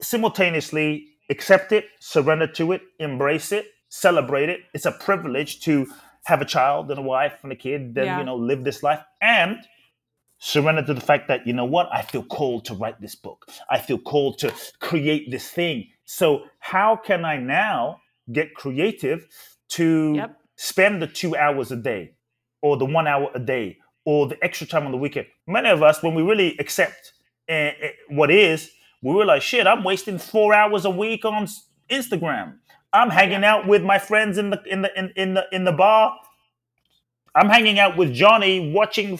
Simultaneously, 0.00 1.08
accept 1.30 1.72
it, 1.72 1.86
surrender 1.98 2.46
to 2.46 2.72
it, 2.72 2.82
embrace 3.00 3.50
it, 3.50 3.66
celebrate 3.88 4.48
it. 4.48 4.60
It's 4.74 4.86
a 4.86 4.92
privilege 4.92 5.60
to 5.62 5.86
have 6.30 6.40
a 6.40 6.44
child 6.56 6.90
and 6.90 6.98
a 6.98 7.02
wife 7.14 7.36
and 7.42 7.50
a 7.52 7.56
kid, 7.66 7.94
then 7.94 8.06
Yeah. 8.06 8.18
you 8.18 8.24
know 8.28 8.36
live 8.50 8.62
this 8.64 8.82
life. 8.82 9.02
And 9.20 9.56
surrender 10.38 10.84
to 10.86 10.94
the 10.94 11.00
fact 11.10 11.24
that 11.28 11.40
you 11.46 11.52
know 11.52 11.64
what? 11.76 11.88
I 11.92 12.02
feel 12.02 12.22
called 12.22 12.64
to 12.66 12.74
write 12.74 13.00
this 13.00 13.14
book. 13.26 13.40
I 13.70 13.78
feel 13.78 13.98
called 13.98 14.38
to 14.42 14.48
create 14.88 15.30
this 15.30 15.46
thing. 15.50 15.78
So 16.04 16.26
how 16.72 16.90
can 17.08 17.24
i 17.24 17.36
now 17.36 18.00
get 18.38 18.54
creative 18.62 19.20
to 19.76 19.86
Yep. 20.16 20.30
spend 20.56 21.02
the 21.02 21.06
two 21.20 21.32
hours 21.44 21.72
a 21.72 21.76
day 21.76 22.02
or 22.62 22.76
the 22.76 22.84
one 22.98 23.06
hour 23.12 23.28
a 23.34 23.40
day 23.56 23.78
or 24.04 24.28
the 24.28 24.38
extra 24.46 24.66
time 24.66 24.84
on 24.86 24.92
the 24.92 24.98
weekend? 25.04 25.26
Many 25.46 25.68
of 25.70 25.82
us 25.82 26.02
when 26.02 26.14
we 26.14 26.22
really 26.22 26.56
accept 26.58 27.12
uh, 27.48 27.70
what 28.10 28.30
is 28.30 28.70
we 29.02 29.10
realize 29.14 29.42
shit 29.42 29.66
i'm 29.66 29.82
wasting 29.84 30.18
four 30.18 30.52
hours 30.60 30.84
a 30.84 30.90
week 30.90 31.24
on 31.24 31.46
instagram 31.88 32.48
i'm 32.92 33.10
hanging 33.10 33.44
out 33.44 33.66
with 33.66 33.82
my 33.82 33.98
friends 33.98 34.38
in 34.38 34.50
the 34.50 34.62
in 34.66 34.82
the 34.82 34.98
in, 34.98 35.12
in 35.16 35.34
the 35.34 35.44
in 35.52 35.64
the 35.64 35.72
bar 35.72 36.16
i'm 37.34 37.48
hanging 37.48 37.78
out 37.78 37.96
with 37.96 38.12
johnny 38.12 38.72
watching 38.72 39.18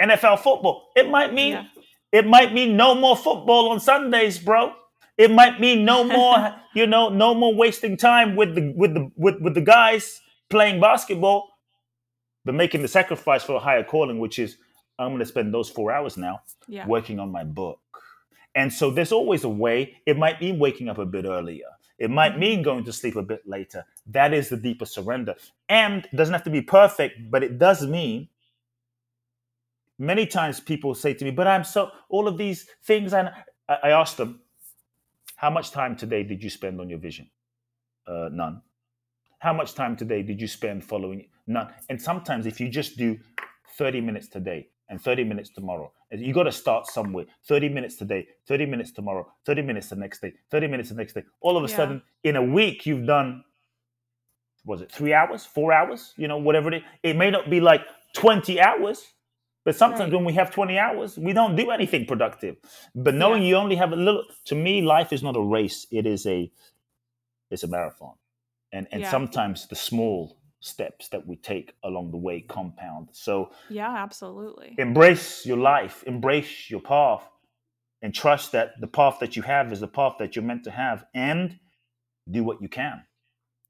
nfl 0.00 0.38
football 0.38 0.88
it 0.96 1.08
might 1.10 1.32
mean 1.34 1.52
Yeah. 1.52 1.64
it 2.12 2.26
might 2.26 2.52
mean 2.52 2.76
no 2.76 2.94
more 2.94 3.16
football 3.16 3.70
on 3.70 3.80
sundays 3.80 4.38
bro 4.38 4.72
it 5.16 5.30
might 5.30 5.60
mean 5.60 5.84
no 5.84 6.04
more 6.18 6.54
you 6.74 6.86
know 6.86 7.08
no 7.08 7.34
more 7.34 7.54
wasting 7.54 7.96
time 7.96 8.36
with 8.36 8.54
the 8.54 8.72
with 8.76 8.94
the 8.94 9.10
with, 9.16 9.40
with 9.40 9.54
the 9.54 9.60
guys 9.62 10.20
playing 10.50 10.80
basketball 10.80 11.48
but 12.44 12.54
making 12.54 12.82
the 12.82 12.88
sacrifice 12.88 13.42
for 13.42 13.56
a 13.56 13.60
higher 13.60 13.84
calling 13.84 14.18
which 14.18 14.38
is 14.38 14.56
i'm 14.98 15.08
going 15.08 15.18
to 15.20 15.26
spend 15.26 15.52
those 15.54 15.68
four 15.70 15.92
hours 15.92 16.16
now 16.16 16.40
yeah 16.68 16.86
working 16.86 17.18
on 17.20 17.30
my 17.32 17.44
book. 17.44 17.78
And 18.54 18.72
so 18.72 18.90
there's 18.90 19.12
always 19.12 19.44
a 19.44 19.48
way. 19.48 19.96
It 20.06 20.18
might 20.18 20.40
mean 20.40 20.58
waking 20.58 20.88
up 20.88 20.98
a 20.98 21.06
bit 21.06 21.24
earlier. 21.26 21.66
It 21.98 22.10
might 22.10 22.38
mean 22.38 22.62
going 22.62 22.84
to 22.84 22.92
sleep 22.92 23.16
a 23.16 23.22
bit 23.22 23.42
later. 23.46 23.84
That 24.06 24.32
is 24.32 24.48
the 24.48 24.56
deeper 24.56 24.86
surrender. 24.86 25.34
And 25.68 26.04
it 26.04 26.16
doesn't 26.16 26.32
have 26.32 26.44
to 26.44 26.50
be 26.50 26.62
perfect, 26.62 27.30
but 27.30 27.42
it 27.42 27.58
does 27.58 27.86
mean 27.86 28.28
many 29.98 30.26
times 30.26 30.60
people 30.60 30.94
say 30.94 31.12
to 31.14 31.24
me, 31.24 31.32
"But 31.32 31.48
I'm 31.48 31.64
so 31.64 31.90
all 32.08 32.28
of 32.28 32.38
these 32.38 32.68
things," 32.84 33.12
and 33.12 33.30
I, 33.68 33.78
I 33.84 33.90
ask 33.90 34.16
them, 34.16 34.40
"How 35.36 35.50
much 35.50 35.72
time 35.72 35.96
today 35.96 36.22
did 36.22 36.42
you 36.42 36.50
spend 36.50 36.80
on 36.80 36.88
your 36.88 37.00
vision?" 37.00 37.30
Uh, 38.06 38.28
none. 38.32 38.62
How 39.40 39.52
much 39.52 39.74
time 39.74 39.96
today 39.96 40.22
did 40.22 40.40
you 40.40 40.48
spend 40.48 40.84
following? 40.84 41.28
None. 41.46 41.72
And 41.88 42.00
sometimes, 42.00 42.46
if 42.46 42.60
you 42.60 42.68
just 42.68 42.96
do 42.96 43.18
30 43.76 44.00
minutes 44.00 44.28
today 44.28 44.68
and 44.88 45.00
30 45.00 45.24
minutes 45.24 45.50
tomorrow, 45.50 45.92
you 46.12 46.32
got 46.34 46.44
to 46.44 46.52
start 46.52 46.86
somewhere. 46.86 47.26
30 47.46 47.68
minutes 47.68 47.96
today, 47.96 48.26
30 48.46 48.66
minutes 48.66 48.92
tomorrow, 48.92 49.26
30 49.46 49.62
minutes 49.62 49.88
the 49.90 49.96
next 49.96 50.20
day, 50.20 50.32
30 50.50 50.68
minutes 50.68 50.88
the 50.90 50.94
next 50.94 51.14
day. 51.14 51.24
All 51.40 51.56
of 51.56 51.64
a 51.64 51.68
Yeah. 51.68 51.76
sudden, 51.76 52.02
in 52.24 52.36
a 52.36 52.42
week, 52.42 52.86
you've 52.86 53.06
done, 53.06 53.44
was 54.64 54.82
it 54.82 54.92
three 54.92 55.14
hours, 55.14 55.46
four 55.46 55.72
hours? 55.72 56.14
You 56.16 56.28
know, 56.28 56.38
whatever 56.38 56.72
it 56.72 56.78
is. 56.78 56.82
It 57.02 57.16
may 57.16 57.30
not 57.30 57.50
be 57.50 57.60
like 57.60 57.82
20 58.14 58.60
hours, 58.60 59.06
but 59.64 59.76
sometimes 59.76 60.12
Right. 60.12 60.14
when 60.14 60.24
we 60.24 60.34
have 60.34 60.50
20 60.50 60.78
hours, 60.78 61.18
we 61.18 61.32
don't 61.34 61.56
do 61.56 61.70
anything 61.70 62.06
productive. 62.06 62.56
But 62.94 63.14
knowing 63.14 63.42
you 63.42 63.56
only 63.56 63.76
have 63.76 63.92
a 63.92 63.96
little, 63.96 64.24
to 64.46 64.54
me, 64.54 64.82
life 64.82 65.12
is 65.12 65.22
not 65.22 65.36
a 65.36 65.42
race. 65.42 65.86
It 65.90 66.06
is 66.06 66.26
a, 66.26 66.50
it's 67.50 67.64
a 67.64 67.68
marathon. 67.68 68.14
And, 68.72 68.88
and 68.92 69.02
Yeah. 69.02 69.10
sometimes 69.10 69.68
the 69.68 69.76
small 69.76 70.37
steps 70.60 71.08
that 71.08 71.26
we 71.26 71.36
take 71.36 71.74
along 71.84 72.10
the 72.10 72.16
way 72.16 72.40
compound. 72.40 73.08
So 73.12 73.50
Yeah, 73.68 73.94
absolutely. 73.94 74.74
embrace 74.78 75.46
your 75.46 75.56
life, 75.58 76.02
embrace 76.06 76.68
your 76.70 76.80
path, 76.80 77.28
and 78.02 78.14
trust 78.14 78.52
that 78.52 78.80
the 78.80 78.86
path 78.86 79.18
that 79.20 79.36
you 79.36 79.42
have 79.42 79.72
is 79.72 79.80
the 79.80 79.88
path 79.88 80.16
that 80.18 80.34
you're 80.36 80.44
meant 80.44 80.64
to 80.64 80.70
have, 80.70 81.04
and 81.14 81.58
do 82.30 82.44
what 82.44 82.60
you 82.60 82.68
can 82.68 83.04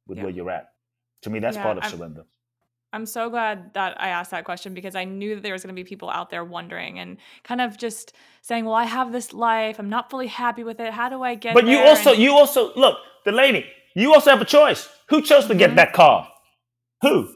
with 0.07 0.19
Yeah. 0.19 0.25
where 0.25 0.33
you're 0.33 0.51
at. 0.51 0.73
To 1.23 1.31
me, 1.31 1.39
that's 1.41 1.57
Yeah, 1.57 1.63
part 1.63 1.79
of 1.79 1.85
I'm- 1.85 1.93
surrender. 1.93 2.25
I'm 2.91 3.05
so 3.05 3.29
glad 3.29 3.75
that 3.75 4.01
I 4.01 4.09
asked 4.09 4.31
that 4.31 4.45
question 4.47 4.73
because 4.73 4.95
I 4.97 5.05
knew 5.05 5.35
that 5.35 5.43
there 5.43 5.53
was 5.53 5.63
going 5.63 5.75
to 5.77 5.79
be 5.79 5.85
people 5.87 6.09
out 6.09 6.31
there 6.31 6.43
wondering 6.43 6.99
and 6.99 7.19
kind 7.45 7.61
of 7.61 7.77
just 7.77 8.15
saying, 8.41 8.65
"Well, 8.65 8.75
I 8.75 8.85
have 8.85 9.13
this 9.13 9.35
life. 9.35 9.79
I'm 9.79 9.91
not 9.91 10.09
fully 10.09 10.27
happy 10.29 10.65
with 10.65 10.81
it. 10.81 10.95
How 10.95 11.11
do 11.11 11.23
I 11.23 11.35
get 11.35 11.53
But 11.53 11.67
you 11.67 11.79
also, 11.81 12.13
And- 12.15 12.23
you 12.23 12.33
also 12.33 12.73
look, 12.77 12.97
the 13.27 13.33
lady. 13.33 13.67
You 13.95 14.15
also 14.15 14.31
have 14.31 14.41
a 14.41 14.47
choice. 14.47 14.89
Who 15.11 15.21
chose 15.21 15.47
to 15.49 15.55
get 15.55 15.73
Mhm. 15.73 15.77
that 15.77 15.93
car? 15.93 16.33
Who? 17.03 17.35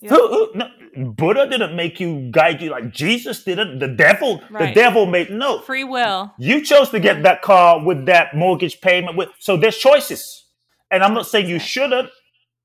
Yeah. 0.00 0.10
Who? 0.10 0.28
who? 0.28 0.52
No, 0.54 0.68
Buddha 1.12 1.48
didn't 1.48 1.74
make 1.74 1.98
you 2.00 2.28
guide 2.30 2.62
you 2.62 2.70
like 2.70 2.92
Jesus 2.92 3.42
didn't. 3.44 3.78
The 3.78 3.88
devil, 3.88 4.42
the 4.50 4.72
devil 4.74 5.06
made 5.06 5.30
no. 5.30 5.60
free 5.60 5.84
will. 5.84 6.32
You 6.38 6.64
chose 6.64 6.90
to 6.90 7.00
get 7.00 7.22
that 7.24 7.42
car 7.42 7.84
with 7.84 8.06
that 8.06 8.34
mortgage 8.34 8.80
payment. 8.80 9.16
With 9.16 9.30
so 9.38 9.56
there's 9.56 9.76
choices, 9.76 10.46
and 10.90 11.02
I'm 11.02 11.14
not 11.14 11.26
saying 11.26 11.48
you 11.48 11.58
shouldn't, 11.58 12.10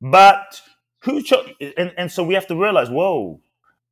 but 0.02 0.62
who 1.02 1.24
chose? 1.24 1.50
And 1.78 1.92
and 1.98 2.12
so 2.12 2.24
we 2.24 2.36
have 2.36 2.48
to 2.48 2.56
realize, 2.56 2.90
whoa, 2.90 3.42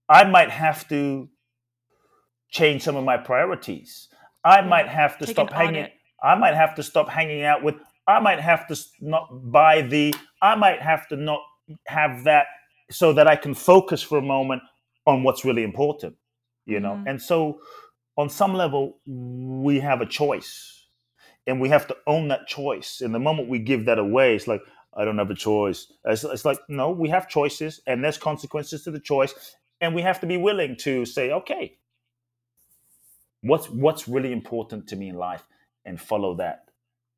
I 0.07 0.24
might 0.24 0.51
have 0.51 0.88
to 0.89 1.30
change 2.49 2.84
some 2.84 2.95
of 2.95 3.03
my 3.03 3.17
priorities. 3.17 4.07
I 4.43 4.61
might 4.61 4.88
have 4.88 5.17
to 5.19 5.26
Take 5.26 5.36
stop 5.36 5.51
hanging. 5.51 5.84
audit. 5.84 5.93
I 6.24 6.36
might 6.36 6.55
have 6.55 6.76
to 6.76 6.84
stop 6.84 7.09
hanging 7.09 7.43
out 7.43 7.63
with. 7.63 7.76
I 8.07 8.19
might 8.19 8.39
have 8.39 8.67
to 8.67 8.76
not 8.99 9.30
buy 9.51 9.82
the. 9.82 10.13
I 10.41 10.55
might 10.55 10.82
have 10.82 11.07
to 11.09 11.15
not 11.15 11.41
have 11.88 12.24
that 12.26 12.47
so 12.89 13.14
that 13.14 13.28
I 13.28 13.36
can 13.36 13.53
focus 13.53 14.01
for 14.01 14.18
a 14.18 14.22
moment 14.22 14.62
on 15.05 15.24
what's 15.24 15.45
really 15.45 15.64
important. 15.64 16.16
You 16.66 16.80
know, 16.80 16.93
Mhm. 16.95 17.09
and 17.09 17.22
so 17.22 17.62
on 18.18 18.30
some 18.30 18.53
level 18.53 18.99
we 19.05 19.80
have 19.80 20.01
a 20.01 20.05
choice, 20.05 20.88
and 21.47 21.59
we 21.59 21.70
have 21.70 21.88
to 21.88 21.97
own 22.05 22.28
that 22.28 22.47
choice. 22.47 23.01
And 23.01 23.14
the 23.16 23.20
moment 23.20 23.49
we 23.49 23.59
give 23.59 23.86
that 23.86 23.97
away, 23.99 24.36
it's 24.36 24.47
like 24.47 24.62
I 24.93 25.05
don't 25.05 25.18
have 25.18 25.32
a 25.32 25.36
choice. 25.36 25.91
It's, 26.05 26.24
it's 26.24 26.45
like 26.45 26.59
no, 26.68 26.91
we 26.91 27.09
have 27.09 27.28
choices, 27.30 27.82
and 27.88 28.03
there's 28.03 28.18
consequences 28.18 28.84
to 28.84 28.91
the 28.91 28.99
choice, 28.99 29.34
and 29.80 29.95
we 29.95 30.01
have 30.01 30.20
to 30.20 30.28
be 30.28 30.38
willing 30.38 30.76
to 30.78 31.05
say, 31.05 31.32
okay, 31.32 31.78
what's 33.41 33.70
what's 33.70 34.07
really 34.07 34.32
important 34.32 34.88
to 34.89 34.95
me 34.95 35.09
in 35.09 35.16
life, 35.16 35.43
and 35.86 35.99
follow 35.99 36.36
that 36.36 36.70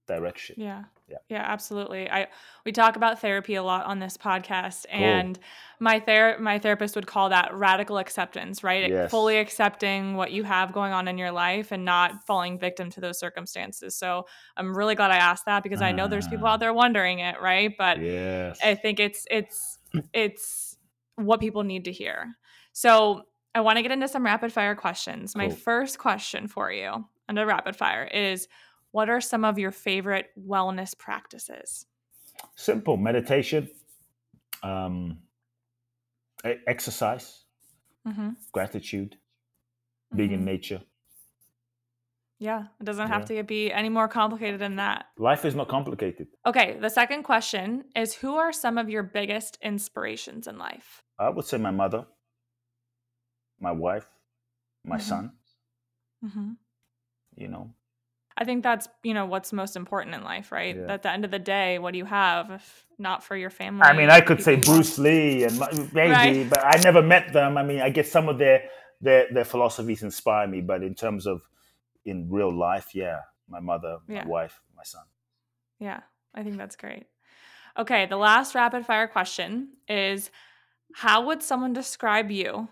direction. 0.07 0.55
Yeah. 0.57 0.83
Yeah. 1.07 1.17
Yeah, 1.29 1.43
absolutely. 1.45 2.09
I 2.09 2.27
we 2.65 2.71
talk 2.71 2.95
about 2.95 3.19
therapy 3.19 3.55
a 3.55 3.63
lot 3.63 3.85
on 3.85 3.99
this 3.99 4.17
podcast 4.17 4.85
and 4.89 5.37
my 5.79 5.99
ther- 5.99 6.37
my 6.39 6.59
therapist 6.59 6.95
would 6.95 7.07
call 7.07 7.29
that 7.29 7.53
radical 7.53 7.97
acceptance, 7.97 8.63
right? 8.63 8.89
Yes. 8.89 9.11
Fully 9.11 9.37
accepting 9.37 10.15
what 10.15 10.31
you 10.31 10.43
have 10.43 10.71
going 10.71 10.93
on 10.93 11.07
in 11.09 11.17
your 11.17 11.31
life 11.31 11.71
and 11.73 11.83
not 11.83 12.25
falling 12.25 12.57
victim 12.57 12.89
to 12.91 13.01
those 13.01 13.19
circumstances. 13.19 13.95
So, 13.97 14.25
I'm 14.55 14.75
really 14.75 14.95
glad 14.95 15.11
I 15.11 15.17
asked 15.17 15.45
that 15.45 15.61
because 15.61 15.81
I 15.81 15.91
know 15.91 16.07
there's 16.07 16.27
people 16.27 16.47
Ah. 16.47 16.53
out 16.53 16.59
there 16.61 16.73
wondering 16.73 17.19
it, 17.19 17.41
right? 17.41 17.73
But 17.77 17.99
Yes. 17.99 18.59
I 18.63 18.75
think 18.75 18.99
it's 18.99 19.25
it's 19.29 19.77
it's 20.13 20.77
what 21.15 21.39
people 21.39 21.63
need 21.63 21.85
to 21.85 21.91
hear. 21.91 22.35
So 22.71 23.23
I 23.53 23.61
want 23.61 23.77
to 23.77 23.83
get 23.83 23.91
into 23.91 24.07
some 24.07 24.25
rapid 24.25 24.51
fire 24.51 24.73
questions. 24.75 25.35
My 25.35 25.49
first 25.49 25.99
question 25.99 26.47
for 26.47 26.71
you 26.71 27.05
under 27.29 27.45
rapid 27.45 27.75
fire 27.75 28.03
is 28.05 28.47
what 28.93 29.09
are 29.09 29.19
some 29.19 29.43
of 29.43 29.59
your 29.59 29.71
favorite 29.71 30.29
wellness 30.39 30.97
practices? 30.97 31.85
Simple 32.55 32.95
meditation, 32.97 33.69
um, 34.63 35.19
exercise, 36.67 37.45
hmm 38.05 38.31
gratitude, 38.51 39.17
being 40.15 40.31
in 40.31 40.41
Mhm. 40.41 40.45
nature. 40.45 40.81
Yeah, 42.39 42.67
it 42.79 42.83
doesn't 42.83 43.07
have 43.07 43.21
Yeah. 43.29 43.37
to 43.37 43.43
be 43.43 43.71
any 43.71 43.89
more 43.89 44.07
complicated 44.07 44.59
than 44.59 44.75
that. 44.75 45.05
Life 45.17 45.45
is 45.45 45.55
not 45.55 45.69
complicated. 45.69 46.27
Okay, 46.45 46.77
the 46.79 46.89
second 46.89 47.23
question 47.23 47.85
is 47.95 48.13
who 48.15 48.35
are 48.35 48.51
some 48.51 48.77
of 48.77 48.89
your 48.89 49.03
biggest 49.03 49.57
inspirations 49.61 50.47
in 50.47 50.57
life? 50.57 51.03
I 51.17 51.29
would 51.29 51.45
say 51.45 51.57
my 51.57 51.71
mother, 51.71 52.05
my 53.59 53.71
wife, 53.71 54.09
my 54.83 54.97
Mhm. 54.97 55.01
son. 55.01 55.31
hmm 56.21 56.53
You 57.35 57.47
know, 57.47 57.73
I 58.37 58.45
think 58.45 58.63
that's 58.63 58.87
you 59.03 59.13
know 59.13 59.25
what's 59.25 59.53
most 59.53 59.75
important 59.75 60.15
in 60.15 60.23
life, 60.23 60.51
right? 60.51 60.75
Yeah. 60.75 60.93
At 60.93 61.03
the 61.03 61.11
end 61.11 61.25
of 61.25 61.31
the 61.31 61.39
day, 61.39 61.79
what 61.79 61.91
do 61.91 61.97
you 61.97 62.05
have 62.05 62.49
if 62.51 62.85
not 62.97 63.23
for 63.23 63.35
your 63.35 63.49
family? 63.49 63.83
I 63.83 63.93
mean, 63.93 64.09
I 64.09 64.21
could 64.21 64.41
say 64.41 64.55
people 64.57 64.73
you 64.73 64.79
love? 64.79 64.85
Bruce 64.85 64.97
Lee 64.99 65.43
and 65.43 65.59
maybe, 65.93 66.11
Right. 66.11 66.49
but 66.49 66.65
I 66.65 66.77
never 66.83 67.01
met 67.01 67.33
them. 67.33 67.57
I 67.57 67.63
mean, 67.63 67.81
I 67.81 67.89
guess 67.89 68.09
some 68.11 68.29
of 68.29 68.37
their 68.37 68.63
their 69.01 69.27
their 69.31 69.45
philosophies 69.45 70.03
inspire 70.03 70.47
me, 70.47 70.61
but 70.61 70.83
in 70.83 70.95
terms 70.95 71.25
of 71.27 71.41
in 72.05 72.29
real 72.29 72.51
life, 72.51 72.93
yeah, 72.95 73.19
my 73.47 73.59
mother, 73.59 73.97
Yeah. 74.07 74.23
my 74.23 74.29
wife, 74.29 74.61
my 74.75 74.83
son. 74.83 75.03
Yeah, 75.79 76.01
I 76.33 76.43
think 76.43 76.57
that's 76.57 76.75
great. 76.75 77.05
Okay, 77.77 78.05
the 78.05 78.17
last 78.17 78.55
rapid 78.55 78.85
fire 78.85 79.07
question 79.07 79.69
is 79.87 80.29
how 80.95 81.25
would 81.25 81.41
someone 81.41 81.73
describe 81.73 82.29
you 82.31 82.67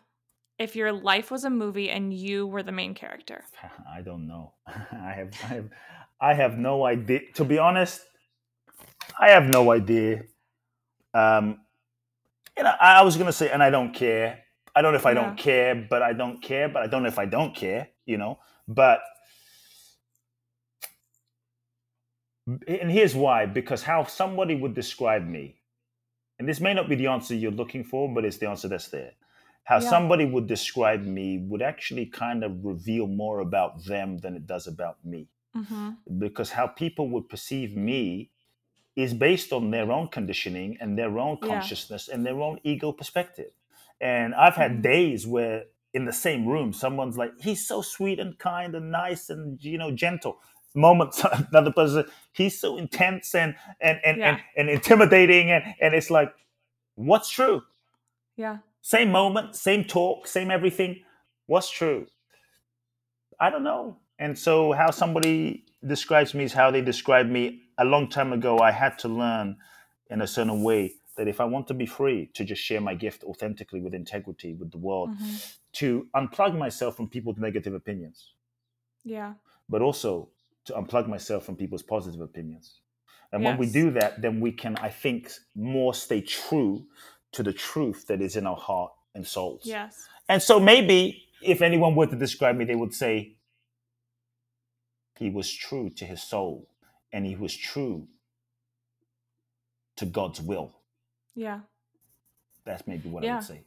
if 0.61 0.75
your 0.75 0.91
life 0.91 1.31
was 1.31 1.43
a 1.43 1.49
movie 1.49 1.89
and 1.89 2.13
you 2.13 2.47
were 2.47 2.63
the 2.63 2.71
main 2.71 2.93
character? 2.93 3.43
I 3.97 4.01
don't 4.01 4.27
know. 4.27 4.53
I 4.67 5.13
have, 5.13 5.29
I 5.43 5.47
have, 5.47 5.69
I 6.21 6.33
have 6.33 6.57
no 6.57 6.85
idea. 6.85 7.21
To 7.35 7.43
be 7.43 7.57
honest, 7.57 8.01
I 9.19 9.31
have 9.31 9.45
no 9.45 9.71
idea. 9.71 10.23
Um, 11.13 11.59
you 12.57 12.63
know, 12.63 12.73
I 12.79 12.99
I 12.99 13.01
was 13.01 13.17
gonna 13.17 13.33
say, 13.33 13.49
and 13.49 13.63
I 13.63 13.69
don't 13.69 13.93
care. 13.93 14.39
I 14.75 14.81
don't 14.81 14.93
know 14.93 14.99
if 14.99 15.05
I 15.05 15.13
don't 15.13 15.37
care, 15.37 15.75
but 15.89 16.01
I 16.01 16.13
don't 16.13 16.41
care. 16.41 16.69
But 16.69 16.83
I 16.83 16.87
don't 16.87 17.03
know 17.03 17.09
if 17.09 17.19
I 17.19 17.25
don't 17.25 17.55
care. 17.55 17.89
You 18.05 18.17
know, 18.17 18.39
but 18.67 19.01
and 22.67 22.91
here's 22.91 23.15
why: 23.15 23.45
because 23.45 23.83
how 23.83 24.05
somebody 24.05 24.55
would 24.55 24.73
describe 24.73 25.25
me, 25.25 25.61
and 26.39 26.47
this 26.47 26.59
may 26.59 26.73
not 26.73 26.87
be 26.87 26.95
the 26.95 27.07
answer 27.07 27.35
you're 27.35 27.51
looking 27.51 27.83
for, 27.83 28.13
but 28.13 28.25
it's 28.25 28.37
the 28.37 28.49
answer 28.49 28.67
that's 28.67 28.89
there. 28.89 29.11
How 29.63 29.79
Yeah. 29.79 29.89
somebody 29.89 30.25
would 30.25 30.47
describe 30.47 31.03
me 31.03 31.39
would 31.39 31.61
actually 31.61 32.07
kind 32.07 32.43
of 32.43 32.65
reveal 32.65 33.07
more 33.07 33.39
about 33.39 33.85
them 33.85 34.19
than 34.19 34.35
it 34.35 34.47
does 34.47 34.67
about 34.67 35.03
me 35.05 35.29
hmm 35.53 35.91
because 36.19 36.51
how 36.51 36.67
people 36.67 37.09
would 37.09 37.29
perceive 37.29 37.75
me 37.75 38.31
is 38.95 39.13
based 39.13 39.53
on 39.53 39.71
their 39.71 39.91
own 39.91 40.07
conditioning 40.09 40.77
and 40.81 40.97
their 40.97 41.19
own 41.19 41.37
Yeah. 41.41 41.47
consciousness 41.47 42.07
and 42.09 42.25
their 42.25 42.41
own 42.41 42.59
ego 42.63 42.91
perspective. 42.91 43.51
And 44.01 44.35
I've 44.35 44.55
had 44.55 44.71
Mhm. 44.73 44.83
days 44.83 45.27
where 45.27 45.65
in 45.93 46.05
the 46.05 46.13
same 46.13 46.47
room, 46.47 46.73
someone's 46.73 47.17
like, 47.17 47.33
he's 47.39 47.67
so 47.67 47.81
sweet 47.81 48.19
and 48.19 48.37
kind 48.39 48.75
and 48.75 48.91
nice 48.91 49.29
and 49.29 49.63
you 49.63 49.77
know 49.77 49.91
gentle. 49.91 50.39
Moments, 50.75 51.23
another 51.51 51.71
person, 51.71 52.05
he's 52.33 52.59
so 52.59 52.77
intense 52.77 53.35
and 53.35 53.55
and 53.81 53.99
and, 54.05 54.19
Yeah. 54.19 54.31
and, 54.31 54.41
and 54.57 54.69
intimidating, 54.69 55.51
and, 55.51 55.63
and 55.81 55.95
it's 55.95 56.09
like, 56.11 56.33
what's 56.95 57.29
true? 57.29 57.63
Yeah. 58.35 58.57
Same 58.81 59.11
moment, 59.11 59.55
same 59.55 59.85
talk, 59.85 60.27
same 60.27 60.51
everything. 60.51 61.01
What's 61.47 61.71
true? 61.71 62.07
I 63.39 63.49
don't 63.49 63.63
know. 63.63 63.97
And 64.19 64.37
so, 64.37 64.73
how 64.73 64.91
somebody 64.91 65.65
describes 65.87 66.33
me 66.33 66.45
is 66.45 66.53
how 66.53 66.71
they 66.71 66.81
describe 66.81 67.27
me. 67.27 67.61
A 67.79 67.85
long 67.85 68.09
time 68.09 68.33
ago, 68.33 68.59
I 68.59 68.71
had 68.71 68.99
to 68.99 69.07
learn 69.09 69.57
in 70.09 70.21
a 70.21 70.27
certain 70.27 70.63
way 70.63 70.93
that 71.17 71.27
if 71.27 71.41
I 71.41 71.45
want 71.45 71.67
to 71.69 71.73
be 71.75 71.85
free 71.87 72.31
to 72.35 72.45
just 72.45 72.61
share 72.63 72.81
my 72.81 72.95
gift 72.95 73.23
authentically 73.23 73.81
with 73.81 73.93
integrity 73.93 74.53
with 74.55 74.71
the 74.71 74.79
world, 74.79 75.11
hmm 75.17 75.35
to 75.73 76.07
unplug 76.15 76.57
myself 76.57 76.97
from 76.97 77.09
people's 77.09 77.37
negative 77.37 77.73
opinions, 77.73 78.33
Yeah. 79.03 79.35
but 79.69 79.81
also 79.81 80.29
to 80.65 80.73
unplug 80.73 81.07
myself 81.07 81.45
from 81.45 81.55
people's 81.55 81.83
positive 81.83 82.21
opinions. 82.21 82.81
And 83.31 83.43
when 83.43 83.57
we 83.57 83.67
do 83.71 83.91
that, 83.91 84.21
then 84.21 84.41
we 84.41 84.51
can, 84.51 84.75
I 84.77 84.89
think, 84.89 85.31
more 85.55 85.93
stay 85.93 86.21
true 86.21 86.87
to 87.33 87.43
the 87.43 87.53
truth 87.53 88.07
that 88.07 88.21
is 88.21 88.35
in 88.35 88.45
our 88.45 88.55
heart 88.55 88.91
and 89.15 89.25
souls. 89.25 89.61
Yes. 89.63 90.07
And 90.29 90.41
so 90.41 90.59
maybe 90.59 91.25
if 91.41 91.61
anyone 91.61 91.95
were 91.95 92.07
to 92.07 92.15
describe 92.15 92.55
me, 92.55 92.65
they 92.65 92.75
would 92.75 92.93
say 92.93 93.35
he 95.17 95.29
was 95.29 95.51
true 95.51 95.89
to 95.91 96.05
his 96.05 96.21
soul 96.21 96.67
and 97.11 97.25
he 97.25 97.35
was 97.35 97.55
true 97.55 98.07
to 99.97 100.05
God's 100.05 100.41
will. 100.41 100.73
Yeah. 101.35 101.59
That's 102.65 102.87
maybe 102.87 103.09
what 103.09 103.25
I 103.25 103.35
would 103.35 103.43
say. 103.43 103.61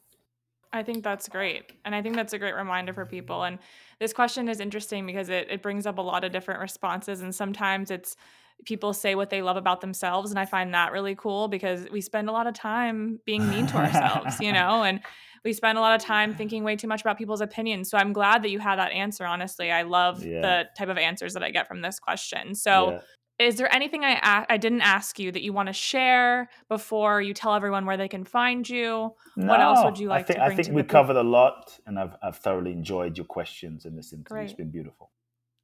I 0.73 0.83
think 0.83 1.05
that's 1.05 1.29
great. 1.29 1.73
And 1.85 1.95
I 1.95 2.03
think 2.03 2.17
that's 2.17 2.33
a 2.33 2.39
great 2.39 2.55
reminder 2.55 2.93
for 2.93 3.07
people. 3.07 3.45
And 3.45 3.61
this 4.01 4.13
question 4.13 4.49
is 4.49 4.59
interesting 4.59 5.07
because 5.07 5.29
it, 5.29 5.47
it 5.49 5.63
brings 5.63 5.87
up 5.87 5.99
a 5.99 6.03
lot 6.03 6.25
of 6.25 6.33
different 6.33 6.61
responses. 6.61 7.21
And 7.21 7.33
sometimes 7.33 7.93
it's 7.93 8.17
people 8.65 8.93
say 8.93 9.15
what 9.15 9.31
they 9.31 9.43
love 9.43 9.57
about 9.57 9.81
themselves. 9.81 10.31
And 10.31 10.39
I 10.39 10.47
find 10.47 10.73
that 10.75 10.93
really 10.93 11.15
cool 11.15 11.49
because 11.49 11.87
we 11.91 12.01
spend 12.01 12.29
a 12.29 12.33
lot 12.33 12.47
of 12.47 12.55
time 12.55 13.21
being 13.25 13.49
mean 13.49 13.67
to 13.69 13.77
ourselves, 13.77 14.41
you 14.41 14.53
know, 14.53 14.83
and 14.85 15.01
we 15.45 15.53
spend 15.53 15.77
a 15.79 15.81
lot 15.81 15.95
of 15.95 16.03
time 16.05 16.35
thinking 16.35 16.65
way 16.65 16.77
too 16.77 16.89
much 16.89 17.03
about 17.03 17.19
people's 17.19 17.41
opinions. 17.41 17.91
So 17.91 17.99
I'm 17.99 18.13
glad 18.13 18.43
that 18.43 18.51
you 18.51 18.59
had 18.59 18.79
that 18.79 18.93
answer. 18.93 19.27
Honestly, 19.27 19.71
I 19.71 19.83
love 19.83 20.25
Yeah. 20.25 20.41
the 20.41 20.65
type 20.77 20.89
of 20.89 20.99
answers 20.99 21.35
that 21.35 21.43
I 21.43 21.51
get 21.51 21.69
from 21.69 21.83
this 21.83 21.99
question. 21.99 22.55
So 22.55 22.91
Yeah. 22.93 23.01
is 23.39 23.57
there 23.57 23.73
anything 23.75 24.05
I 24.05 24.13
a- 24.13 24.47
I 24.49 24.57
didn't 24.57 24.83
ask 24.83 25.19
you 25.19 25.33
that 25.33 25.43
you 25.43 25.53
want 25.53 25.67
to 25.67 25.73
share 25.73 26.49
before 26.69 27.21
you 27.21 27.35
tell 27.35 27.55
everyone 27.55 27.85
where 27.85 27.97
they 27.97 28.09
can 28.09 28.25
find 28.25 28.69
you? 28.69 29.15
What 29.35 29.61
else 29.61 29.85
would 29.85 29.99
you 29.99 30.09
I 30.09 30.15
like 30.17 30.27
to 30.27 30.33
think, 30.35 30.45
I 30.45 30.55
think 30.55 30.69
we 30.71 30.83
covered 30.85 31.17
a 31.17 31.23
lot, 31.23 31.79
and 31.87 31.99
I've, 31.99 32.15
I've 32.23 32.37
thoroughly 32.37 32.73
enjoyed 32.73 33.19
your 33.19 33.27
questions 33.27 33.85
in 33.85 33.97
this 33.97 34.13
interview. 34.13 34.45
It's 34.45 34.53
Great. 34.53 34.57
been 34.57 34.71
beautiful. 34.71 35.11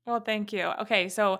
Well, 0.06 0.20
thank 0.20 0.52
you. 0.52 0.64
Okay, 0.82 1.08
so 1.08 1.38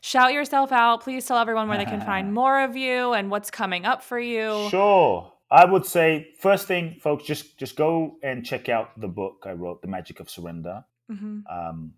shout 0.00 0.32
yourself 0.32 0.72
out. 0.72 1.02
Please 1.02 1.26
tell 1.26 1.38
everyone 1.38 1.68
where 1.68 1.78
they 1.78 1.84
can 1.84 2.00
find 2.00 2.32
more 2.40 2.60
of 2.60 2.76
you 2.76 3.12
and 3.12 3.30
what's 3.30 3.50
coming 3.50 3.84
up 3.84 4.02
for 4.02 4.18
you. 4.18 4.66
Sure. 4.70 5.32
I 5.50 5.64
would 5.64 5.84
say 5.84 6.28
first 6.38 6.66
thing, 6.68 6.96
folks, 7.00 7.24
just 7.24 7.58
just 7.58 7.76
go 7.76 8.16
and 8.22 8.44
check 8.44 8.68
out 8.68 8.98
the 9.00 9.08
book 9.08 9.44
I 9.46 9.52
wrote, 9.52 9.82
The 9.82 9.88
Magic 9.88 10.20
of 10.20 10.30
Surrender. 10.30 10.84
hmm 11.08 11.40
Um, 11.50 11.94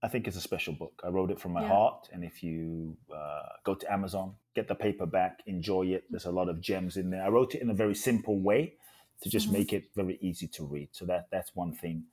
I 0.00 0.06
think 0.06 0.28
it's 0.28 0.36
a 0.36 0.40
special 0.40 0.74
book. 0.74 1.00
I 1.04 1.08
wrote 1.08 1.30
it 1.32 1.40
from 1.40 1.52
my 1.54 1.62
Yeah. 1.62 1.68
heart, 1.74 2.08
and 2.12 2.22
if 2.22 2.40
you 2.42 2.96
uh, 3.12 3.42
go 3.64 3.74
to 3.74 3.92
Amazon, 3.92 4.36
get 4.54 4.68
the 4.68 4.74
paperback, 4.76 5.42
enjoy 5.46 5.86
it. 5.86 6.04
There's 6.08 6.26
a 6.26 6.30
lot 6.30 6.48
of 6.48 6.60
gems 6.60 6.96
in 6.96 7.10
there. 7.10 7.24
I 7.24 7.28
wrote 7.28 7.54
it 7.56 7.62
in 7.62 7.68
a 7.70 7.74
very 7.74 7.96
simple 7.96 8.38
way 8.40 8.74
to 9.22 9.28
just 9.28 9.48
Mhm. 9.48 9.52
make 9.52 9.72
it 9.72 9.90
very 9.96 10.16
easy 10.20 10.46
to 10.56 10.64
read. 10.64 10.88
So 10.92 11.04
that 11.06 11.28
that's 11.30 11.54
one 11.56 11.72
thing. 11.72 12.04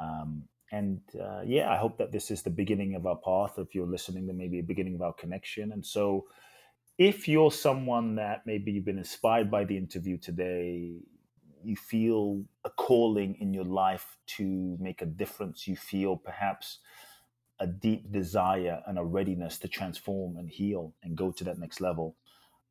Um, 0.00 0.48
and 0.72 1.00
uh, 1.22 1.42
yeah, 1.44 1.70
I 1.70 1.76
hope 1.76 1.98
that 1.98 2.12
this 2.12 2.30
is 2.30 2.42
the 2.42 2.50
beginning 2.50 2.94
of 2.94 3.06
our 3.06 3.16
path. 3.16 3.58
If 3.58 3.74
you're 3.74 3.86
listening, 3.86 4.26
then 4.26 4.38
maybe 4.38 4.58
a 4.58 4.62
beginning 4.62 4.94
of 4.94 5.02
our 5.02 5.12
connection. 5.12 5.70
And 5.72 5.84
so, 5.84 6.24
if 6.98 7.28
you're 7.28 7.52
someone 7.52 8.16
that 8.16 8.42
maybe 8.46 8.72
you've 8.72 8.86
been 8.86 8.98
inspired 8.98 9.50
by 9.50 9.64
the 9.64 9.76
interview 9.76 10.16
today, 10.16 10.96
you 11.62 11.76
feel 11.76 12.42
a 12.64 12.70
calling 12.70 13.36
in 13.38 13.52
your 13.52 13.64
life 13.64 14.16
to 14.38 14.76
make 14.80 15.02
a 15.02 15.06
difference, 15.06 15.68
you 15.68 15.76
feel 15.76 16.16
perhaps 16.16 16.78
a 17.60 17.66
deep 17.66 18.10
desire 18.10 18.82
and 18.86 18.98
a 18.98 19.04
readiness 19.04 19.58
to 19.58 19.68
transform 19.68 20.36
and 20.38 20.48
heal 20.50 20.94
and 21.02 21.16
go 21.16 21.30
to 21.30 21.44
that 21.44 21.58
next 21.58 21.80
level. 21.80 22.16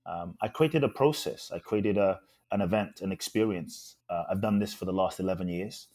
Um, 0.06 0.36
I 0.41 0.47
created 0.47 0.84
a 0.84 0.89
process. 0.89 1.52
I 1.54 1.60
created 1.60 1.97
a 1.97 2.20
an 2.52 2.60
event, 2.62 2.99
an 3.02 3.14
experience. 3.14 3.95
Uh, 4.10 4.24
I've 4.30 4.41
done 4.41 4.60
this 4.60 4.74
for 4.74 4.86
the 4.86 4.91
last 4.91 5.20
eleven 5.20 5.47
years. 5.47 5.88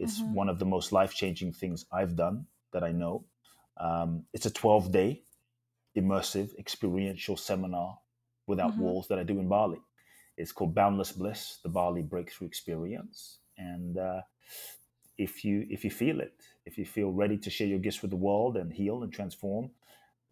It's 0.00 0.20
Mhm. 0.20 0.34
one 0.34 0.48
of 0.48 0.58
the 0.58 0.64
most 0.66 0.90
life 0.92 1.14
changing 1.14 1.52
things 1.52 1.86
I've 1.92 2.16
done 2.16 2.46
that 2.72 2.82
I 2.82 2.90
know. 2.92 3.24
Um, 3.76 4.26
it's 4.32 4.46
a 4.46 4.50
twelve 4.50 4.90
day 4.92 5.22
immersive 5.96 6.54
experiential 6.58 7.36
seminar 7.36 7.98
without 8.46 8.72
Mhm. 8.72 8.78
walls 8.78 9.08
that 9.08 9.18
I 9.18 9.24
do 9.24 9.38
in 9.40 9.48
Bali. 9.48 9.80
It's 10.36 10.52
called 10.52 10.74
Boundless 10.74 11.12
Bliss, 11.12 11.58
the 11.62 11.68
Bali 11.68 12.02
Breakthrough 12.02 12.46
Experience, 12.48 13.38
and 13.58 13.98
uh, 13.98 14.22
if 15.18 15.44
you 15.44 15.66
if 15.70 15.84
you 15.84 15.90
feel 15.90 16.20
it, 16.20 16.40
if 16.64 16.78
you 16.78 16.84
feel 16.86 17.12
ready 17.12 17.36
to 17.38 17.50
share 17.50 17.66
your 17.66 17.78
gifts 17.78 18.00
with 18.02 18.10
the 18.10 18.16
world 18.16 18.56
and 18.56 18.72
heal 18.72 19.02
and 19.02 19.12
transform, 19.12 19.70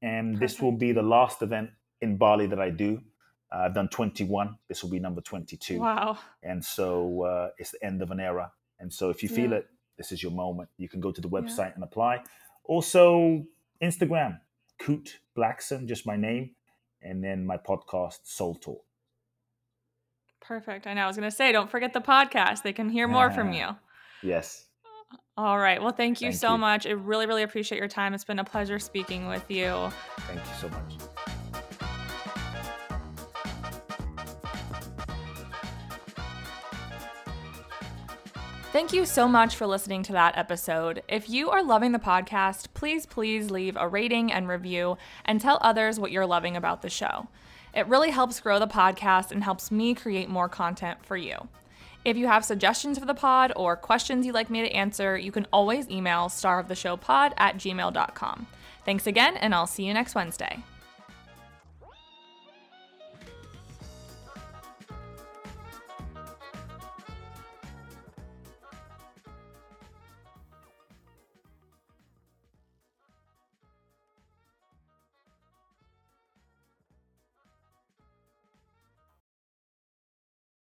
And 0.00 0.38
this 0.38 0.60
will 0.62 0.72
be 0.72 0.92
the 0.92 1.02
last 1.02 1.42
event 1.42 1.68
in 2.00 2.16
Bali 2.16 2.46
that 2.46 2.58
I 2.58 2.70
do. 2.70 3.00
Uh, 3.54 3.58
I've 3.64 3.74
done 3.74 3.88
21. 3.88 4.56
This 4.68 4.82
will 4.82 4.88
be 4.90 4.98
number 4.98 5.20
22. 5.20 5.78
Wow. 5.78 6.16
And 6.42 6.64
so 6.64 7.22
uh, 7.24 7.48
it's 7.58 7.72
the 7.72 7.84
end 7.84 8.00
of 8.00 8.10
an 8.10 8.20
era. 8.20 8.50
And 8.80 8.90
so 8.92 9.10
if 9.10 9.22
you 9.22 9.28
feel 9.28 9.50
Yeah. 9.50 9.58
it, 9.58 9.66
this 9.98 10.12
is 10.12 10.22
your 10.22 10.32
moment. 10.32 10.70
You 10.78 10.88
can 10.88 11.00
go 11.00 11.12
to 11.12 11.20
the 11.20 11.28
website 11.28 11.74
and 11.74 11.84
apply. 11.84 12.22
Also, 12.64 13.44
Instagram, 13.82 14.40
Kute 14.80 15.10
Blackson, 15.36 15.86
just 15.86 16.06
my 16.06 16.16
name, 16.16 16.52
and 17.02 17.22
then 17.22 17.44
my 17.44 17.58
podcast, 17.58 18.20
Soul 18.24 18.54
Talk. 18.54 18.82
Perfect. 20.40 20.86
I 20.86 20.94
know. 20.94 21.02
I 21.02 21.06
was 21.06 21.16
going 21.16 21.30
to 21.30 21.36
say, 21.36 21.52
don't 21.52 21.70
forget 21.70 21.92
the 21.92 22.00
podcast. 22.00 22.62
They 22.62 22.72
can 22.72 22.88
hear 22.88 23.06
more 23.06 23.30
from 23.30 23.52
you. 23.52 23.68
Yes. 24.22 24.66
All 25.36 25.58
right. 25.58 25.80
Well, 25.80 25.92
thank 25.92 26.20
you 26.20 26.28
Thank 26.28 26.40
so 26.40 26.52
you. 26.52 26.58
much. 26.58 26.86
I 26.86 26.90
really, 26.90 27.26
really 27.26 27.42
appreciate 27.42 27.78
your 27.78 27.88
time. 27.88 28.12
It's 28.12 28.24
been 28.24 28.38
a 28.38 28.44
pleasure 28.44 28.78
speaking 28.78 29.28
with 29.28 29.50
you. 29.50 29.90
Thank 30.26 30.40
you 30.40 30.52
so 30.60 30.68
much. 30.68 30.94
Thank 38.72 38.94
you 38.94 39.04
so 39.04 39.28
much 39.28 39.56
for 39.56 39.66
listening 39.66 40.02
to 40.04 40.12
that 40.12 40.38
episode. 40.38 41.02
If 41.06 41.28
you 41.28 41.50
are 41.50 41.62
loving 41.62 41.92
the 41.92 41.98
podcast, 41.98 42.68
please, 42.72 43.04
please 43.04 43.50
leave 43.50 43.76
a 43.76 43.86
rating 43.86 44.32
and 44.32 44.48
review 44.48 44.96
and 45.26 45.38
tell 45.38 45.58
others 45.60 46.00
what 46.00 46.10
you're 46.10 46.24
loving 46.24 46.56
about 46.56 46.80
the 46.80 46.88
show. 46.88 47.28
It 47.74 47.86
really 47.86 48.10
helps 48.10 48.40
grow 48.40 48.58
the 48.58 48.66
podcast 48.66 49.30
and 49.30 49.44
helps 49.44 49.70
me 49.70 49.94
create 49.94 50.30
more 50.30 50.48
content 50.48 51.04
for 51.04 51.18
you. 51.18 51.48
If 52.04 52.16
you 52.16 52.26
have 52.26 52.44
suggestions 52.44 52.98
for 52.98 53.04
the 53.04 53.14
pod 53.14 53.52
or 53.54 53.76
questions 53.76 54.26
you'd 54.26 54.34
like 54.34 54.50
me 54.50 54.62
to 54.62 54.72
answer, 54.72 55.16
you 55.16 55.30
can 55.30 55.46
always 55.52 55.88
email 55.88 56.28
staroftheshowpod 56.28 57.32
at 57.36 57.56
gmail.com. 57.56 58.46
Thanks 58.84 59.06
again, 59.06 59.36
and 59.36 59.54
I'll 59.54 59.68
see 59.68 59.84
you 59.84 59.94
next 59.94 60.14
Wednesday. 60.14 60.64